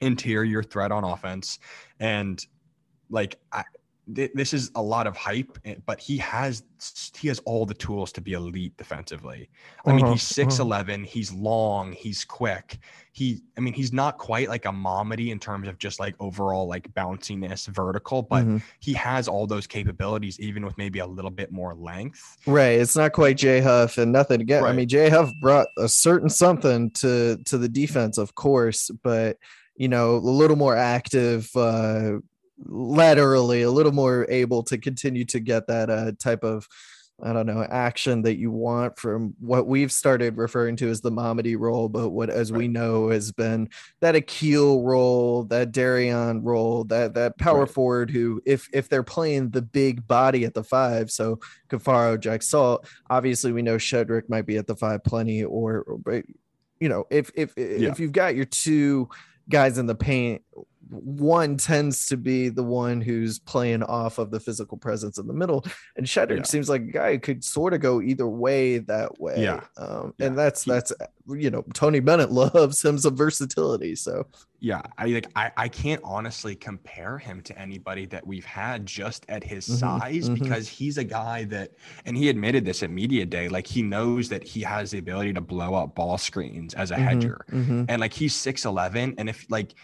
interior 0.00 0.64
threat 0.64 0.90
on 0.92 1.04
offense 1.04 1.58
and 2.00 2.44
like 3.08 3.38
I, 3.52 3.64
th- 4.14 4.30
this 4.34 4.52
is 4.54 4.70
a 4.76 4.82
lot 4.82 5.06
of 5.06 5.16
hype 5.16 5.58
eh, 5.64 5.74
but 5.86 5.98
he 6.00 6.16
has 6.18 6.62
he 7.16 7.28
has 7.28 7.38
all 7.40 7.66
the 7.66 7.74
tools 7.74 8.12
to 8.12 8.20
be 8.20 8.32
elite 8.34 8.76
defensively 8.76 9.48
i 9.86 9.92
mean 9.92 10.04
Uh-huh, 10.04 10.12
he's 10.12 10.22
6'11 10.22 11.04
he's 11.04 11.32
long 11.32 11.92
he's 11.92 12.24
quick 12.24 12.78
he 13.12 13.40
i 13.56 13.60
mean 13.60 13.72
he's 13.74 13.92
not 13.92 14.18
quite 14.18 14.48
like 14.48 14.66
a 14.66 14.70
momedy 14.70 15.30
in 15.30 15.38
terms 15.38 15.66
of 15.68 15.78
just 15.78 15.98
like 15.98 16.14
overall 16.20 16.68
like 16.68 16.92
bounciness 16.94 17.66
vertical 17.68 18.22
but 18.22 18.44
Mhm. 18.44 18.62
he 18.80 18.92
has 18.92 19.26
all 19.26 19.46
those 19.46 19.66
capabilities 19.66 20.38
even 20.38 20.64
with 20.64 20.76
maybe 20.78 20.98
a 21.00 21.06
little 21.06 21.30
bit 21.30 21.50
more 21.50 21.74
length 21.74 22.36
Right. 22.46 22.78
It's 22.78 22.94
not 22.96 23.12
quite 23.12 23.36
Jay 23.38 23.60
Huff 23.60 23.98
and 23.98 24.12
nothing 24.12 24.40
again. 24.40 24.62
I 24.64 24.72
mean, 24.72 24.88
Jay 24.88 25.08
Huff 25.08 25.30
brought 25.40 25.66
a 25.78 25.88
certain 25.88 26.28
something 26.28 26.90
to 26.92 27.38
to 27.46 27.58
the 27.58 27.68
defense, 27.68 28.18
of 28.18 28.34
course, 28.34 28.90
but 29.02 29.38
you 29.76 29.88
know, 29.88 30.14
a 30.16 30.18
little 30.42 30.56
more 30.56 30.76
active 30.76 31.50
uh 31.56 32.18
laterally, 32.64 33.62
a 33.62 33.70
little 33.70 33.92
more 33.92 34.26
able 34.28 34.62
to 34.64 34.78
continue 34.78 35.24
to 35.26 35.40
get 35.40 35.66
that 35.66 35.90
uh 35.90 36.12
type 36.18 36.44
of 36.44 36.66
I 37.22 37.32
don't 37.32 37.46
know, 37.46 37.62
action 37.62 38.20
that 38.22 38.36
you 38.36 38.50
want 38.50 38.98
from 38.98 39.34
what 39.40 39.66
we've 39.66 39.90
started 39.90 40.36
referring 40.36 40.76
to 40.76 40.90
as 40.90 41.00
the 41.00 41.10
Mamadi 41.10 41.58
role, 41.58 41.88
but 41.88 42.10
what 42.10 42.28
as 42.28 42.52
we 42.52 42.68
know 42.68 43.08
has 43.08 43.32
been 43.32 43.70
that 44.00 44.14
Akil 44.14 44.82
role, 44.82 45.44
that 45.44 45.72
Darion 45.72 46.40
role, 46.44 46.84
that 46.84 47.14
that 47.14 47.38
power 47.38 47.60
Right. 47.60 47.70
forward 47.70 48.10
who 48.10 48.42
if 48.44 48.68
if 48.74 48.90
they're 48.90 49.02
playing 49.02 49.48
the 49.48 49.62
big 49.62 50.06
body 50.06 50.44
at 50.44 50.52
the 50.52 50.62
five, 50.62 51.10
so 51.10 51.40
Caffaro, 51.70 52.20
Jack 52.20 52.42
Salt. 52.42 52.86
Obviously, 53.08 53.50
we 53.50 53.62
know 53.62 53.76
Shedrick 53.76 54.28
might 54.28 54.44
be 54.44 54.58
at 54.58 54.66
the 54.66 54.76
five 54.76 55.02
plenty, 55.02 55.42
or, 55.42 55.86
or 56.04 56.22
you 56.80 56.90
know, 56.90 57.04
if 57.10 57.30
if 57.34 57.54
Yeah. 57.56 57.92
if 57.92 57.98
you've 57.98 58.12
got 58.12 58.36
your 58.36 58.44
two 58.44 59.08
guys 59.48 59.78
in 59.78 59.86
the 59.86 59.94
paint, 59.94 60.42
one 60.90 61.56
tends 61.56 62.06
to 62.08 62.16
be 62.16 62.48
the 62.48 62.62
one 62.62 63.00
who's 63.00 63.38
playing 63.38 63.82
off 63.82 64.18
of 64.18 64.30
the 64.30 64.40
physical 64.40 64.78
presence 64.78 65.18
in 65.18 65.26
the 65.26 65.32
middle, 65.34 65.64
and 65.96 66.06
Shedrick 66.06 66.36
Yeah. 66.38 66.42
seems 66.44 66.68
like 66.68 66.82
a 66.82 66.92
guy 66.92 67.12
who 67.14 67.18
could 67.18 67.44
sort 67.44 67.74
of 67.74 67.80
go 67.80 68.00
either 68.00 68.26
way 68.28 68.78
that 68.78 69.20
way. 69.20 69.42
Yeah. 69.42 69.60
um, 69.76 70.14
Yeah. 70.18 70.26
and 70.26 70.38
that's 70.38 70.64
that's 70.64 70.92
you 71.28 71.50
know 71.50 71.62
Tony 71.74 72.00
Bennett 72.00 72.30
loves 72.54 72.84
him 72.84 72.98
some 72.98 73.16
versatility. 73.16 73.94
So 73.96 74.26
yeah 74.58 74.80
i 74.96 75.04
like 75.04 75.26
I, 75.36 75.52
I 75.54 75.68
can't 75.68 76.00
honestly 76.02 76.54
compare 76.54 77.18
him 77.18 77.42
to 77.42 77.58
anybody 77.58 78.06
that 78.06 78.26
we've 78.26 78.46
had 78.46 78.86
just 78.86 79.26
at 79.28 79.44
his 79.44 79.68
Mhm, 79.68 79.78
size 79.78 80.30
mhm. 80.30 80.34
because 80.40 80.66
he's 80.66 80.96
a 80.96 81.04
guy 81.04 81.44
that 81.44 81.72
and 82.06 82.16
he 82.16 82.30
admitted 82.30 82.64
this 82.64 82.82
at 82.82 82.88
media 82.90 83.26
day 83.26 83.50
like 83.50 83.66
he 83.66 83.82
knows 83.82 84.30
that 84.30 84.42
he 84.42 84.62
has 84.62 84.92
the 84.92 84.98
ability 84.98 85.34
to 85.34 85.42
blow 85.42 85.74
up 85.74 85.94
ball 85.94 86.16
screens 86.16 86.72
as 86.72 86.90
a 86.90 86.94
Mhm, 86.96 86.98
hedger 87.04 87.44
mhm. 87.52 87.84
and 87.90 88.00
like 88.00 88.14
he's 88.14 88.32
6'11 88.34 89.14
and 89.18 89.28
if 89.28 89.44
like 89.50 89.74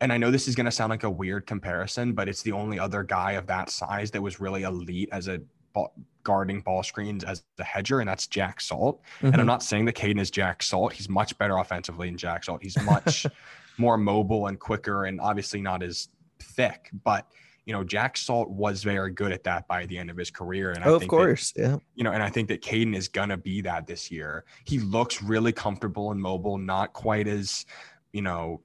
and 0.00 0.12
i 0.12 0.16
know 0.16 0.30
this 0.30 0.48
is 0.48 0.54
going 0.54 0.64
to 0.64 0.70
sound 0.70 0.90
like 0.90 1.04
a 1.04 1.10
weird 1.10 1.46
comparison 1.46 2.12
but 2.12 2.28
it's 2.28 2.42
the 2.42 2.52
only 2.52 2.78
other 2.78 3.02
guy 3.02 3.32
of 3.32 3.46
that 3.46 3.70
size 3.70 4.10
that 4.10 4.22
was 4.22 4.40
really 4.40 4.62
elite 4.62 5.08
as 5.12 5.28
a 5.28 5.40
ball, 5.72 5.92
guarding 6.22 6.60
ball 6.60 6.82
screens 6.82 7.24
as 7.24 7.42
the 7.56 7.64
hedger, 7.64 8.00
and 8.00 8.08
that's 8.08 8.26
Jack 8.26 8.60
Salt. 8.60 9.02
Mm-hmm. 9.16 9.26
And 9.26 9.36
I'm 9.36 9.46
not 9.46 9.62
saying 9.62 9.86
that 9.86 9.94
Kadin 9.94 10.20
is 10.20 10.30
Jack 10.30 10.62
Salt. 10.62 10.92
He's 10.92 11.08
much 11.08 11.36
better 11.38 11.56
offensively 11.56 12.08
than 12.08 12.18
Jack 12.18 12.44
Salt. 12.44 12.62
He's 12.62 12.80
much 12.82 13.26
more 13.78 13.96
mobile 13.96 14.46
and 14.46 14.58
quicker, 14.58 15.04
and 15.04 15.20
obviously 15.20 15.60
not 15.60 15.82
as 15.82 16.08
thick. 16.40 16.90
But 17.04 17.26
you 17.66 17.72
know, 17.72 17.84
Jack 17.84 18.16
Salt 18.16 18.50
was 18.50 18.82
very 18.82 19.12
good 19.12 19.32
at 19.32 19.44
that 19.44 19.68
by 19.68 19.86
the 19.86 19.96
end 19.96 20.10
of 20.10 20.16
his 20.16 20.30
career. 20.30 20.72
And 20.72 20.82
I 20.82 20.88
oh, 20.88 20.94
of 20.94 21.00
think 21.00 21.10
course, 21.10 21.52
that, 21.52 21.62
yeah. 21.62 21.76
you 21.94 22.04
know, 22.04 22.10
and 22.10 22.22
I 22.22 22.28
think 22.28 22.48
that 22.48 22.62
Kadin 22.62 22.96
is 22.96 23.08
gonna 23.08 23.36
be 23.36 23.60
that 23.62 23.86
this 23.86 24.10
year. 24.10 24.44
He 24.64 24.78
looks 24.80 25.22
really 25.22 25.52
comfortable 25.52 26.10
and 26.10 26.20
mobile, 26.20 26.58
not 26.58 26.92
quite 26.92 27.28
as, 27.28 27.66
you 28.12 28.22
know, 28.22 28.62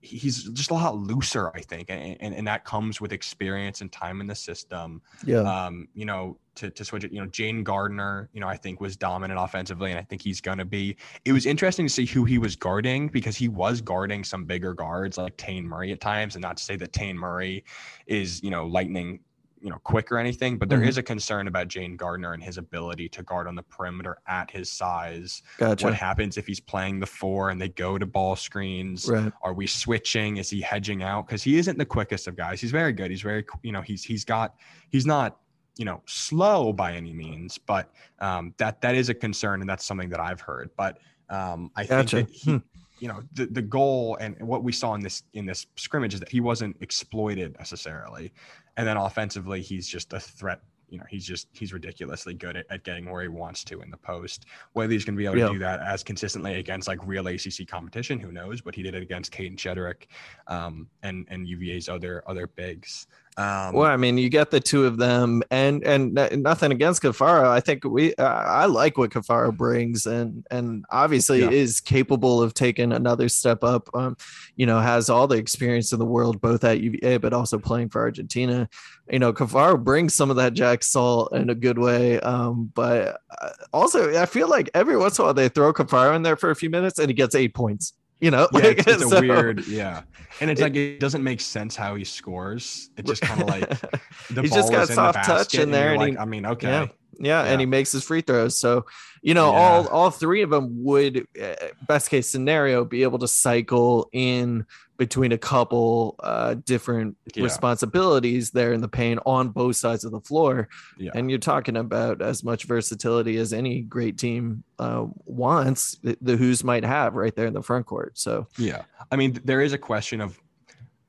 he's 0.00 0.44
just 0.50 0.70
a 0.70 0.74
lot 0.74 0.96
looser, 0.96 1.50
I 1.54 1.60
think, 1.60 1.90
and, 1.90 2.16
and, 2.20 2.34
and 2.34 2.46
that 2.46 2.64
comes 2.64 3.00
with 3.00 3.12
experience 3.12 3.80
and 3.80 3.90
time 3.90 4.20
in 4.20 4.26
the 4.26 4.34
system. 4.34 5.02
Yeah. 5.24 5.40
Um, 5.40 5.88
you 5.94 6.04
know, 6.04 6.38
to, 6.56 6.70
to 6.70 6.84
switch 6.84 7.04
it, 7.04 7.12
you 7.12 7.20
know, 7.20 7.26
Jayden 7.28 7.62
Gardner, 7.64 8.28
you 8.32 8.40
know, 8.40 8.48
I 8.48 8.56
think 8.56 8.80
was 8.80 8.96
dominant 8.96 9.38
offensively, 9.40 9.90
and 9.90 9.98
I 9.98 10.02
think 10.02 10.22
he's 10.22 10.40
gonna 10.40 10.64
be. 10.64 10.96
It 11.24 11.32
was 11.32 11.46
interesting 11.46 11.86
to 11.86 11.92
see 11.92 12.06
who 12.06 12.24
he 12.24 12.38
was 12.38 12.56
guarding 12.56 13.08
because 13.08 13.36
he 13.36 13.48
was 13.48 13.80
guarding 13.80 14.24
some 14.24 14.44
bigger 14.44 14.74
guards 14.74 15.18
like 15.18 15.36
Taine 15.36 15.66
Murray 15.66 15.92
at 15.92 16.00
times, 16.00 16.34
and 16.34 16.42
not 16.42 16.56
to 16.56 16.62
say 16.62 16.76
that 16.76 16.92
Taine 16.92 17.16
Murray 17.16 17.64
is, 18.06 18.42
you 18.42 18.50
know, 18.50 18.66
lightning 18.66 19.20
you 19.60 19.70
know 19.70 19.78
quick 19.84 20.10
or 20.12 20.18
anything 20.18 20.56
but 20.58 20.68
there 20.68 20.78
Mhm. 20.80 20.88
is 20.88 20.98
a 20.98 21.02
concern 21.02 21.48
about 21.48 21.68
Jayden 21.68 21.96
Gardner 21.96 22.32
and 22.32 22.42
his 22.42 22.58
ability 22.58 23.08
to 23.10 23.22
guard 23.22 23.46
on 23.48 23.54
the 23.54 23.62
perimeter 23.62 24.18
at 24.26 24.50
his 24.50 24.70
size 24.70 25.42
Gotcha. 25.58 25.84
what 25.86 25.94
happens 25.94 26.36
if 26.36 26.46
he's 26.46 26.60
playing 26.60 27.00
the 27.00 27.06
four 27.06 27.50
and 27.50 27.60
they 27.60 27.68
go 27.70 27.98
to 27.98 28.06
ball 28.06 28.36
screens 28.36 29.08
Right. 29.08 29.32
are 29.42 29.52
we 29.52 29.66
switching 29.66 30.36
is 30.36 30.50
he 30.50 30.60
hedging 30.60 31.02
out 31.02 31.26
because 31.26 31.42
he 31.42 31.58
isn't 31.58 31.76
the 31.78 31.86
quickest 31.86 32.26
of 32.28 32.36
guys 32.36 32.60
he's 32.60 32.70
very 32.70 32.92
good 32.92 33.10
he's 33.10 33.22
very 33.22 33.44
you 33.62 33.72
know 33.72 33.82
he's 33.82 34.04
he's 34.04 34.24
got 34.24 34.54
he's 34.90 35.06
not 35.06 35.38
you 35.76 35.84
know 35.84 36.02
slow 36.06 36.72
by 36.72 36.92
any 36.94 37.12
means 37.12 37.58
but 37.58 37.90
um 38.20 38.54
that 38.58 38.80
that 38.80 38.94
is 38.94 39.08
a 39.08 39.14
concern 39.14 39.60
and 39.60 39.68
that's 39.68 39.84
something 39.84 40.08
that 40.08 40.20
i've 40.20 40.40
heard 40.40 40.70
but 40.76 40.98
um 41.30 41.70
i 41.76 41.84
Gotcha. 41.84 42.16
think 42.16 42.28
that 42.28 42.34
he, 42.34 42.50
Hmm. 42.52 42.56
you 43.00 43.06
know 43.08 43.22
the, 43.32 43.46
the 43.46 43.62
goal 43.62 44.16
and 44.20 44.36
what 44.40 44.64
we 44.64 44.72
saw 44.72 44.94
in 44.94 45.00
this 45.00 45.22
in 45.34 45.46
this 45.46 45.66
scrimmage 45.76 46.14
is 46.14 46.20
that 46.20 46.28
he 46.28 46.40
wasn't 46.40 46.76
exploited 46.80 47.56
necessarily 47.58 48.32
and 48.78 48.86
then 48.86 48.96
offensively 48.96 49.60
he's 49.60 49.86
just 49.86 50.14
a 50.14 50.20
threat. 50.20 50.62
You 50.88 50.96
know 50.96 51.04
he's 51.10 51.26
just 51.26 51.48
he's 51.52 51.74
ridiculously 51.74 52.32
good 52.32 52.56
at, 52.56 52.64
at 52.70 52.82
getting 52.82 53.10
where 53.10 53.20
he 53.20 53.28
wants 53.28 53.62
to 53.64 53.82
in 53.82 53.90
the 53.90 53.98
post. 53.98 54.46
Whether 54.72 54.94
he's 54.94 55.04
going 55.04 55.16
to 55.16 55.18
be 55.18 55.26
able 55.26 55.36
Yeah. 55.36 55.48
to 55.48 55.52
do 55.52 55.58
that 55.58 55.80
as 55.80 56.02
consistently 56.02 56.54
against 56.54 56.88
like 56.88 57.06
real 57.06 57.28
acc 57.28 57.66
competition 57.68 58.18
who 58.18 58.32
knows? 58.32 58.62
But 58.62 58.74
he 58.74 58.82
did 58.82 58.94
it 58.94 59.02
against 59.02 59.30
Kadin 59.30 59.56
Shedrick 59.58 60.06
um 60.46 60.88
and 61.02 61.26
and 61.28 61.46
uva's 61.46 61.90
other 61.90 62.22
other 62.26 62.46
bigs 62.46 63.06
um 63.38 63.72
Well, 63.72 63.86
I 63.90 63.96
mean, 63.96 64.18
you 64.18 64.28
get 64.28 64.50
the 64.50 64.60
two 64.60 64.84
of 64.84 64.98
them, 64.98 65.42
and 65.50 65.82
and 65.84 66.12
nothing 66.42 66.72
against 66.72 67.02
Caffaro. 67.02 67.48
I 67.48 67.60
think 67.60 67.84
we, 67.84 68.14
uh, 68.16 68.24
I 68.24 68.66
like 68.66 68.98
what 68.98 69.10
Caffaro 69.10 69.56
brings, 69.56 70.06
and 70.06 70.44
and 70.50 70.84
obviously 70.90 71.40
Yeah. 71.40 71.50
is 71.50 71.80
capable 71.80 72.42
of 72.42 72.52
taking 72.52 72.92
another 72.92 73.28
step 73.28 73.62
up. 73.62 73.88
Um, 73.94 74.16
you 74.56 74.66
know, 74.66 74.80
has 74.80 75.08
all 75.08 75.26
the 75.28 75.36
experience 75.36 75.92
in 75.92 76.00
the 76.00 76.04
world, 76.04 76.40
both 76.40 76.64
at 76.64 76.80
UVA, 76.80 77.18
but 77.18 77.32
also 77.32 77.58
playing 77.58 77.90
for 77.90 78.00
Argentina. 78.02 78.68
You 79.08 79.20
know, 79.20 79.32
Caffaro 79.32 79.82
brings 79.82 80.14
some 80.14 80.30
of 80.30 80.36
that 80.36 80.52
Jack 80.54 80.82
Salt 80.82 81.32
in 81.34 81.48
a 81.48 81.54
good 81.54 81.78
way. 81.78 82.18
Um, 82.20 82.70
but 82.74 83.20
uh, 83.40 83.50
also, 83.72 84.20
I 84.20 84.26
feel 84.26 84.48
like 84.48 84.68
every 84.74 84.96
once 84.96 85.18
in 85.18 85.22
a 85.22 85.26
while 85.26 85.34
they 85.34 85.48
throw 85.48 85.72
Caffaro 85.72 86.14
in 86.16 86.22
there 86.22 86.36
for 86.36 86.50
a 86.50 86.56
few 86.56 86.70
minutes, 86.70 86.98
and 86.98 87.08
he 87.08 87.14
gets 87.14 87.34
eight 87.34 87.54
points. 87.54 87.92
You 88.20 88.30
know, 88.32 88.48
yeah, 88.52 88.60
Like, 88.60 88.78
it's, 88.78 89.02
it's 89.02 89.12
a 89.12 89.20
weird 89.20 89.66
yeah 89.68 90.02
and 90.40 90.50
it's 90.50 90.60
It- 90.60 90.64
like 90.64 90.74
it 90.76 91.00
doesn't 91.00 91.22
make 91.22 91.40
sense 91.40 91.76
how 91.76 91.94
he 91.94 92.04
scores 92.04 92.90
it's 92.96 93.08
just 93.08 93.22
kind 93.22 93.42
of 93.42 93.48
like 93.48 93.68
the 94.30 94.42
He's 94.42 94.52
just 94.52 94.72
got 94.72 94.88
in 94.88 94.94
soft 94.96 95.24
touch 95.24 95.54
in 95.54 95.70
there, 95.70 95.94
you're 95.94 96.02
and 96.02 96.14
like, 96.16 96.18
i 96.18 96.24
mean 96.24 96.44
okay 96.46 96.68
Yeah. 96.68 96.86
Yeah, 97.20 97.44
Yeah. 97.44 97.50
and 97.50 97.60
he 97.60 97.66
makes 97.66 97.90
his 97.90 98.04
free 98.04 98.20
throws. 98.20 98.56
So, 98.56 98.86
you 99.22 99.34
know, 99.34 99.50
all 99.50 99.82
Yeah. 99.82 99.88
all 99.90 100.10
three 100.10 100.42
of 100.42 100.50
them 100.50 100.84
would, 100.84 101.26
uh, 101.42 101.54
best 101.88 102.10
case 102.10 102.30
scenario, 102.30 102.84
be 102.84 103.02
able 103.02 103.18
to 103.18 103.26
cycle 103.26 104.08
in 104.12 104.66
between 104.98 105.32
a 105.32 105.38
couple 105.38 106.16
uh, 106.22 106.54
different 106.66 107.16
Yeah. 107.34 107.44
responsibilities 107.44 108.50
there 108.50 108.72
in 108.72 108.80
the 108.80 108.88
paint 108.88 109.20
on 109.24 109.48
both 109.50 109.76
sides 109.76 110.04
of 110.04 110.10
the 110.12 110.20
floor. 110.20 110.68
yeah 110.98 111.12
And 111.14 111.30
you're 111.30 111.38
talking 111.38 111.76
about 111.76 112.20
as 112.20 112.42
much 112.44 112.64
versatility 112.64 113.38
as 113.38 113.52
any 113.52 113.80
great 113.82 114.18
team 114.18 114.64
uh, 114.78 115.06
wants. 115.24 115.96
The, 116.02 116.18
the 116.20 116.36
Hoos 116.36 116.64
might 116.64 116.84
have 116.84 117.14
right 117.14 117.34
there 117.34 117.46
in 117.46 117.54
the 117.54 117.62
front 117.62 117.86
court. 117.86 118.18
So, 118.18 118.48
Yeah. 118.58 118.82
I 119.10 119.16
mean, 119.16 119.40
there 119.44 119.60
is 119.62 119.72
a 119.72 119.78
question 119.78 120.20
of 120.20 120.38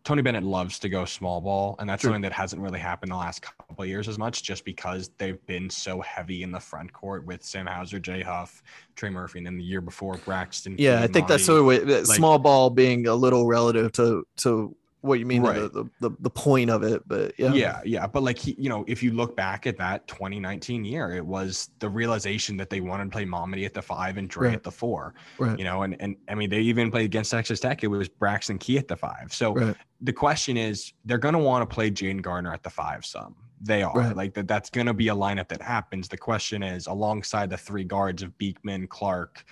Tony 0.09 0.23
Bennett 0.23 0.43
loves 0.43 0.79
to 0.79 0.89
go 0.89 1.05
small 1.05 1.39
ball, 1.39 1.75
and 1.77 1.87
that's 1.87 2.01
something 2.01 2.23
that 2.23 2.31
hasn't 2.31 2.59
really 2.59 2.79
happened 2.79 3.11
the 3.11 3.15
last 3.15 3.43
couple 3.43 3.83
of 3.83 3.87
years 3.87 4.07
as 4.07 4.17
much, 4.17 4.41
just 4.41 4.65
because 4.65 5.11
they've 5.19 5.45
been 5.45 5.69
so 5.69 6.01
heavy 6.01 6.41
in 6.41 6.51
the 6.51 6.59
front 6.59 6.91
court 6.91 7.23
with 7.27 7.43
Sam 7.43 7.67
Hauser, 7.67 7.99
Jay 7.99 8.23
Huff, 8.23 8.63
Trey 8.95 9.11
Murphy, 9.11 9.37
and 9.37 9.45
then 9.45 9.55
the 9.55 9.63
year 9.63 9.81
before 9.81 10.17
Braxton. 10.25 10.77
yeah, 10.79 11.03
I 11.03 11.05
think 11.05 11.27
that's 11.27 11.45
sort 11.45 11.59
of 11.59 11.65
what, 11.67 12.07
small 12.07 12.39
ball 12.39 12.71
being 12.71 13.05
a 13.05 13.13
little 13.13 13.45
relative 13.45 13.91
to 13.91 14.25
to 14.37 14.75
what 15.01 15.19
you 15.19 15.25
mean, 15.25 15.41
Right. 15.43 15.55
the, 15.55 15.69
the, 15.69 16.09
the 16.09 16.15
the 16.19 16.29
point 16.29 16.69
of 16.69 16.83
it. 16.83 17.01
But 17.07 17.33
yeah, 17.37 17.53
Yeah, 17.53 17.81
yeah, 17.85 18.07
but 18.07 18.23
like 18.23 18.37
he, 18.37 18.55
you 18.59 18.69
know, 18.69 18.83
if 18.87 19.01
you 19.01 19.11
look 19.11 19.35
back 19.35 19.65
at 19.65 19.77
that 19.77 20.07
2019 20.07 20.83
year, 20.83 21.15
it 21.15 21.25
was 21.25 21.69
the 21.79 21.87
realization 21.89 22.57
that 22.57 22.69
they 22.69 22.81
wanted 22.81 23.05
to 23.05 23.09
play 23.11 23.25
Mamadi 23.25 23.65
at 23.65 23.73
the 23.73 23.81
five 23.81 24.17
and 24.17 24.29
Dre 24.29 24.47
Right. 24.49 24.55
at 24.55 24.63
the 24.63 24.71
four. 24.71 25.13
Right. 25.37 25.57
You 25.57 25.65
know, 25.65 25.83
and 25.83 25.95
and 25.99 26.15
I 26.27 26.35
mean 26.35 26.49
they 26.49 26.59
even 26.59 26.91
played 26.91 27.05
against 27.05 27.31
Texas 27.31 27.59
Tech. 27.59 27.83
It 27.83 27.87
was 27.87 28.09
Braxton 28.09 28.57
Key 28.57 28.77
at 28.77 28.87
the 28.87 28.95
five. 28.97 29.33
So 29.33 29.73
the 30.01 30.13
question 30.13 30.57
is, 30.57 30.93
they're 31.05 31.17
going 31.17 31.33
to 31.33 31.39
want 31.39 31.69
to 31.69 31.73
play 31.73 31.91
Jayden 31.91 32.21
Gardner 32.21 32.53
at 32.53 32.63
the 32.63 32.69
five. 32.69 33.05
Some 33.05 33.35
they 33.61 33.83
are 33.83 34.13
like 34.13 34.33
that. 34.35 34.47
That's 34.47 34.69
going 34.69 34.87
to 34.87 34.93
be 34.93 35.09
a 35.09 35.13
lineup 35.15 35.49
that 35.49 35.61
happens. 35.61 36.07
The 36.07 36.17
question 36.17 36.63
is, 36.63 36.87
alongside 36.87 37.49
the 37.49 37.57
three 37.57 37.83
guards 37.83 38.23
of 38.23 38.37
Beekman, 38.37 38.87
Clark, 38.87 39.43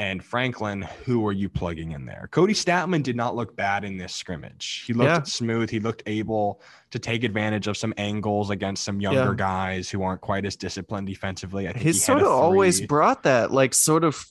and 0.00 0.24
Franklin, 0.24 0.80
who 1.04 1.26
are 1.26 1.32
you 1.32 1.50
plugging 1.50 1.92
in 1.92 2.06
there? 2.06 2.26
Kody 2.32 2.52
Stattmann 2.56 3.02
did 3.02 3.16
not 3.16 3.36
look 3.36 3.54
bad 3.54 3.84
in 3.84 3.98
this 3.98 4.14
scrimmage. 4.14 4.82
He 4.86 4.94
looked 4.94 5.08
Yeah. 5.10 5.22
smooth. 5.24 5.68
He 5.68 5.78
looked 5.78 6.02
able 6.06 6.62
to 6.90 6.98
take 6.98 7.22
advantage 7.22 7.66
of 7.66 7.76
some 7.76 7.92
angles 7.98 8.48
against 8.48 8.82
some 8.82 9.00
younger 9.02 9.32
Yeah. 9.32 9.34
guys 9.36 9.90
who 9.90 10.02
aren't 10.02 10.22
quite 10.22 10.46
as 10.46 10.56
disciplined 10.56 11.06
defensively. 11.06 11.68
I 11.68 11.72
think 11.72 11.84
he's 11.84 11.96
he 11.96 12.00
sort 12.00 12.22
of 12.22 12.28
always 12.28 12.80
brought 12.80 13.24
that 13.24 13.52
like 13.52 13.74
sort 13.74 14.02
of 14.04 14.24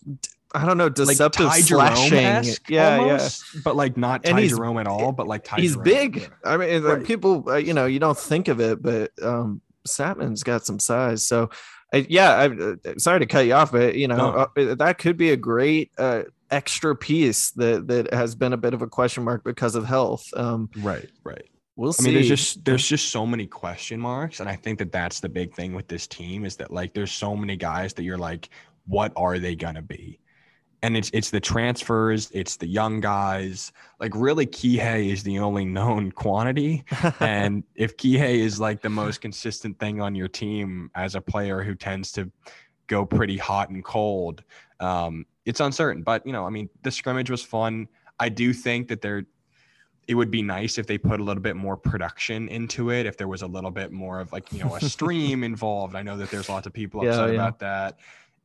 I 0.56 0.66
don't 0.66 0.80
know 0.80 0.90
deceptive 0.90 1.46
Ty 1.46 1.62
slashing. 1.62 2.56
Yeah, 2.68 2.98
almost, 2.98 3.64
but 3.64 3.76
like 3.76 3.96
not 3.96 4.24
Ty 4.24 4.48
Jerome 4.48 4.80
at 4.80 4.88
all, 4.88 5.12
but 5.12 5.28
like 5.28 5.44
Ty 5.44 5.58
yeah. 5.58 5.62
He's 5.62 5.74
Jerome. 5.74 5.84
big. 5.84 6.32
I 6.44 6.58
mean, 6.58 6.82
Right. 6.82 7.04
people, 7.04 7.44
uh, 7.48 7.58
you 7.58 7.76
know, 7.76 7.86
you 7.86 8.00
don't 8.00 8.18
think 8.18 8.48
of 8.48 8.60
it, 8.60 8.82
but 8.82 9.12
um, 9.22 9.62
Stattmann's 9.88 10.42
got 10.42 10.66
some 10.66 10.80
size. 10.80 11.26
So, 11.28 11.52
I, 11.94 12.06
yeah, 12.10 12.32
I, 12.36 12.46
uh, 12.50 12.76
sorry 12.98 13.20
to 13.20 13.26
cut 13.26 13.46
you 13.46 13.54
off, 13.54 13.72
but 13.72 13.96
you 13.96 14.08
know, 14.08 14.16
No. 14.16 14.48
uh, 14.56 14.76
that 14.76 14.98
could 15.00 15.18
be 15.18 15.32
a 15.32 15.38
great 15.38 15.92
uh, 15.98 16.24
extra 16.52 16.96
piece 16.96 17.52
that 17.52 17.88
that 17.88 18.14
has 18.14 18.36
been 18.36 18.54
a 18.54 18.58
bit 18.58 18.74
of 18.74 18.82
a 18.82 18.88
question 18.88 19.24
mark 19.24 19.44
because 19.44 19.76
of 19.76 19.86
health. 19.86 20.26
Um, 20.36 20.70
Right, 20.78 21.10
right. 21.24 21.50
we'll 21.76 21.94
see. 21.94 22.04
I 22.04 22.06
mean, 22.06 22.14
there's 22.16 22.28
just 22.28 22.64
there's 22.66 22.88
just 22.88 23.10
so 23.10 23.26
many 23.26 23.48
question 23.48 24.00
marks, 24.00 24.40
and 24.40 24.48
I 24.48 24.56
think 24.56 24.78
that 24.80 24.92
that's 24.92 25.20
the 25.20 25.30
big 25.30 25.54
thing 25.56 25.74
with 25.74 25.88
this 25.88 26.06
team 26.08 26.46
is 26.46 26.58
that 26.58 26.72
like 26.72 26.94
there's 26.94 27.12
so 27.12 27.36
many 27.36 27.56
guys 27.56 27.94
that 27.96 28.04
you're 28.04 28.18
like, 28.20 28.50
what 28.86 29.12
are 29.16 29.40
they 29.40 29.56
gonna 29.56 29.82
be? 29.82 30.20
And 30.82 30.96
it's 30.96 31.10
it's 31.14 31.30
the 31.30 31.42
transfers, 31.42 32.32
it's 32.32 32.56
the 32.56 32.68
young 32.68 33.02
guys. 33.02 33.74
Like 34.00 34.14
really, 34.16 34.46
Kihei 34.46 35.12
is 35.12 35.24
the 35.24 35.40
only 35.40 35.66
known 35.66 36.12
quantity, 36.12 36.86
and 37.20 37.64
if 37.76 37.98
Kihei 37.98 38.36
is 38.40 38.60
like 38.62 38.82
the 38.82 38.90
most 38.90 39.20
consistent 39.20 39.78
thing 39.78 40.00
on 40.00 40.16
your 40.16 40.30
team 40.30 40.90
as 40.96 41.16
a 41.16 41.22
player 41.22 41.62
who 41.64 41.76
tends 41.76 42.14
to 42.14 42.32
go 42.88 43.06
pretty 43.06 43.38
hot 43.38 43.70
and 43.70 43.84
cold, 43.84 44.44
um, 44.80 45.26
it's 45.46 45.60
uncertain. 45.60 46.02
But 46.02 46.26
you 46.26 46.32
know, 46.32 46.46
I 46.46 46.50
mean, 46.50 46.70
the 46.84 46.92
scrimmage 46.92 47.30
was 47.30 47.44
fun. 47.44 47.90
I 48.20 48.30
do 48.30 48.54
think 48.54 48.88
that 48.88 49.02
there, 49.02 49.26
it 50.08 50.16
would 50.16 50.32
be 50.32 50.42
nice 50.42 50.78
if 50.78 50.88
they 50.88 50.98
put 50.98 51.20
a 51.20 51.24
little 51.24 51.44
bit 51.44 51.56
more 51.56 51.76
production 51.78 52.48
into 52.48 52.90
it. 52.90 53.06
If 53.06 53.18
there 53.18 53.28
was 53.28 53.42
a 53.42 53.48
little 53.48 53.72
bit 53.72 53.92
more 53.92 54.20
of 54.22 54.32
like 54.32 54.52
you 54.54 54.64
know 54.64 54.76
a 54.76 54.82
stream 54.90 55.44
involved. 55.44 55.96
I 55.96 56.04
know 56.04 56.16
that 56.18 56.30
there's 56.32 56.48
lots 56.48 56.68
of 56.68 56.74
people 56.74 57.04
Yeah, 57.04 57.12
upset 57.12 57.30
yeah. 57.30 57.36
about 57.36 57.60
that. 57.60 58.00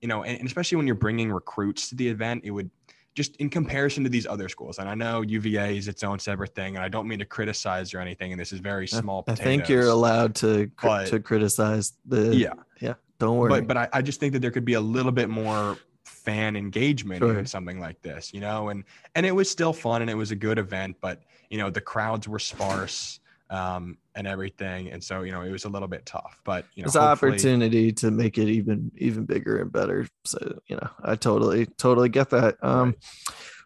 You 0.05 0.09
know, 0.09 0.23
and, 0.23 0.39
and 0.39 0.47
especially 0.47 0.77
when 0.77 0.87
you're 0.87 0.97
bringing 0.97 1.33
recruits 1.33 1.89
to 1.89 1.95
the 1.95 2.07
event, 2.07 2.43
it 2.45 2.51
would 2.51 2.69
just 3.15 3.37
in 3.37 3.49
comparison 3.49 4.05
to 4.05 4.11
these 4.11 4.27
other 4.27 4.51
schools. 4.51 4.79
And 4.79 4.87
I 4.87 4.95
know 4.95 5.23
UVA 5.23 5.79
is 5.79 5.89
its 5.89 6.05
own 6.05 6.19
separate 6.19 6.55
thing, 6.55 6.77
and 6.77 6.85
I 6.85 6.91
don't 6.91 7.09
mean 7.09 7.21
to 7.21 7.25
criticize 7.25 7.95
or 7.95 8.01
anything. 8.01 8.31
And 8.31 8.39
this 8.39 8.53
is 8.53 8.61
very 8.61 8.85
I- 8.85 9.01
small. 9.01 9.25
I 9.27 9.35
think 9.35 9.67
you're 9.67 9.87
allowed 9.89 10.35
to 10.37 10.71
But- 10.83 11.07
to 11.07 11.21
criticize 11.21 11.95
the. 12.05 12.37
Yeah, 12.37 12.53
yeah, 12.83 12.95
don't 13.19 13.39
worry. 13.39 13.49
but 13.49 13.67
but 13.67 13.77
I, 13.79 13.89
I 13.95 14.03
just 14.03 14.21
think 14.21 14.35
that 14.35 14.41
there 14.41 14.51
could 14.51 14.67
be 14.67 14.75
a 14.75 14.81
little 14.81 15.11
bit 15.11 15.31
more 15.31 15.79
fan 16.05 16.55
engagement 16.55 17.21
Sure. 17.21 17.39
in 17.39 17.47
something 17.47 17.81
like 17.81 18.03
this, 18.03 18.35
you 18.35 18.41
know, 18.41 18.69
and 18.69 18.85
and 19.15 19.25
it 19.25 19.33
was 19.35 19.49
still 19.49 19.73
fun 19.73 20.03
and 20.03 20.11
it 20.11 20.17
was 20.17 20.33
a 20.33 20.37
good 20.37 20.59
event, 20.59 20.99
but 21.01 21.23
you 21.49 21.57
know 21.57 21.71
the 21.71 21.81
crowds 21.81 22.29
were 22.29 22.39
sparse 22.39 23.21
um, 23.49 23.97
and 24.15 24.27
everything, 24.27 24.91
and 24.91 25.03
so 25.03 25.23
you 25.23 25.33
know 25.33 25.43
it 25.43 25.51
was 25.51 25.65
a 25.65 25.69
little 25.69 25.89
bit 25.89 26.07
tough. 26.07 26.41
But 26.45 26.67
you 26.75 26.83
know, 26.83 26.87
There's 26.87 26.97
an 26.97 27.03
hopefully- 27.03 27.33
opportunity 27.33 27.93
to 27.93 28.11
make 28.11 28.39
it 28.39 28.49
even 28.49 28.91
even 28.97 29.25
bigger 29.25 29.59
and 29.61 29.73
better. 29.73 30.07
So 30.25 30.59
you 30.67 30.77
know, 30.77 30.89
I 31.03 31.17
totally 31.17 31.67
totally 31.79 32.09
get 32.09 32.31
that. 32.31 32.57
Um, 32.63 32.95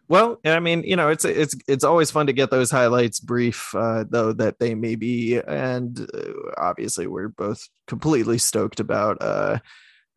Well, 0.07 0.39
I 0.43 0.59
mean, 0.59 0.81
you 0.83 0.95
know, 0.95 1.09
it's 1.09 1.23
it's 1.23 1.53
it's 1.67 1.83
always 1.83 2.09
fun 2.09 2.25
to 2.25 2.33
get 2.33 2.49
those 2.49 2.71
highlights 2.71 3.19
brief, 3.19 3.75
uh, 3.75 4.05
though 4.09 4.33
that 4.33 4.57
they 4.57 4.73
may 4.73 4.95
be, 4.95 5.37
and 5.37 5.99
uh, 6.11 6.33
obviously 6.57 7.05
we're 7.05 7.27
both 7.29 7.69
completely 7.85 8.39
stoked 8.39 8.79
about 8.79 9.17
uh, 9.21 9.59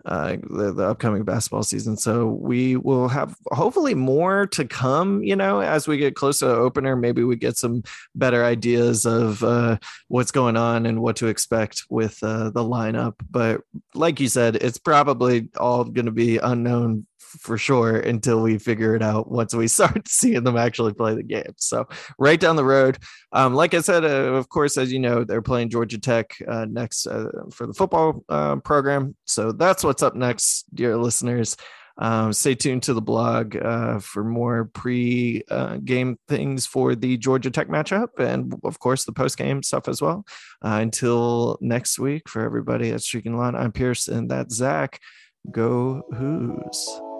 uh, 0.04 0.36
the, 0.42 0.72
the 0.72 0.84
upcoming 0.84 1.24
basketball 1.24 1.62
season. 1.62 1.96
So 1.96 2.28
we 2.28 2.76
will 2.76 3.08
have 3.08 3.36
hopefully 3.52 3.94
more 3.94 4.46
to 4.48 4.64
come, 4.64 5.22
you 5.22 5.36
know, 5.36 5.60
as 5.60 5.86
we 5.86 5.96
get 5.96 6.16
closer 6.16 6.46
to 6.46 6.54
opener. 6.54 6.96
Maybe 6.96 7.24
we 7.24 7.36
get 7.36 7.56
some 7.56 7.82
better 8.14 8.44
ideas 8.44 9.06
of 9.06 9.42
uh, 9.42 9.78
what's 10.08 10.30
going 10.30 10.56
on 10.56 10.86
and 10.86 11.00
what 11.00 11.16
to 11.16 11.28
expect 11.28 11.84
with 11.88 12.18
uh, 12.22 12.50
the 12.50 12.64
lineup. 12.64 13.14
But 13.30 13.62
like 13.94 14.20
you 14.20 14.28
said, 14.28 14.56
it's 14.56 14.78
probably 14.78 15.48
all 15.56 15.84
going 15.84 16.06
to 16.06 16.12
be 16.12 16.38
unknown 16.38 17.06
for 17.40 17.58
sure 17.58 17.96
until 17.96 18.42
we 18.42 18.58
figure 18.58 18.94
it 18.94 19.02
out 19.02 19.30
once 19.30 19.54
we 19.54 19.68
start 19.68 20.08
seeing 20.08 20.44
them 20.44 20.56
actually 20.56 20.92
play 20.92 21.14
the 21.14 21.22
game. 21.22 21.54
So 21.56 21.86
right 22.18 22.38
down 22.38 22.56
the 22.56 22.64
road, 22.64 22.98
um, 23.32 23.54
like 23.54 23.74
I 23.74 23.80
said, 23.80 24.04
uh, 24.04 24.34
of 24.34 24.48
course, 24.48 24.76
as 24.76 24.92
you 24.92 24.98
know, 24.98 25.24
they're 25.24 25.42
playing 25.42 25.70
Georgia 25.70 25.98
Tech 25.98 26.36
uh, 26.46 26.66
next 26.68 27.06
uh, 27.06 27.28
for 27.52 27.66
the 27.66 27.74
football 27.74 28.24
uh, 28.28 28.56
program. 28.56 29.16
So 29.24 29.52
that's 29.52 29.84
what's 29.84 30.02
up 30.02 30.14
next, 30.14 30.64
dear 30.74 30.96
listeners. 30.96 31.56
Um, 31.98 32.32
stay 32.32 32.54
tuned 32.54 32.84
to 32.84 32.94
the 32.94 33.02
blog 33.02 33.54
uh, 33.54 33.98
for 33.98 34.24
more 34.24 34.70
pre-game 34.72 36.10
uh, 36.10 36.14
things 36.26 36.64
for 36.64 36.94
the 36.94 37.18
Georgia 37.18 37.50
Tech 37.50 37.68
matchup, 37.68 38.18
and 38.18 38.54
of 38.64 38.78
course 38.78 39.04
the 39.04 39.12
post-game 39.12 39.62
stuff 39.62 39.88
as 39.88 40.00
well. 40.00 40.24
until 40.62 41.58
next 41.60 41.98
week, 41.98 42.30
for 42.30 42.42
everybody 42.42 42.90
at 42.90 43.02
Streaking 43.02 43.36
Line, 43.36 43.54
I'm 43.54 43.72
Pierce, 43.72 44.08
and 44.08 44.30
that's 44.30 44.54
Zach. 44.54 45.00
Go 45.50 46.02
Hoos. 46.16 47.11